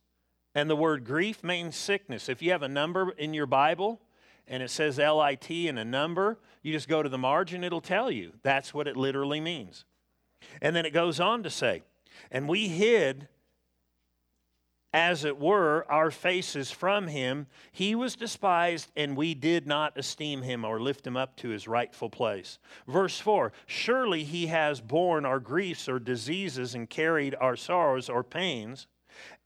and 0.55 0.69
the 0.69 0.75
word 0.75 1.03
grief 1.03 1.43
means 1.43 1.75
sickness. 1.75 2.29
If 2.29 2.41
you 2.41 2.51
have 2.51 2.63
a 2.63 2.67
number 2.67 3.11
in 3.11 3.33
your 3.33 3.45
Bible 3.45 4.01
and 4.47 4.63
it 4.63 4.69
says 4.69 4.97
L 4.97 5.19
I 5.19 5.35
T 5.35 5.67
and 5.67 5.77
a 5.77 5.85
number, 5.85 6.39
you 6.63 6.71
just 6.71 6.87
go 6.87 7.03
to 7.03 7.09
the 7.09 7.17
margin, 7.17 7.63
it'll 7.63 7.81
tell 7.81 8.09
you. 8.09 8.31
That's 8.41 8.73
what 8.73 8.87
it 8.87 8.97
literally 8.97 9.41
means. 9.41 9.85
And 10.61 10.75
then 10.75 10.85
it 10.85 10.93
goes 10.93 11.19
on 11.19 11.43
to 11.43 11.49
say, 11.49 11.83
and 12.31 12.47
we 12.47 12.67
hid 12.69 13.27
as 14.93 15.23
it 15.23 15.37
were, 15.37 15.85
our 15.89 16.11
faces 16.11 16.71
from 16.71 17.07
him. 17.07 17.47
He 17.71 17.95
was 17.95 18.15
despised, 18.15 18.91
and 18.95 19.15
we 19.15 19.33
did 19.33 19.65
not 19.65 19.97
esteem 19.97 20.41
him 20.41 20.65
or 20.65 20.81
lift 20.81 21.07
him 21.07 21.15
up 21.15 21.37
to 21.37 21.49
his 21.49 21.67
rightful 21.67 22.09
place. 22.09 22.59
Verse 22.87 23.19
4 23.19 23.53
Surely 23.65 24.23
he 24.23 24.47
has 24.47 24.81
borne 24.81 25.25
our 25.25 25.39
griefs 25.39 25.87
or 25.87 25.99
diseases 25.99 26.75
and 26.75 26.89
carried 26.89 27.35
our 27.35 27.55
sorrows 27.55 28.09
or 28.09 28.23
pains 28.23 28.87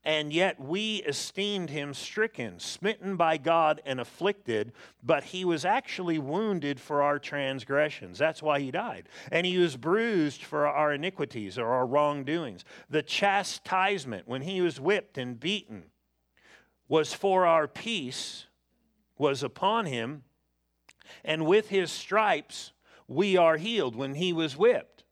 and 0.06 0.32
yet 0.32 0.60
we 0.60 0.98
esteemed 0.98 1.72
him 1.72 1.96
stricken, 1.96 2.60
smitten 2.60 3.18
by 3.18 3.38
God, 3.38 3.82
and 3.86 4.00
afflicted, 4.00 4.72
but 5.04 5.24
he 5.24 5.44
was 5.44 5.66
actually 5.66 6.20
wounded 6.20 6.80
for 6.80 7.02
our 7.02 7.18
transgressions. 7.18 8.20
That's 8.20 8.44
why 8.44 8.60
he 8.60 8.70
died. 8.70 9.10
And 9.32 9.48
he 9.48 9.58
was 9.58 9.76
bruised 9.76 10.44
for 10.44 10.68
our 10.68 10.94
iniquities 10.94 11.58
or 11.58 11.70
our 11.70 11.88
wrongdoings. 11.88 12.64
The 12.88 13.02
chastisement, 13.02 14.28
when 14.28 14.44
he 14.44 14.62
was 14.62 14.80
whipped 14.80 15.18
and 15.18 15.40
beaten, 15.40 15.86
was 16.88 17.14
for 17.14 17.48
our 17.48 17.68
peace, 17.68 18.46
was 19.18 19.42
upon 19.42 19.88
him, 19.88 20.24
and 21.24 21.48
with 21.48 21.70
his 21.70 21.92
stripes 21.92 22.74
we 23.08 23.38
are 23.38 23.58
healed 23.58 23.96
when 23.96 24.14
he 24.14 24.34
was 24.34 24.56
whipped. 24.56 25.04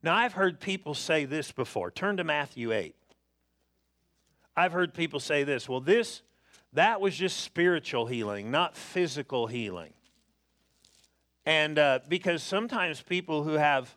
Now, 0.00 0.14
I've 0.14 0.34
heard 0.34 0.60
people 0.60 0.94
say 0.94 1.24
this 1.24 1.50
before. 1.50 1.90
Turn 1.90 2.16
to 2.18 2.24
Matthew 2.24 2.72
8. 2.72 2.94
I've 4.58 4.72
heard 4.72 4.92
people 4.92 5.20
say 5.20 5.44
this 5.44 5.68
well, 5.68 5.80
this, 5.80 6.22
that 6.72 7.00
was 7.00 7.16
just 7.16 7.40
spiritual 7.40 8.06
healing, 8.06 8.50
not 8.50 8.76
physical 8.76 9.46
healing. 9.46 9.92
And 11.46 11.78
uh, 11.78 12.00
because 12.08 12.42
sometimes 12.42 13.00
people 13.00 13.44
who 13.44 13.52
have 13.52 13.96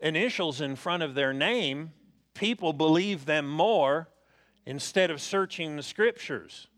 initials 0.00 0.62
in 0.62 0.76
front 0.76 1.02
of 1.02 1.14
their 1.14 1.34
name, 1.34 1.92
people 2.32 2.72
believe 2.72 3.26
them 3.26 3.46
more 3.46 4.08
instead 4.64 5.10
of 5.10 5.20
searching 5.20 5.76
the 5.76 5.82
scriptures. 5.82 6.68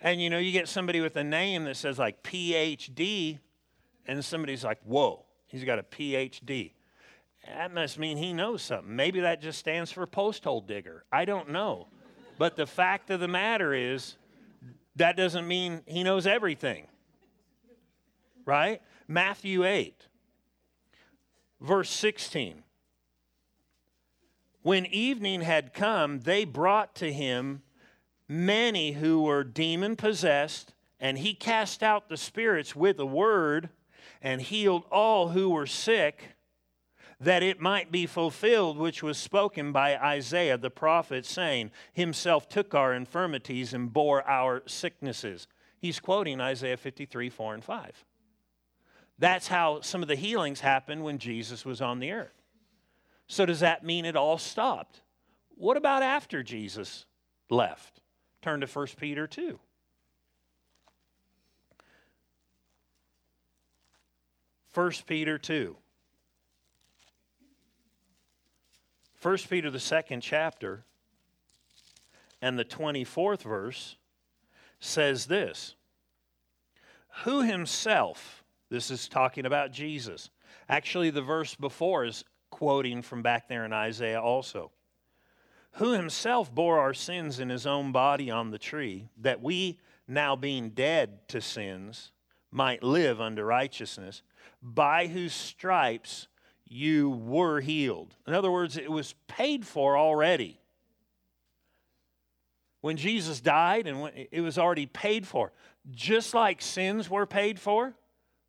And 0.00 0.20
you 0.20 0.28
know, 0.28 0.38
you 0.38 0.50
get 0.50 0.66
somebody 0.66 1.00
with 1.00 1.16
a 1.16 1.24
name 1.24 1.64
that 1.64 1.76
says 1.76 2.00
like 2.00 2.24
PhD, 2.24 3.38
and 4.08 4.24
somebody's 4.24 4.64
like, 4.64 4.80
whoa, 4.82 5.24
he's 5.46 5.62
got 5.62 5.78
a 5.78 5.84
PhD. 5.84 6.72
That 7.46 7.72
must 7.72 7.98
mean 7.98 8.16
he 8.16 8.32
knows 8.32 8.62
something. 8.62 8.94
Maybe 8.94 9.20
that 9.20 9.40
just 9.40 9.58
stands 9.58 9.92
for 9.92 10.06
post 10.06 10.44
hole 10.44 10.60
digger. 10.60 11.04
I 11.12 11.24
don't 11.24 11.50
know. 11.50 11.88
But 12.38 12.56
the 12.56 12.66
fact 12.66 13.10
of 13.10 13.20
the 13.20 13.28
matter 13.28 13.72
is, 13.72 14.16
that 14.96 15.16
doesn't 15.16 15.46
mean 15.46 15.82
he 15.86 16.02
knows 16.02 16.26
everything. 16.26 16.86
Right? 18.44 18.82
Matthew 19.08 19.64
8, 19.64 20.06
verse 21.60 21.90
16. 21.90 22.62
When 24.62 24.86
evening 24.86 25.42
had 25.42 25.72
come, 25.72 26.20
they 26.20 26.44
brought 26.44 26.94
to 26.96 27.12
him 27.12 27.62
many 28.28 28.92
who 28.92 29.22
were 29.22 29.44
demon 29.44 29.96
possessed, 29.96 30.74
and 30.98 31.18
he 31.18 31.34
cast 31.34 31.82
out 31.82 32.08
the 32.08 32.16
spirits 32.16 32.74
with 32.74 32.98
a 32.98 33.06
word 33.06 33.68
and 34.20 34.40
healed 34.42 34.84
all 34.90 35.28
who 35.28 35.50
were 35.50 35.66
sick 35.66 36.35
that 37.18 37.42
it 37.42 37.60
might 37.60 37.90
be 37.90 38.06
fulfilled 38.06 38.76
which 38.76 39.02
was 39.02 39.16
spoken 39.16 39.72
by 39.72 39.96
Isaiah 39.96 40.58
the 40.58 40.70
prophet, 40.70 41.24
saying, 41.24 41.70
Himself 41.92 42.48
took 42.48 42.74
our 42.74 42.92
infirmities 42.92 43.72
and 43.72 43.92
bore 43.92 44.26
our 44.28 44.62
sicknesses. 44.66 45.48
He's 45.78 46.00
quoting 46.00 46.40
Isaiah 46.40 46.76
53, 46.76 47.30
4 47.30 47.54
and 47.54 47.64
5. 47.64 48.04
That's 49.18 49.48
how 49.48 49.80
some 49.80 50.02
of 50.02 50.08
the 50.08 50.14
healings 50.14 50.60
happened 50.60 51.02
when 51.02 51.18
Jesus 51.18 51.64
was 51.64 51.80
on 51.80 52.00
the 52.00 52.12
earth. 52.12 52.42
So, 53.28 53.46
does 53.46 53.60
that 53.60 53.84
mean 53.84 54.04
it 54.04 54.14
all 54.14 54.38
stopped? 54.38 55.00
What 55.56 55.76
about 55.76 56.02
after 56.02 56.42
Jesus 56.42 57.06
left? 57.48 58.00
Turn 58.42 58.60
to 58.60 58.66
1 58.66 58.86
Peter 58.98 59.26
2. 59.26 59.58
First 64.68 65.06
Peter 65.06 65.38
2. 65.38 65.76
1 69.26 69.38
Peter, 69.50 69.72
the 69.72 69.80
second 69.80 70.20
chapter, 70.20 70.84
and 72.40 72.56
the 72.56 72.64
24th 72.64 73.42
verse 73.42 73.96
says 74.78 75.26
this 75.26 75.74
Who 77.24 77.42
himself, 77.42 78.44
this 78.70 78.88
is 78.88 79.08
talking 79.08 79.44
about 79.44 79.72
Jesus. 79.72 80.30
Actually, 80.68 81.10
the 81.10 81.22
verse 81.22 81.56
before 81.56 82.04
is 82.04 82.22
quoting 82.50 83.02
from 83.02 83.20
back 83.20 83.48
there 83.48 83.64
in 83.64 83.72
Isaiah 83.72 84.22
also. 84.22 84.70
Who 85.72 85.90
himself 85.90 86.54
bore 86.54 86.78
our 86.78 86.94
sins 86.94 87.40
in 87.40 87.48
his 87.48 87.66
own 87.66 87.90
body 87.90 88.30
on 88.30 88.52
the 88.52 88.60
tree, 88.60 89.08
that 89.22 89.42
we, 89.42 89.80
now 90.06 90.36
being 90.36 90.70
dead 90.70 91.26
to 91.30 91.40
sins, 91.40 92.12
might 92.52 92.84
live 92.84 93.20
unto 93.20 93.42
righteousness, 93.42 94.22
by 94.62 95.08
whose 95.08 95.34
stripes 95.34 96.28
you 96.68 97.10
were 97.10 97.60
healed. 97.60 98.14
In 98.26 98.34
other 98.34 98.50
words, 98.50 98.76
it 98.76 98.90
was 98.90 99.14
paid 99.28 99.66
for 99.66 99.96
already. 99.96 100.60
When 102.80 102.96
Jesus 102.96 103.40
died, 103.40 103.86
and 103.86 104.10
it 104.30 104.40
was 104.40 104.58
already 104.58 104.86
paid 104.86 105.26
for, 105.26 105.52
just 105.90 106.34
like 106.34 106.60
sins 106.60 107.08
were 107.08 107.26
paid 107.26 107.58
for. 107.58 107.94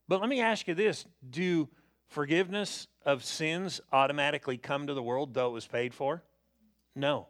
But 0.07 0.21
let 0.21 0.29
me 0.29 0.41
ask 0.41 0.67
you 0.67 0.75
this 0.75 1.05
do 1.29 1.69
forgiveness 2.07 2.87
of 3.05 3.23
sins 3.23 3.81
automatically 3.91 4.57
come 4.57 4.87
to 4.87 4.93
the 4.93 5.03
world 5.03 5.33
though 5.33 5.47
it 5.47 5.53
was 5.53 5.67
paid 5.67 5.93
for? 5.93 6.23
No. 6.95 7.27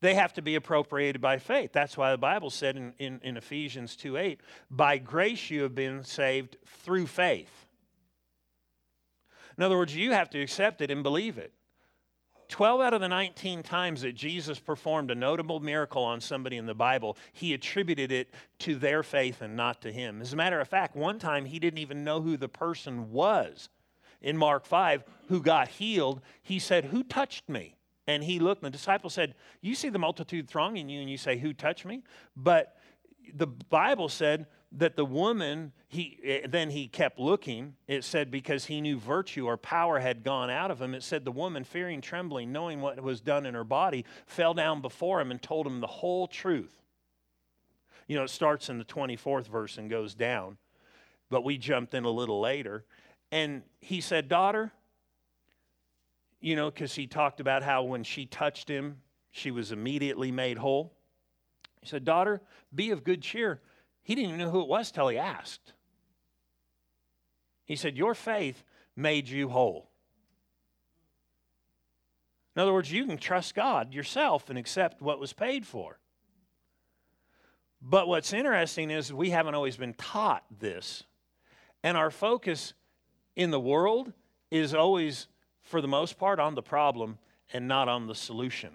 They 0.00 0.14
have 0.14 0.32
to 0.34 0.42
be 0.42 0.54
appropriated 0.54 1.20
by 1.20 1.38
faith. 1.38 1.72
That's 1.72 1.96
why 1.96 2.12
the 2.12 2.18
Bible 2.18 2.50
said 2.50 2.76
in, 2.76 2.94
in, 2.98 3.20
in 3.22 3.36
Ephesians 3.36 3.96
2 3.96 4.16
8, 4.16 4.40
by 4.70 4.98
grace 4.98 5.50
you 5.50 5.62
have 5.62 5.74
been 5.74 6.04
saved 6.04 6.56
through 6.64 7.06
faith. 7.06 7.67
In 9.58 9.64
other 9.64 9.76
words, 9.76 9.94
you 9.94 10.12
have 10.12 10.30
to 10.30 10.40
accept 10.40 10.80
it 10.80 10.90
and 10.90 11.02
believe 11.02 11.36
it. 11.36 11.52
12 12.48 12.80
out 12.80 12.94
of 12.94 13.00
the 13.00 13.08
19 13.08 13.62
times 13.62 14.00
that 14.02 14.14
Jesus 14.14 14.58
performed 14.58 15.10
a 15.10 15.14
notable 15.14 15.60
miracle 15.60 16.02
on 16.02 16.20
somebody 16.20 16.56
in 16.56 16.64
the 16.64 16.74
Bible, 16.74 17.18
he 17.32 17.52
attributed 17.52 18.10
it 18.10 18.32
to 18.60 18.76
their 18.76 19.02
faith 19.02 19.42
and 19.42 19.54
not 19.54 19.82
to 19.82 19.92
him. 19.92 20.22
As 20.22 20.32
a 20.32 20.36
matter 20.36 20.58
of 20.60 20.68
fact, 20.68 20.96
one 20.96 21.18
time 21.18 21.44
he 21.44 21.58
didn't 21.58 21.80
even 21.80 22.04
know 22.04 22.22
who 22.22 22.36
the 22.36 22.48
person 22.48 23.10
was. 23.12 23.68
In 24.22 24.36
Mark 24.36 24.64
5, 24.64 25.04
who 25.28 25.42
got 25.42 25.68
healed, 25.68 26.22
he 26.42 26.58
said, 26.58 26.86
Who 26.86 27.02
touched 27.02 27.48
me? 27.48 27.76
And 28.06 28.24
he 28.24 28.38
looked, 28.38 28.62
and 28.62 28.72
the 28.72 28.76
disciple 28.76 29.10
said, 29.10 29.34
You 29.60 29.74
see 29.74 29.90
the 29.90 29.98
multitude 29.98 30.48
thronging 30.48 30.88
you, 30.88 31.00
and 31.00 31.10
you 31.10 31.18
say, 31.18 31.36
Who 31.36 31.52
touched 31.52 31.84
me? 31.84 32.02
But 32.34 32.76
the 33.34 33.46
Bible 33.46 34.08
said 34.08 34.46
that 34.72 34.96
the 34.96 35.04
woman, 35.04 35.72
he, 35.88 36.18
eh, 36.22 36.46
then 36.48 36.70
he 36.70 36.88
kept 36.88 37.18
looking. 37.18 37.74
It 37.86 38.04
said, 38.04 38.30
because 38.30 38.66
he 38.66 38.80
knew 38.80 38.98
virtue 38.98 39.46
or 39.46 39.56
power 39.56 39.98
had 39.98 40.22
gone 40.22 40.50
out 40.50 40.70
of 40.70 40.80
him, 40.80 40.94
it 40.94 41.02
said, 41.02 41.24
the 41.24 41.32
woman, 41.32 41.64
fearing, 41.64 42.00
trembling, 42.00 42.52
knowing 42.52 42.80
what 42.80 43.00
was 43.02 43.20
done 43.20 43.46
in 43.46 43.54
her 43.54 43.64
body, 43.64 44.04
fell 44.26 44.54
down 44.54 44.82
before 44.82 45.20
him 45.20 45.30
and 45.30 45.40
told 45.40 45.66
him 45.66 45.80
the 45.80 45.86
whole 45.86 46.26
truth. 46.26 46.82
You 48.06 48.16
know, 48.16 48.24
it 48.24 48.30
starts 48.30 48.68
in 48.68 48.78
the 48.78 48.84
24th 48.84 49.48
verse 49.48 49.78
and 49.78 49.88
goes 49.88 50.14
down, 50.14 50.58
but 51.30 51.44
we 51.44 51.58
jumped 51.58 51.94
in 51.94 52.04
a 52.04 52.10
little 52.10 52.40
later. 52.40 52.84
And 53.30 53.62
he 53.80 54.00
said, 54.00 54.28
Daughter, 54.28 54.72
you 56.40 56.56
know, 56.56 56.70
because 56.70 56.94
he 56.94 57.06
talked 57.06 57.40
about 57.40 57.62
how 57.62 57.82
when 57.82 58.04
she 58.04 58.24
touched 58.26 58.68
him, 58.68 58.98
she 59.30 59.50
was 59.50 59.72
immediately 59.72 60.32
made 60.32 60.58
whole. 60.58 60.94
He 61.80 61.88
said, 61.88 62.04
Daughter, 62.04 62.40
be 62.74 62.90
of 62.90 63.04
good 63.04 63.22
cheer. 63.22 63.60
He 64.08 64.14
didn't 64.14 64.30
even 64.30 64.40
know 64.40 64.50
who 64.50 64.62
it 64.62 64.68
was 64.68 64.90
till 64.90 65.08
he 65.08 65.18
asked. 65.18 65.74
He 67.66 67.76
said, 67.76 67.94
Your 67.94 68.14
faith 68.14 68.64
made 68.96 69.28
you 69.28 69.50
whole. 69.50 69.90
In 72.56 72.62
other 72.62 72.72
words, 72.72 72.90
you 72.90 73.04
can 73.04 73.18
trust 73.18 73.54
God 73.54 73.92
yourself 73.92 74.48
and 74.48 74.58
accept 74.58 75.02
what 75.02 75.20
was 75.20 75.34
paid 75.34 75.66
for. 75.66 75.98
But 77.82 78.08
what's 78.08 78.32
interesting 78.32 78.90
is 78.90 79.12
we 79.12 79.28
haven't 79.28 79.54
always 79.54 79.76
been 79.76 79.92
taught 79.92 80.42
this. 80.58 81.04
And 81.82 81.94
our 81.94 82.10
focus 82.10 82.72
in 83.36 83.50
the 83.50 83.60
world 83.60 84.14
is 84.50 84.72
always, 84.72 85.28
for 85.60 85.82
the 85.82 85.86
most 85.86 86.16
part, 86.16 86.40
on 86.40 86.54
the 86.54 86.62
problem 86.62 87.18
and 87.52 87.68
not 87.68 87.90
on 87.90 88.06
the 88.06 88.14
solution. 88.14 88.74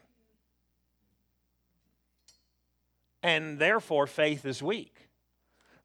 And 3.23 3.57
therefore, 3.57 4.05
faith 4.05 4.45
is 4.45 4.61
weak. 4.61 5.09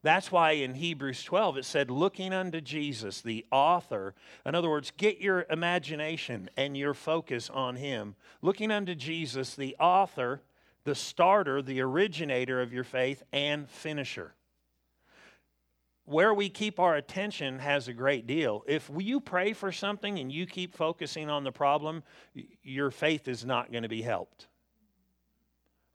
That's 0.02 0.30
why 0.30 0.52
in 0.52 0.74
Hebrews 0.74 1.24
12 1.24 1.58
it 1.58 1.64
said, 1.64 1.90
looking 1.90 2.32
unto 2.32 2.60
Jesus, 2.60 3.20
the 3.20 3.44
author. 3.50 4.14
In 4.46 4.54
other 4.54 4.70
words, 4.70 4.92
get 4.96 5.20
your 5.20 5.44
imagination 5.50 6.48
and 6.56 6.76
your 6.76 6.94
focus 6.94 7.50
on 7.50 7.76
Him. 7.76 8.14
Looking 8.40 8.70
unto 8.70 8.94
Jesus, 8.94 9.56
the 9.56 9.76
author, 9.80 10.42
the 10.84 10.94
starter, 10.94 11.62
the 11.62 11.80
originator 11.80 12.62
of 12.62 12.72
your 12.72 12.84
faith, 12.84 13.22
and 13.32 13.68
finisher. 13.68 14.34
Where 16.04 16.32
we 16.32 16.48
keep 16.48 16.78
our 16.80 16.94
attention 16.94 17.58
has 17.58 17.88
a 17.88 17.92
great 17.92 18.26
deal. 18.26 18.62
If 18.66 18.90
you 18.96 19.20
pray 19.20 19.52
for 19.52 19.72
something 19.72 20.18
and 20.18 20.32
you 20.32 20.46
keep 20.46 20.74
focusing 20.74 21.28
on 21.28 21.44
the 21.44 21.52
problem, 21.52 22.02
your 22.62 22.90
faith 22.90 23.28
is 23.28 23.44
not 23.44 23.70
going 23.72 23.82
to 23.82 23.88
be 23.90 24.02
helped. 24.02 24.46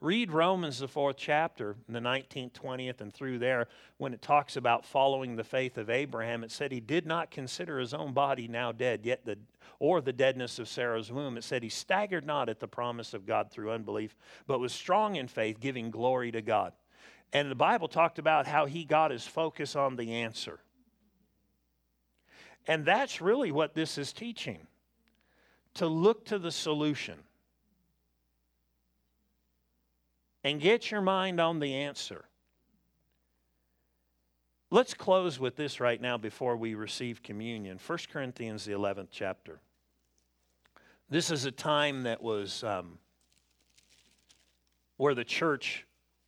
Read 0.03 0.33
Romans, 0.33 0.79
the 0.79 0.87
fourth 0.89 1.15
chapter, 1.15 1.77
the 1.87 2.01
19th, 2.01 2.51
20th, 2.51 2.99
and 2.99 3.13
through 3.13 3.39
there, 3.39 3.69
when 3.95 4.13
it 4.13 4.21
talks 4.21 4.57
about 4.57 4.85
following 4.85 5.37
the 5.37 5.45
faith 5.45 5.77
of 5.77 5.89
Abraham. 5.89 6.43
It 6.43 6.51
said 6.51 6.73
he 6.73 6.81
did 6.81 7.05
not 7.05 7.31
consider 7.31 7.79
his 7.79 7.93
own 7.93 8.11
body 8.11 8.49
now 8.49 8.73
dead, 8.73 9.05
yet 9.05 9.23
the, 9.23 9.37
or 9.79 10.01
the 10.01 10.11
deadness 10.11 10.59
of 10.59 10.67
Sarah's 10.67 11.09
womb. 11.09 11.37
It 11.37 11.45
said 11.45 11.63
he 11.63 11.69
staggered 11.69 12.25
not 12.25 12.49
at 12.49 12.59
the 12.59 12.67
promise 12.67 13.13
of 13.13 13.25
God 13.25 13.49
through 13.49 13.71
unbelief, 13.71 14.17
but 14.45 14.59
was 14.59 14.73
strong 14.73 15.15
in 15.15 15.29
faith, 15.29 15.61
giving 15.61 15.89
glory 15.89 16.33
to 16.33 16.41
God. 16.41 16.73
And 17.31 17.49
the 17.49 17.55
Bible 17.55 17.87
talked 17.87 18.19
about 18.19 18.45
how 18.45 18.65
he 18.65 18.83
got 18.83 19.09
his 19.09 19.25
focus 19.25 19.73
on 19.73 19.95
the 19.95 20.15
answer. 20.15 20.59
And 22.67 22.83
that's 22.83 23.21
really 23.21 23.53
what 23.53 23.73
this 23.73 23.97
is 23.97 24.11
teaching 24.11 24.67
to 25.75 25.87
look 25.87 26.25
to 26.25 26.37
the 26.37 26.51
solution 26.51 27.19
and 30.43 30.59
get 30.59 30.91
your 30.91 31.01
mind 31.01 31.39
on 31.39 31.59
the 31.59 31.73
answer. 31.73 32.25
Let's 34.69 34.93
close 34.93 35.39
with 35.39 35.55
this 35.55 35.79
right 35.79 36.01
now 36.01 36.17
before 36.17 36.57
we 36.57 36.73
receive 36.73 37.21
communion. 37.21 37.79
1 37.85 37.99
Corinthians, 38.11 38.65
the 38.65 38.73
11th 38.73 39.09
chapter. 39.11 39.59
This 41.09 41.29
is 41.29 41.45
a 41.45 41.51
time 41.51 42.03
that 42.03 42.23
was 42.23 42.63
um, 42.63 42.97
where 44.97 45.13
the 45.13 45.23
church 45.23 45.85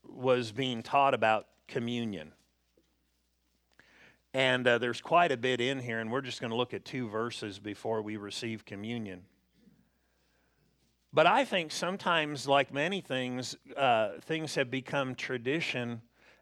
was 0.08 0.52
being 0.52 0.84
taught 0.84 1.16
about 1.16 1.48
communion. 1.68 2.32
And 4.36 4.68
uh, 4.68 4.78
there's 4.78 5.02
quite 5.02 5.32
a 5.32 5.38
bit 5.38 5.60
in 5.60 5.80
here, 5.80 6.00
and 6.00 6.12
we're 6.12 6.22
just 6.22 6.40
going 6.40 6.52
to 6.52 6.58
look 6.58 6.74
at 6.74 6.86
two 6.86 7.08
verses 7.08 7.58
before 7.58 8.02
we 8.02 8.18
receive 8.18 8.66
communion. 8.66 9.24
But 11.16 11.28
I 11.28 11.46
think 11.46 11.72
sometimes, 11.72 12.46
like 12.46 12.74
many 12.74 13.00
things, 13.00 13.56
uh, 13.78 14.20
things 14.20 14.56
have 14.56 14.70
become 14.70 15.16
tradition 15.16 16.02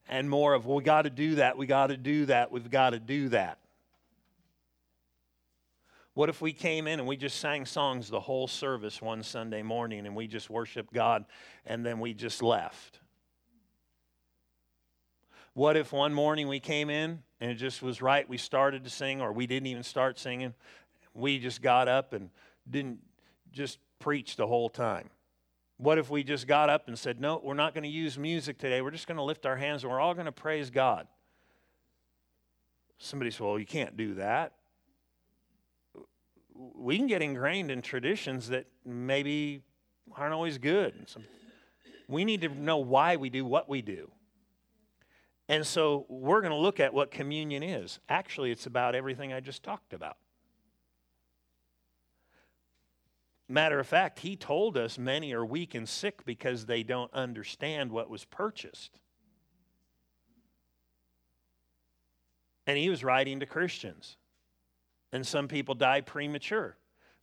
and 0.09 0.28
more 0.28 0.55
of, 0.55 0.65
well, 0.65 0.78
we 0.78 0.84
got 0.84 1.03
to 1.03 1.11
do 1.11 1.36
that, 1.36 1.59
we 1.59 1.67
got 1.67 1.88
to 1.88 1.95
do 1.95 2.26
that, 2.26 2.51
we've 2.51 2.71
got 2.71 2.89
to 2.89 2.99
do 2.99 3.30
that. 3.30 3.59
What 6.15 6.28
if 6.28 6.41
we 6.41 6.53
came 6.53 6.88
in 6.88 6.99
and 6.99 7.07
we 7.07 7.15
just 7.15 7.39
sang 7.39 7.67
songs 7.67 8.09
the 8.09 8.19
whole 8.19 8.47
service 8.47 8.99
one 8.99 9.21
Sunday 9.21 9.61
morning 9.61 10.07
and 10.07 10.15
we 10.15 10.26
just 10.26 10.49
worshiped 10.49 10.91
God 10.91 11.26
and 11.67 11.86
then 11.86 11.99
we 11.99 12.15
just 12.15 12.41
left? 12.41 12.99
What 15.53 15.78
if 15.78 15.93
one 15.93 16.15
morning 16.15 16.47
we 16.47 16.59
came 16.59 16.89
in 16.89 17.21
and 17.39 17.51
it 17.51 17.55
just 17.55 17.84
was 17.84 18.01
right, 18.01 18.28
we 18.28 18.39
started 18.39 18.84
to 18.86 18.89
sing, 18.89 19.21
or 19.21 19.34
we 19.34 19.45
didn't 19.45 19.67
even 19.67 19.84
start 19.84 20.17
singing? 20.17 20.55
We 21.13 21.38
just 21.38 21.61
got 21.61 21.88
up 21.88 22.13
and 22.13 22.32
didn't 22.67 22.97
just 23.51 23.78
preach 24.00 24.36
the 24.36 24.48
whole 24.48 24.70
time? 24.70 25.10
What 25.78 25.98
if 25.98 26.10
we 26.10 26.24
just 26.24 26.48
got 26.48 26.70
up 26.70 26.88
and 26.88 26.98
said, 26.98 27.20
No, 27.20 27.41
we're 27.44 27.54
not 27.54 27.74
going 27.74 27.84
to 27.84 27.89
use 27.89 28.18
music 28.18 28.58
today. 28.58 28.82
We're 28.82 28.91
just 28.91 29.08
going 29.08 29.18
to 29.18 29.24
lift 29.24 29.46
our 29.46 29.56
hands 29.56 29.84
and 29.84 29.91
we're 29.91 30.00
all 30.00 30.14
going 30.14 30.26
to 30.26 30.32
praise 30.32 30.70
God? 30.70 31.08
Somebody 32.98 33.32
said, 33.32 33.41
Well, 33.41 33.60
you 33.60 33.66
can't 33.66 33.98
do 33.98 34.16
that. 34.16 34.54
We 36.56 36.98
can 36.98 37.08
get 37.08 37.22
ingrained 37.22 37.72
in 37.72 37.82
traditions 37.82 38.50
that 38.50 38.68
maybe 38.86 39.62
aren't 40.16 40.34
always 40.34 40.58
good. 40.58 41.08
We 42.08 42.26
need 42.26 42.41
to 42.41 42.50
know 42.50 42.78
why 42.78 43.16
we 43.16 43.30
do 43.30 43.44
what 43.44 43.68
we 43.68 43.82
do. 43.82 44.12
And 45.50 45.66
so 45.66 46.06
we're 46.08 46.41
going 46.41 46.52
to 46.52 46.58
look 46.58 46.80
at 46.80 46.94
what 46.94 47.12
communion 47.12 47.64
is. 47.64 48.00
Actually, 48.08 48.52
it's 48.52 48.66
about 48.66 48.96
everything 48.96 49.34
I 49.34 49.39
just 49.39 49.64
talked 49.64 49.94
about. 49.94 50.18
Matter 53.54 53.80
of 53.80 53.86
fact, 53.86 54.22
he 54.22 54.36
told 54.36 54.78
us 54.78 54.97
many 54.97 55.32
are 55.32 55.45
weak 55.45 55.76
and 55.76 55.88
sick 55.88 56.26
because 56.26 56.66
they 56.66 56.82
don't 56.82 57.14
understand 57.14 57.91
what 57.91 58.10
was 58.10 58.26
purchased. 58.26 58.99
And 62.66 62.80
he 62.80 62.89
was 62.89 63.04
writing 63.04 63.41
to 63.41 63.45
Christians. 63.45 64.18
And 65.12 65.24
some 65.24 65.47
people 65.47 65.76
die 65.76 66.01
premature 66.01 66.78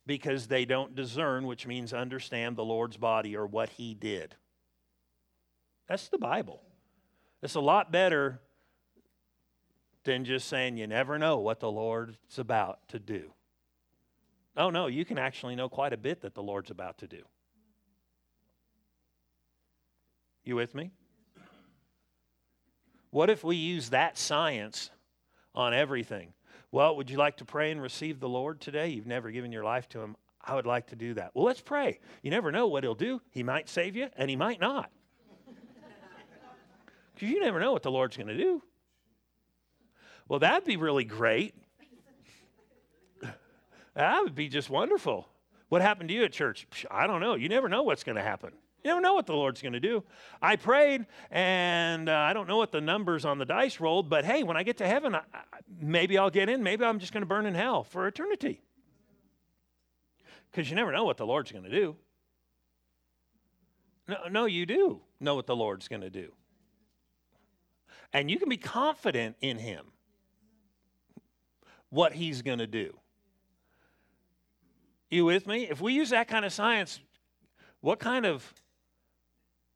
because 0.05 0.47
they 0.47 0.63
don't 0.63 0.95
discern, 0.95 1.47
which 1.47 1.67
means 1.67 1.91
understand 1.93 2.55
the 2.55 2.63
Lord's 2.63 2.95
body 2.95 3.35
or 3.35 3.45
what 3.45 3.67
he 3.67 3.93
did. 3.93 4.33
That's 5.89 6.07
the 6.07 6.17
Bible. 6.17 6.61
It's 7.41 7.55
a 7.55 7.59
lot 7.59 7.91
better 7.91 8.39
than 10.05 10.23
just 10.23 10.47
saying 10.47 10.77
you 10.77 10.87
never 10.87 11.19
know 11.19 11.39
what 11.39 11.59
the 11.59 11.69
Lord's 11.69 12.39
about 12.39 12.87
to 12.87 12.99
do. 12.99 13.33
Oh, 14.57 14.69
no, 14.69 14.87
you 14.87 15.05
can 15.05 15.17
actually 15.17 15.55
know 15.55 15.69
quite 15.69 15.93
a 15.93 15.97
bit 15.97 16.21
that 16.21 16.33
the 16.33 16.43
Lord's 16.43 16.71
about 16.71 16.97
to 16.99 17.07
do. 17.07 17.21
You 20.43 20.55
with 20.55 20.75
me? 20.75 20.91
What 23.11 23.29
if 23.29 23.43
we 23.43 23.55
use 23.55 23.89
that 23.89 24.17
science 24.17 24.89
on 25.53 25.73
everything? 25.73 26.33
Well, 26.71 26.95
would 26.95 27.09
you 27.09 27.17
like 27.17 27.37
to 27.37 27.45
pray 27.45 27.71
and 27.71 27.81
receive 27.81 28.19
the 28.19 28.29
Lord 28.29 28.61
today? 28.61 28.89
You've 28.89 29.07
never 29.07 29.29
given 29.31 29.51
your 29.51 29.63
life 29.63 29.87
to 29.89 29.99
Him. 29.99 30.15
I 30.43 30.55
would 30.55 30.65
like 30.65 30.87
to 30.87 30.95
do 30.95 31.13
that. 31.15 31.31
Well, 31.33 31.45
let's 31.45 31.61
pray. 31.61 31.99
You 32.23 32.31
never 32.31 32.51
know 32.51 32.67
what 32.67 32.83
He'll 32.83 32.95
do. 32.95 33.21
He 33.29 33.43
might 33.43 33.69
save 33.69 33.95
you, 33.95 34.07
and 34.15 34.29
He 34.29 34.35
might 34.35 34.59
not. 34.59 34.89
Because 37.13 37.29
you 37.29 37.41
never 37.41 37.59
know 37.59 37.71
what 37.71 37.83
the 37.83 37.91
Lord's 37.91 38.17
going 38.17 38.29
to 38.29 38.37
do. 38.37 38.63
Well, 40.27 40.39
that'd 40.39 40.65
be 40.65 40.77
really 40.77 41.03
great. 41.03 41.53
That 44.01 44.23
would 44.23 44.33
be 44.33 44.49
just 44.49 44.67
wonderful. 44.71 45.27
What 45.69 45.83
happened 45.83 46.09
to 46.09 46.15
you 46.15 46.23
at 46.23 46.31
church? 46.31 46.65
I 46.89 47.05
don't 47.05 47.21
know. 47.21 47.35
You 47.35 47.47
never 47.49 47.69
know 47.69 47.83
what's 47.83 48.03
going 48.03 48.15
to 48.15 48.23
happen. 48.23 48.49
You 48.83 48.89
never 48.89 48.99
know 48.99 49.13
what 49.13 49.27
the 49.27 49.35
Lord's 49.35 49.61
going 49.61 49.73
to 49.73 49.79
do. 49.79 50.03
I 50.41 50.55
prayed, 50.55 51.05
and 51.29 52.09
uh, 52.09 52.15
I 52.15 52.33
don't 52.33 52.47
know 52.47 52.57
what 52.57 52.71
the 52.71 52.81
numbers 52.81 53.25
on 53.25 53.37
the 53.37 53.45
dice 53.45 53.79
rolled, 53.79 54.09
but 54.09 54.25
hey, 54.25 54.41
when 54.41 54.57
I 54.57 54.63
get 54.63 54.77
to 54.77 54.87
heaven, 54.87 55.13
I, 55.13 55.21
maybe 55.79 56.17
I'll 56.17 56.31
get 56.31 56.49
in. 56.49 56.63
Maybe 56.63 56.83
I'm 56.83 56.97
just 56.97 57.13
going 57.13 57.21
to 57.21 57.27
burn 57.27 57.45
in 57.45 57.53
hell 57.53 57.83
for 57.83 58.07
eternity. 58.07 58.63
Because 60.49 60.67
you 60.67 60.75
never 60.75 60.91
know 60.91 61.03
what 61.03 61.17
the 61.17 61.27
Lord's 61.27 61.51
going 61.51 61.65
to 61.65 61.69
do. 61.69 61.95
No, 64.07 64.17
no, 64.31 64.45
you 64.45 64.65
do 64.65 65.01
know 65.19 65.35
what 65.35 65.45
the 65.45 65.55
Lord's 65.55 65.87
going 65.87 66.01
to 66.01 66.09
do. 66.09 66.33
And 68.13 68.31
you 68.31 68.39
can 68.39 68.49
be 68.49 68.57
confident 68.57 69.35
in 69.41 69.59
Him, 69.59 69.91
what 71.91 72.13
He's 72.13 72.41
going 72.41 72.57
to 72.57 72.65
do. 72.65 72.95
You 75.11 75.25
with 75.25 75.45
me? 75.45 75.67
If 75.69 75.81
we 75.81 75.93
use 75.93 76.09
that 76.11 76.29
kind 76.29 76.45
of 76.45 76.53
science, 76.53 77.01
what 77.81 77.99
kind 77.99 78.25
of 78.25 78.53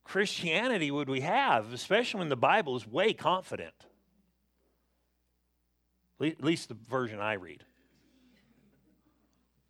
Christianity 0.05 0.89
would 0.89 1.09
we 1.09 1.21
have, 1.21 1.73
especially 1.73 2.19
when 2.19 2.29
the 2.29 2.38
Bible 2.38 2.77
is 2.77 2.88
way 2.88 3.11
confident? 3.11 3.73
At 6.21 6.41
least 6.41 6.69
the 6.69 6.77
version 6.89 7.19
I 7.19 7.33
read, 7.33 7.65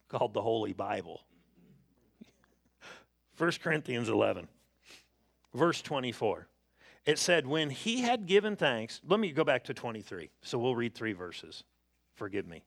called 0.07 0.35
the 0.35 0.41
Holy 0.43 0.73
Bible. 0.73 1.21
1 3.37 3.51
Corinthians 3.63 4.07
11, 4.07 4.47
verse 5.55 5.81
24. 5.81 6.47
It 7.07 7.17
said, 7.17 7.47
When 7.47 7.71
he 7.71 8.01
had 8.01 8.27
given 8.27 8.55
thanks, 8.55 9.01
let 9.07 9.19
me 9.19 9.31
go 9.31 9.43
back 9.43 9.63
to 9.63 9.73
23. 9.73 10.29
So 10.43 10.59
we'll 10.59 10.75
read 10.75 10.93
three 10.93 11.13
verses. 11.13 11.63
Forgive 12.13 12.45
me. 12.45 12.63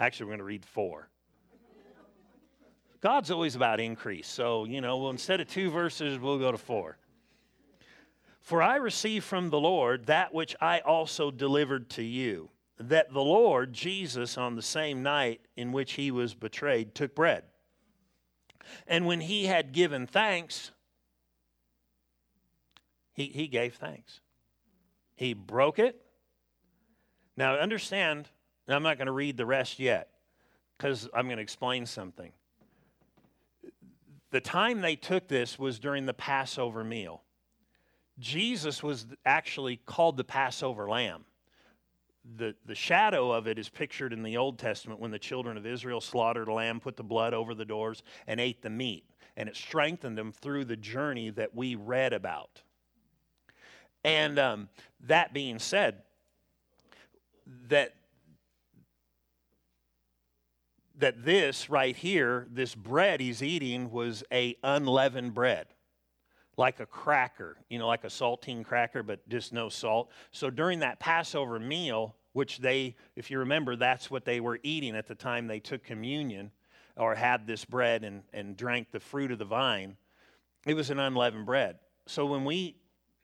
Actually, 0.00 0.24
we're 0.24 0.30
going 0.30 0.38
to 0.38 0.44
read 0.44 0.64
four. 0.64 1.10
God's 3.02 3.30
always 3.30 3.54
about 3.54 3.80
increase. 3.80 4.26
So, 4.26 4.64
you 4.64 4.80
know, 4.80 4.96
well, 4.96 5.10
instead 5.10 5.40
of 5.40 5.48
two 5.48 5.70
verses, 5.70 6.18
we'll 6.18 6.38
go 6.38 6.50
to 6.50 6.58
four. 6.58 6.96
For 8.40 8.62
I 8.62 8.76
received 8.76 9.26
from 9.26 9.50
the 9.50 9.60
Lord 9.60 10.06
that 10.06 10.32
which 10.32 10.56
I 10.60 10.80
also 10.80 11.30
delivered 11.30 11.90
to 11.90 12.02
you, 12.02 12.48
that 12.78 13.12
the 13.12 13.20
Lord 13.20 13.74
Jesus, 13.74 14.38
on 14.38 14.56
the 14.56 14.62
same 14.62 15.02
night 15.02 15.42
in 15.56 15.70
which 15.70 15.92
he 15.92 16.10
was 16.10 16.34
betrayed, 16.34 16.94
took 16.94 17.14
bread. 17.14 17.44
And 18.86 19.06
when 19.06 19.20
he 19.20 19.44
had 19.46 19.72
given 19.72 20.06
thanks, 20.06 20.70
he, 23.12 23.26
he 23.26 23.48
gave 23.48 23.74
thanks. 23.74 24.20
He 25.14 25.34
broke 25.34 25.78
it. 25.78 26.00
Now, 27.36 27.56
understand, 27.56 28.30
I'm 28.72 28.82
not 28.82 28.98
going 28.98 29.06
to 29.06 29.12
read 29.12 29.36
the 29.36 29.46
rest 29.46 29.78
yet 29.78 30.08
because 30.76 31.08
I'm 31.14 31.26
going 31.26 31.36
to 31.36 31.42
explain 31.42 31.86
something. 31.86 32.32
The 34.30 34.40
time 34.40 34.80
they 34.80 34.96
took 34.96 35.28
this 35.28 35.58
was 35.58 35.78
during 35.78 36.06
the 36.06 36.14
Passover 36.14 36.84
meal. 36.84 37.22
Jesus 38.18 38.82
was 38.82 39.06
actually 39.24 39.76
called 39.86 40.16
the 40.16 40.24
Passover 40.24 40.88
lamb. 40.88 41.24
The, 42.36 42.54
the 42.66 42.74
shadow 42.74 43.32
of 43.32 43.48
it 43.48 43.58
is 43.58 43.68
pictured 43.68 44.12
in 44.12 44.22
the 44.22 44.36
Old 44.36 44.58
Testament 44.58 45.00
when 45.00 45.10
the 45.10 45.18
children 45.18 45.56
of 45.56 45.66
Israel 45.66 46.00
slaughtered 46.00 46.48
a 46.48 46.52
lamb, 46.52 46.78
put 46.78 46.96
the 46.96 47.02
blood 47.02 47.34
over 47.34 47.54
the 47.54 47.64
doors, 47.64 48.02
and 48.26 48.38
ate 48.38 48.62
the 48.62 48.70
meat. 48.70 49.04
And 49.36 49.48
it 49.48 49.56
strengthened 49.56 50.18
them 50.18 50.32
through 50.32 50.66
the 50.66 50.76
journey 50.76 51.30
that 51.30 51.54
we 51.54 51.74
read 51.74 52.12
about. 52.12 52.62
And 54.04 54.38
um, 54.38 54.68
that 55.06 55.32
being 55.32 55.58
said, 55.58 56.02
that 57.68 57.94
that 61.00 61.24
this 61.24 61.68
right 61.68 61.96
here, 61.96 62.46
this 62.50 62.74
bread 62.74 63.20
he's 63.20 63.42
eating 63.42 63.90
was 63.90 64.22
a 64.32 64.56
unleavened 64.62 65.34
bread, 65.34 65.66
like 66.56 66.80
a 66.80 66.86
cracker, 66.86 67.56
you 67.68 67.78
know, 67.78 67.86
like 67.86 68.04
a 68.04 68.08
saltine 68.08 68.64
cracker, 68.64 69.02
but 69.02 69.26
just 69.28 69.52
no 69.52 69.68
salt. 69.68 70.10
So 70.30 70.50
during 70.50 70.80
that 70.80 71.00
Passover 71.00 71.58
meal, 71.58 72.14
which 72.32 72.58
they, 72.58 72.96
if 73.16 73.30
you 73.30 73.38
remember, 73.38 73.76
that's 73.76 74.10
what 74.10 74.24
they 74.24 74.40
were 74.40 74.60
eating 74.62 74.94
at 74.94 75.06
the 75.06 75.14
time 75.14 75.46
they 75.46 75.60
took 75.60 75.82
communion 75.82 76.50
or 76.96 77.14
had 77.14 77.46
this 77.46 77.64
bread 77.64 78.04
and, 78.04 78.22
and 78.32 78.56
drank 78.56 78.90
the 78.90 79.00
fruit 79.00 79.32
of 79.32 79.38
the 79.38 79.44
vine, 79.44 79.96
it 80.66 80.74
was 80.74 80.90
an 80.90 80.98
unleavened 80.98 81.46
bread. 81.46 81.78
So 82.06 82.26
when 82.26 82.44
we 82.44 82.76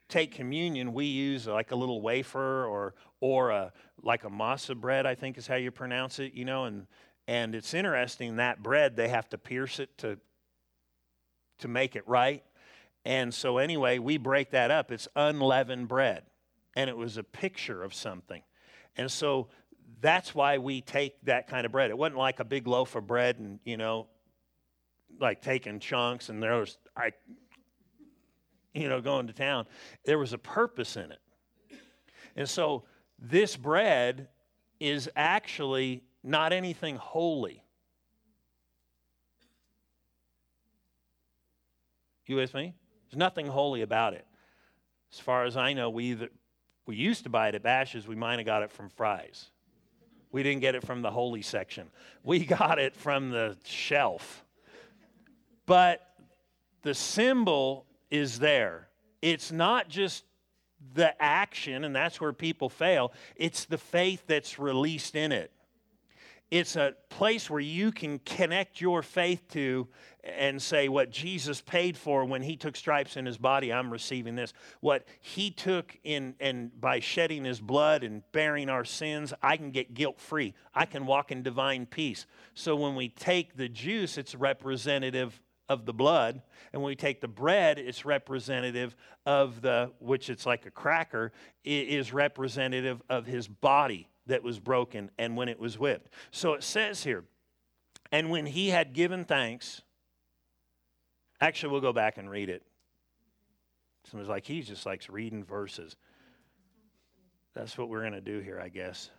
take 0.08 0.32
communion, 0.32 0.92
we 0.92 1.04
use 1.04 1.46
like 1.46 1.72
a 1.72 1.76
little 1.76 2.00
wafer 2.00 2.64
or 2.64 2.94
or 3.20 3.50
a 3.50 3.72
like 4.02 4.24
a 4.24 4.30
masa 4.30 4.76
bread, 4.76 5.06
I 5.06 5.14
think 5.14 5.38
is 5.38 5.46
how 5.46 5.56
you 5.56 5.70
pronounce 5.70 6.18
it, 6.18 6.34
you 6.34 6.44
know, 6.44 6.64
and 6.64 6.86
and 7.28 7.54
it's 7.54 7.74
interesting 7.74 8.36
that 8.36 8.62
bread, 8.62 8.96
they 8.96 9.08
have 9.08 9.28
to 9.30 9.38
pierce 9.38 9.80
it 9.80 9.96
to, 9.98 10.18
to 11.58 11.68
make 11.68 11.96
it 11.96 12.06
right. 12.06 12.44
And 13.04 13.32
so, 13.32 13.58
anyway, 13.58 13.98
we 13.98 14.16
break 14.16 14.50
that 14.50 14.70
up. 14.70 14.90
It's 14.90 15.08
unleavened 15.16 15.88
bread. 15.88 16.24
And 16.76 16.90
it 16.90 16.96
was 16.96 17.16
a 17.16 17.22
picture 17.22 17.82
of 17.82 17.94
something. 17.94 18.42
And 18.96 19.10
so 19.10 19.48
that's 20.00 20.34
why 20.34 20.58
we 20.58 20.80
take 20.80 21.20
that 21.24 21.48
kind 21.48 21.64
of 21.66 21.72
bread. 21.72 21.90
It 21.90 21.98
wasn't 21.98 22.18
like 22.18 22.40
a 22.40 22.44
big 22.44 22.66
loaf 22.66 22.96
of 22.96 23.06
bread 23.06 23.38
and, 23.38 23.58
you 23.64 23.76
know, 23.76 24.08
like 25.20 25.40
taking 25.40 25.80
chunks 25.80 26.28
and 26.28 26.42
there 26.42 26.56
was, 26.56 26.76
I, 26.96 27.12
you 28.74 28.88
know, 28.88 29.00
going 29.00 29.26
to 29.28 29.32
town. 29.32 29.66
There 30.04 30.18
was 30.18 30.32
a 30.32 30.38
purpose 30.38 30.96
in 30.96 31.10
it. 31.12 31.20
And 32.36 32.48
so 32.48 32.84
this 33.18 33.56
bread 33.56 34.28
is 34.78 35.08
actually 35.16 36.02
not 36.26 36.52
anything 36.52 36.96
holy. 36.96 37.62
You 42.26 42.36
with 42.36 42.52
me? 42.52 42.74
There's 43.04 43.18
nothing 43.18 43.46
holy 43.46 43.82
about 43.82 44.14
it. 44.14 44.26
As 45.12 45.20
far 45.20 45.44
as 45.44 45.56
I 45.56 45.72
know, 45.72 45.88
we 45.88 46.06
either, 46.06 46.28
we 46.84 46.96
used 46.96 47.22
to 47.22 47.30
buy 47.30 47.48
it 47.48 47.54
at 47.54 47.62
Bashas'. 47.62 48.08
We 48.08 48.16
might 48.16 48.40
have 48.40 48.46
got 48.46 48.64
it 48.64 48.72
from 48.72 48.88
Fry's. 48.88 49.46
We 50.32 50.42
didn't 50.42 50.60
get 50.60 50.74
it 50.74 50.84
from 50.84 51.02
the 51.02 51.10
holy 51.12 51.42
section. 51.42 51.88
We 52.24 52.44
got 52.44 52.80
it 52.80 52.96
from 52.96 53.30
the 53.30 53.56
shelf. 53.64 54.44
But 55.64 56.04
the 56.82 56.94
symbol 56.94 57.86
is 58.10 58.40
there. 58.40 58.88
It's 59.22 59.52
not 59.52 59.88
just 59.88 60.24
the 60.94 61.20
action, 61.22 61.84
and 61.84 61.94
that's 61.94 62.20
where 62.20 62.32
people 62.32 62.68
fail. 62.68 63.12
It's 63.36 63.64
the 63.64 63.78
faith 63.78 64.24
that's 64.26 64.58
released 64.58 65.14
in 65.14 65.30
it 65.30 65.52
it's 66.50 66.76
a 66.76 66.94
place 67.08 67.50
where 67.50 67.60
you 67.60 67.90
can 67.90 68.20
connect 68.20 68.80
your 68.80 69.02
faith 69.02 69.42
to 69.50 69.88
and 70.22 70.60
say 70.60 70.88
what 70.88 71.10
Jesus 71.10 71.60
paid 71.60 71.96
for 71.96 72.24
when 72.24 72.42
he 72.42 72.56
took 72.56 72.76
stripes 72.76 73.16
in 73.16 73.26
his 73.26 73.36
body 73.36 73.72
I'm 73.72 73.90
receiving 73.90 74.36
this. 74.36 74.52
What 74.80 75.06
he 75.20 75.50
took 75.50 75.96
in 76.04 76.34
and 76.40 76.78
by 76.80 77.00
shedding 77.00 77.44
his 77.44 77.60
blood 77.60 78.04
and 78.04 78.22
bearing 78.32 78.68
our 78.68 78.84
sins 78.84 79.32
I 79.42 79.56
can 79.56 79.70
get 79.70 79.94
guilt 79.94 80.20
free. 80.20 80.54
I 80.74 80.86
can 80.86 81.06
walk 81.06 81.32
in 81.32 81.42
divine 81.42 81.86
peace. 81.86 82.26
So 82.54 82.76
when 82.76 82.94
we 82.94 83.08
take 83.08 83.56
the 83.56 83.68
juice 83.68 84.16
it's 84.16 84.34
representative 84.34 85.40
of 85.68 85.84
the 85.84 85.92
blood. 85.92 86.42
And 86.72 86.80
when 86.80 86.90
we 86.90 86.96
take 86.96 87.20
the 87.20 87.28
bread 87.28 87.80
it's 87.80 88.04
representative 88.04 88.94
of 89.24 89.62
the 89.62 89.92
which 89.98 90.30
it's 90.30 90.46
like 90.46 90.64
a 90.64 90.70
cracker 90.70 91.32
is 91.64 92.12
representative 92.12 93.02
of 93.08 93.26
his 93.26 93.48
body 93.48 94.08
that 94.26 94.42
was 94.42 94.58
broken 94.58 95.10
and 95.18 95.36
when 95.36 95.48
it 95.48 95.58
was 95.58 95.78
whipped. 95.78 96.12
So 96.30 96.54
it 96.54 96.62
says 96.62 97.04
here, 97.04 97.24
and 98.12 98.30
when 98.30 98.46
he 98.46 98.68
had 98.68 98.92
given 98.92 99.24
thanks, 99.24 99.82
actually, 101.40 101.72
we'll 101.72 101.80
go 101.80 101.92
back 101.92 102.18
and 102.18 102.30
read 102.30 102.48
it. 102.48 102.62
Someone's 104.10 104.28
like, 104.28 104.46
he 104.46 104.62
just 104.62 104.86
likes 104.86 105.08
reading 105.08 105.42
verses. 105.44 105.96
That's 107.54 107.76
what 107.76 107.88
we're 107.88 108.02
going 108.02 108.12
to 108.12 108.20
do 108.20 108.38
here, 108.38 108.60
I 108.62 108.68
guess. 108.68 109.10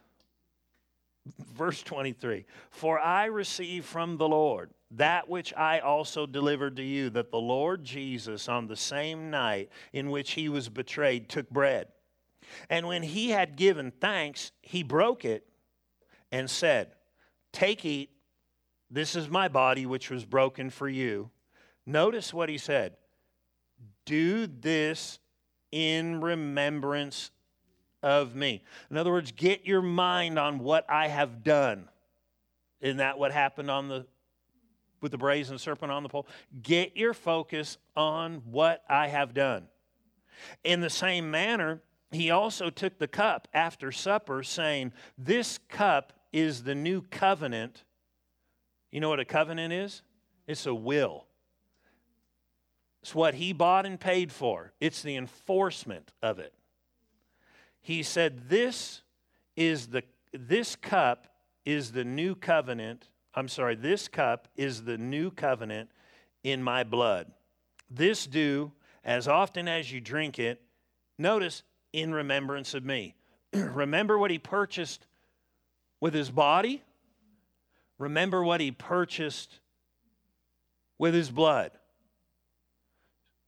Verse 1.54 1.82
23 1.84 2.46
For 2.70 3.00
I 3.00 3.26
received 3.26 3.86
from 3.86 4.18
the 4.18 4.28
Lord 4.28 4.70
that 4.92 5.28
which 5.28 5.54
I 5.56 5.80
also 5.80 6.26
delivered 6.26 6.78
to 6.78 6.84
you, 6.84 7.10
that 7.10 7.32
the 7.32 7.40
Lord 7.40 7.84
Jesus, 7.84 8.48
on 8.48 8.68
the 8.68 8.76
same 8.76 9.30
night 9.30 9.70
in 9.92 10.10
which 10.10 10.32
he 10.32 10.48
was 10.48 10.70
betrayed, 10.70 11.28
took 11.28 11.50
bread. 11.50 11.88
And 12.70 12.88
when 12.88 13.04
he 13.04 13.30
had 13.30 13.56
given 13.56 13.92
thanks, 13.92 14.52
he 14.62 14.84
broke 14.84 15.26
it 15.26 15.48
and 16.32 16.50
said, 16.50 16.92
Take, 17.52 17.86
eat, 17.86 18.12
this 18.90 19.16
is 19.16 19.30
my 19.30 19.48
body 19.48 19.86
which 19.86 20.10
was 20.10 20.26
broken 20.26 20.70
for 20.70 20.88
you. 20.88 21.30
Notice 21.86 22.34
what 22.34 22.50
he 22.50 22.58
said 22.58 22.98
Do 24.06 24.48
this 24.48 25.20
in 25.72 26.22
remembrance 26.22 27.32
of 28.04 28.36
me. 28.36 28.64
In 28.90 28.98
other 28.98 29.12
words, 29.12 29.32
get 29.32 29.66
your 29.66 29.82
mind 29.82 30.38
on 30.38 30.60
what 30.60 30.86
I 30.90 31.08
have 31.08 31.44
done. 31.44 31.90
Isn't 32.80 32.98
that 32.98 33.18
what 33.18 33.32
happened 33.32 33.72
on 33.72 33.88
the 33.88 34.06
with 35.02 35.12
the 35.12 35.18
brazen 35.18 35.58
serpent 35.58 35.92
on 35.92 36.04
the 36.04 36.10
pole? 36.10 36.28
Get 36.62 36.98
your 36.98 37.14
focus 37.14 37.78
on 37.96 38.42
what 38.46 38.84
I 38.90 39.08
have 39.08 39.34
done. 39.34 39.68
In 40.64 40.82
the 40.82 40.90
same 40.90 41.30
manner, 41.32 41.82
he 42.12 42.32
also 42.32 42.70
took 42.70 42.98
the 42.98 43.08
cup 43.08 43.48
after 43.54 43.92
supper, 43.92 44.44
saying, 44.44 44.94
This 45.18 45.60
cup 45.70 46.14
is 46.32 46.64
the 46.64 46.76
new 46.76 47.02
covenant. 47.02 47.84
You 48.92 49.02
know 49.02 49.10
what 49.10 49.20
a 49.20 49.26
covenant 49.26 49.74
is? 49.74 50.02
It's 50.48 50.66
a 50.66 50.74
will. 50.74 51.26
It's 53.02 53.14
what 53.14 53.36
he 53.36 53.54
bought 53.54 53.86
and 53.86 54.00
paid 54.00 54.32
for, 54.32 54.74
it's 54.80 55.02
the 55.02 55.16
enforcement 55.16 56.14
of 56.22 56.40
it. 56.40 56.54
He 57.82 58.04
said, 58.04 58.50
This 58.50 59.02
is 59.56 59.88
the 59.88 60.04
this 60.34 60.76
cup 60.76 61.28
is 61.66 61.92
the 61.92 62.04
new 62.04 62.36
covenant. 62.36 63.10
I'm 63.34 63.48
sorry, 63.48 63.76
this 63.76 64.08
cup 64.08 64.48
is 64.56 64.84
the 64.84 64.98
new 64.98 65.32
covenant 65.32 65.90
in 66.44 66.64
my 66.64 66.84
blood. 66.84 67.32
This 67.90 68.28
do 68.28 68.72
as 69.04 69.28
often 69.28 69.68
as 69.68 69.92
you 69.92 70.02
drink 70.02 70.40
it. 70.40 70.62
Notice, 71.18 71.64
in 71.94 72.14
remembrance 72.14 72.74
of 72.74 72.84
me. 72.84 73.16
Remember 73.54 74.18
what 74.18 74.32
he 74.32 74.40
purchased 74.40 75.06
with 76.00 76.14
his 76.14 76.30
body? 76.30 76.84
Remember 77.98 78.44
what 78.44 78.62
he 78.62 78.72
purchased 78.72 79.60
with 80.98 81.14
his 81.14 81.30
blood. 81.30 81.72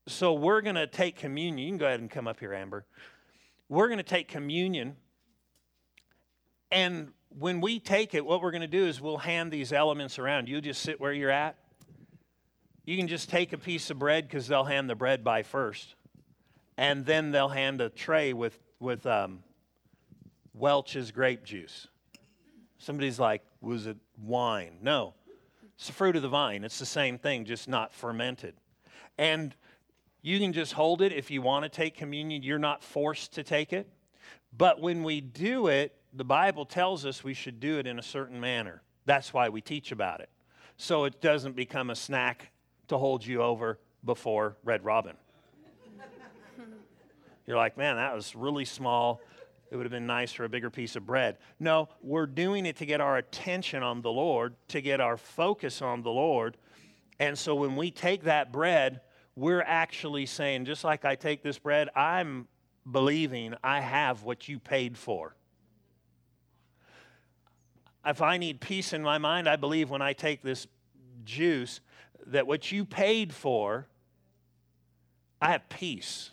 So 0.08 0.34
we're 0.34 0.62
going 0.62 0.76
to 0.76 0.88
take 0.88 1.18
communion. 1.18 1.60
You 1.60 1.72
can 1.72 1.78
go 1.78 1.86
ahead 1.86 2.00
and 2.00 2.10
come 2.10 2.28
up 2.28 2.40
here, 2.40 2.54
Amber. 2.54 2.86
We're 3.68 3.88
going 3.88 3.98
to 3.98 4.04
take 4.04 4.28
communion. 4.28 4.96
And 6.72 7.10
when 7.38 7.62
we 7.62 7.80
take 7.80 8.16
it, 8.16 8.26
what 8.26 8.42
we're 8.42 8.52
going 8.52 8.62
to 8.62 8.68
do 8.68 8.86
is 8.86 9.00
we'll 9.00 9.18
hand 9.18 9.52
these 9.52 9.72
elements 9.72 10.18
around. 10.18 10.48
You 10.48 10.62
just 10.62 10.82
sit 10.82 11.00
where 11.00 11.14
you're 11.14 11.30
at. 11.30 11.58
You 12.86 12.98
can 12.98 13.08
just 13.08 13.30
take 13.30 13.54
a 13.54 13.58
piece 13.58 13.92
of 13.92 14.00
bread 14.00 14.28
because 14.28 14.48
they'll 14.48 14.64
hand 14.64 14.90
the 14.90 14.96
bread 14.96 15.24
by 15.24 15.44
first 15.44 15.94
and 16.80 17.06
then 17.06 17.32
they'll 17.32 17.50
hand 17.50 17.82
a 17.82 17.90
tray 17.90 18.32
with, 18.32 18.58
with 18.80 19.06
um, 19.06 19.44
Welch's 20.54 21.12
grape 21.12 21.44
juice. 21.44 21.88
Somebody's 22.78 23.20
like, 23.20 23.42
was 23.60 23.86
it 23.86 23.98
wine? 24.24 24.78
No, 24.82 25.14
it's 25.76 25.88
the 25.88 25.94
fruit 25.94 26.16
of 26.16 26.22
the 26.22 26.30
vine. 26.30 26.64
It's 26.64 26.80
the 26.80 26.86
same 26.86 27.18
thing, 27.18 27.44
just 27.44 27.68
not 27.68 27.94
fermented. 27.94 28.56
And 29.18 29.54
you 30.22 30.40
can 30.40 30.54
just 30.54 30.72
hold 30.72 31.02
it 31.02 31.12
if 31.12 31.30
you 31.30 31.42
want 31.42 31.64
to 31.64 31.70
take 31.70 31.98
communion. 31.98 32.44
You're 32.44 32.58
not 32.58 32.82
forced 32.82 33.34
to 33.34 33.44
take 33.44 33.74
it. 33.74 33.90
But 34.58 34.80
when 34.80 35.04
we 35.04 35.20
do 35.20 35.68
it, 35.68 35.94
the 36.14 36.24
Bible 36.24 36.64
tells 36.64 37.06
us 37.06 37.26
we 37.26 37.34
should 37.34 37.60
do 37.60 37.78
it 37.78 37.88
in 37.88 38.00
a 38.00 38.04
certain 38.04 38.40
manner. 38.40 38.82
That's 39.06 39.34
why 39.34 39.50
we 39.50 39.60
teach 39.60 39.92
about 39.92 40.22
it. 40.22 40.30
So 40.78 41.04
it 41.04 41.20
doesn't 41.20 41.58
become 41.58 41.90
a 41.90 41.96
snack 41.96 42.52
to 42.88 42.98
hold 42.98 43.26
you 43.26 43.42
over 43.42 43.80
before 44.06 44.56
Red 44.64 44.86
Robin. 44.86 45.18
You're 47.50 47.58
like, 47.58 47.80
man, 47.80 47.96
that 47.96 48.14
was 48.14 48.36
really 48.36 48.64
small. 48.64 49.22
It 49.72 49.76
would 49.76 49.84
have 49.84 49.92
been 49.92 50.06
nice 50.06 50.32
for 50.32 50.44
a 50.44 50.50
bigger 50.50 50.70
piece 50.70 50.96
of 50.96 51.08
bread. 51.08 51.40
No, 51.60 51.90
we're 52.04 52.28
doing 52.28 52.68
it 52.68 52.76
to 52.76 52.86
get 52.86 53.02
our 53.02 53.18
attention 53.18 53.82
on 53.82 54.04
the 54.04 54.12
Lord, 54.12 54.54
to 54.68 54.82
get 54.82 55.02
our 55.02 55.18
focus 55.18 55.82
on 55.82 56.04
the 56.04 56.12
Lord. 56.12 56.58
And 57.20 57.36
so 57.36 57.56
when 57.56 57.76
we 57.76 57.90
take 57.90 58.26
that 58.26 58.52
bread, 58.52 59.02
we're 59.36 59.64
actually 59.64 60.28
saying, 60.28 60.66
just 60.66 60.84
like 60.84 61.06
I 61.06 61.16
take 61.16 61.42
this 61.42 61.58
bread, 61.58 61.90
I'm 61.96 62.48
believing 62.90 63.56
I 63.64 63.80
have 63.80 64.22
what 64.22 64.48
you 64.48 64.60
paid 64.60 64.96
for. 64.96 65.36
If 68.06 68.22
I 68.22 68.38
need 68.38 68.62
peace 68.62 68.94
in 68.94 69.02
my 69.02 69.18
mind, 69.18 69.50
I 69.50 69.56
believe 69.56 69.90
when 69.90 70.04
I 70.04 70.14
take 70.14 70.44
this 70.44 70.68
juice 71.26 71.82
that 72.28 72.46
what 72.46 72.72
you 72.72 72.86
paid 72.86 73.34
for, 73.34 73.88
I 75.42 75.54
have 75.54 75.68
peace. 75.68 76.30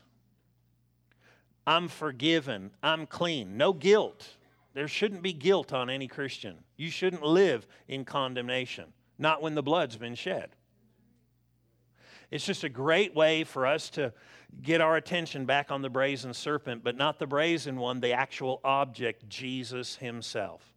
I'm 1.67 1.89
forgiven. 1.89 2.71
I'm 2.83 3.07
clean. 3.07 3.57
No 3.57 3.73
guilt. 3.73 4.37
There 4.75 4.89
shouldn't 4.89 5.23
be 5.23 5.33
guilt 5.33 5.73
on 5.73 5.91
any 5.91 6.07
Christian. 6.07 6.57
You 6.77 6.91
shouldn't 6.91 7.23
live 7.23 7.67
in 7.89 8.05
condemnation, 8.05 8.93
not 9.19 9.43
when 9.43 9.55
the 9.55 9.63
blood's 9.63 9.97
been 9.97 10.15
shed. 10.15 10.51
It's 12.31 12.45
just 12.45 12.65
a 12.65 12.69
great 12.69 13.15
way 13.15 13.45
for 13.45 13.67
us 13.67 13.89
to 13.91 14.13
get 14.63 14.81
our 14.81 14.97
attention 14.97 15.47
back 15.47 15.71
on 15.71 15.83
the 15.83 15.89
brazen 15.89 16.35
serpent, 16.35 16.85
but 16.85 16.97
not 16.97 17.19
the 17.19 17.27
brazen 17.27 17.77
one, 17.77 18.01
the 18.01 18.13
actual 18.13 18.61
object, 18.65 19.29
Jesus 19.29 19.97
Himself. 19.97 20.76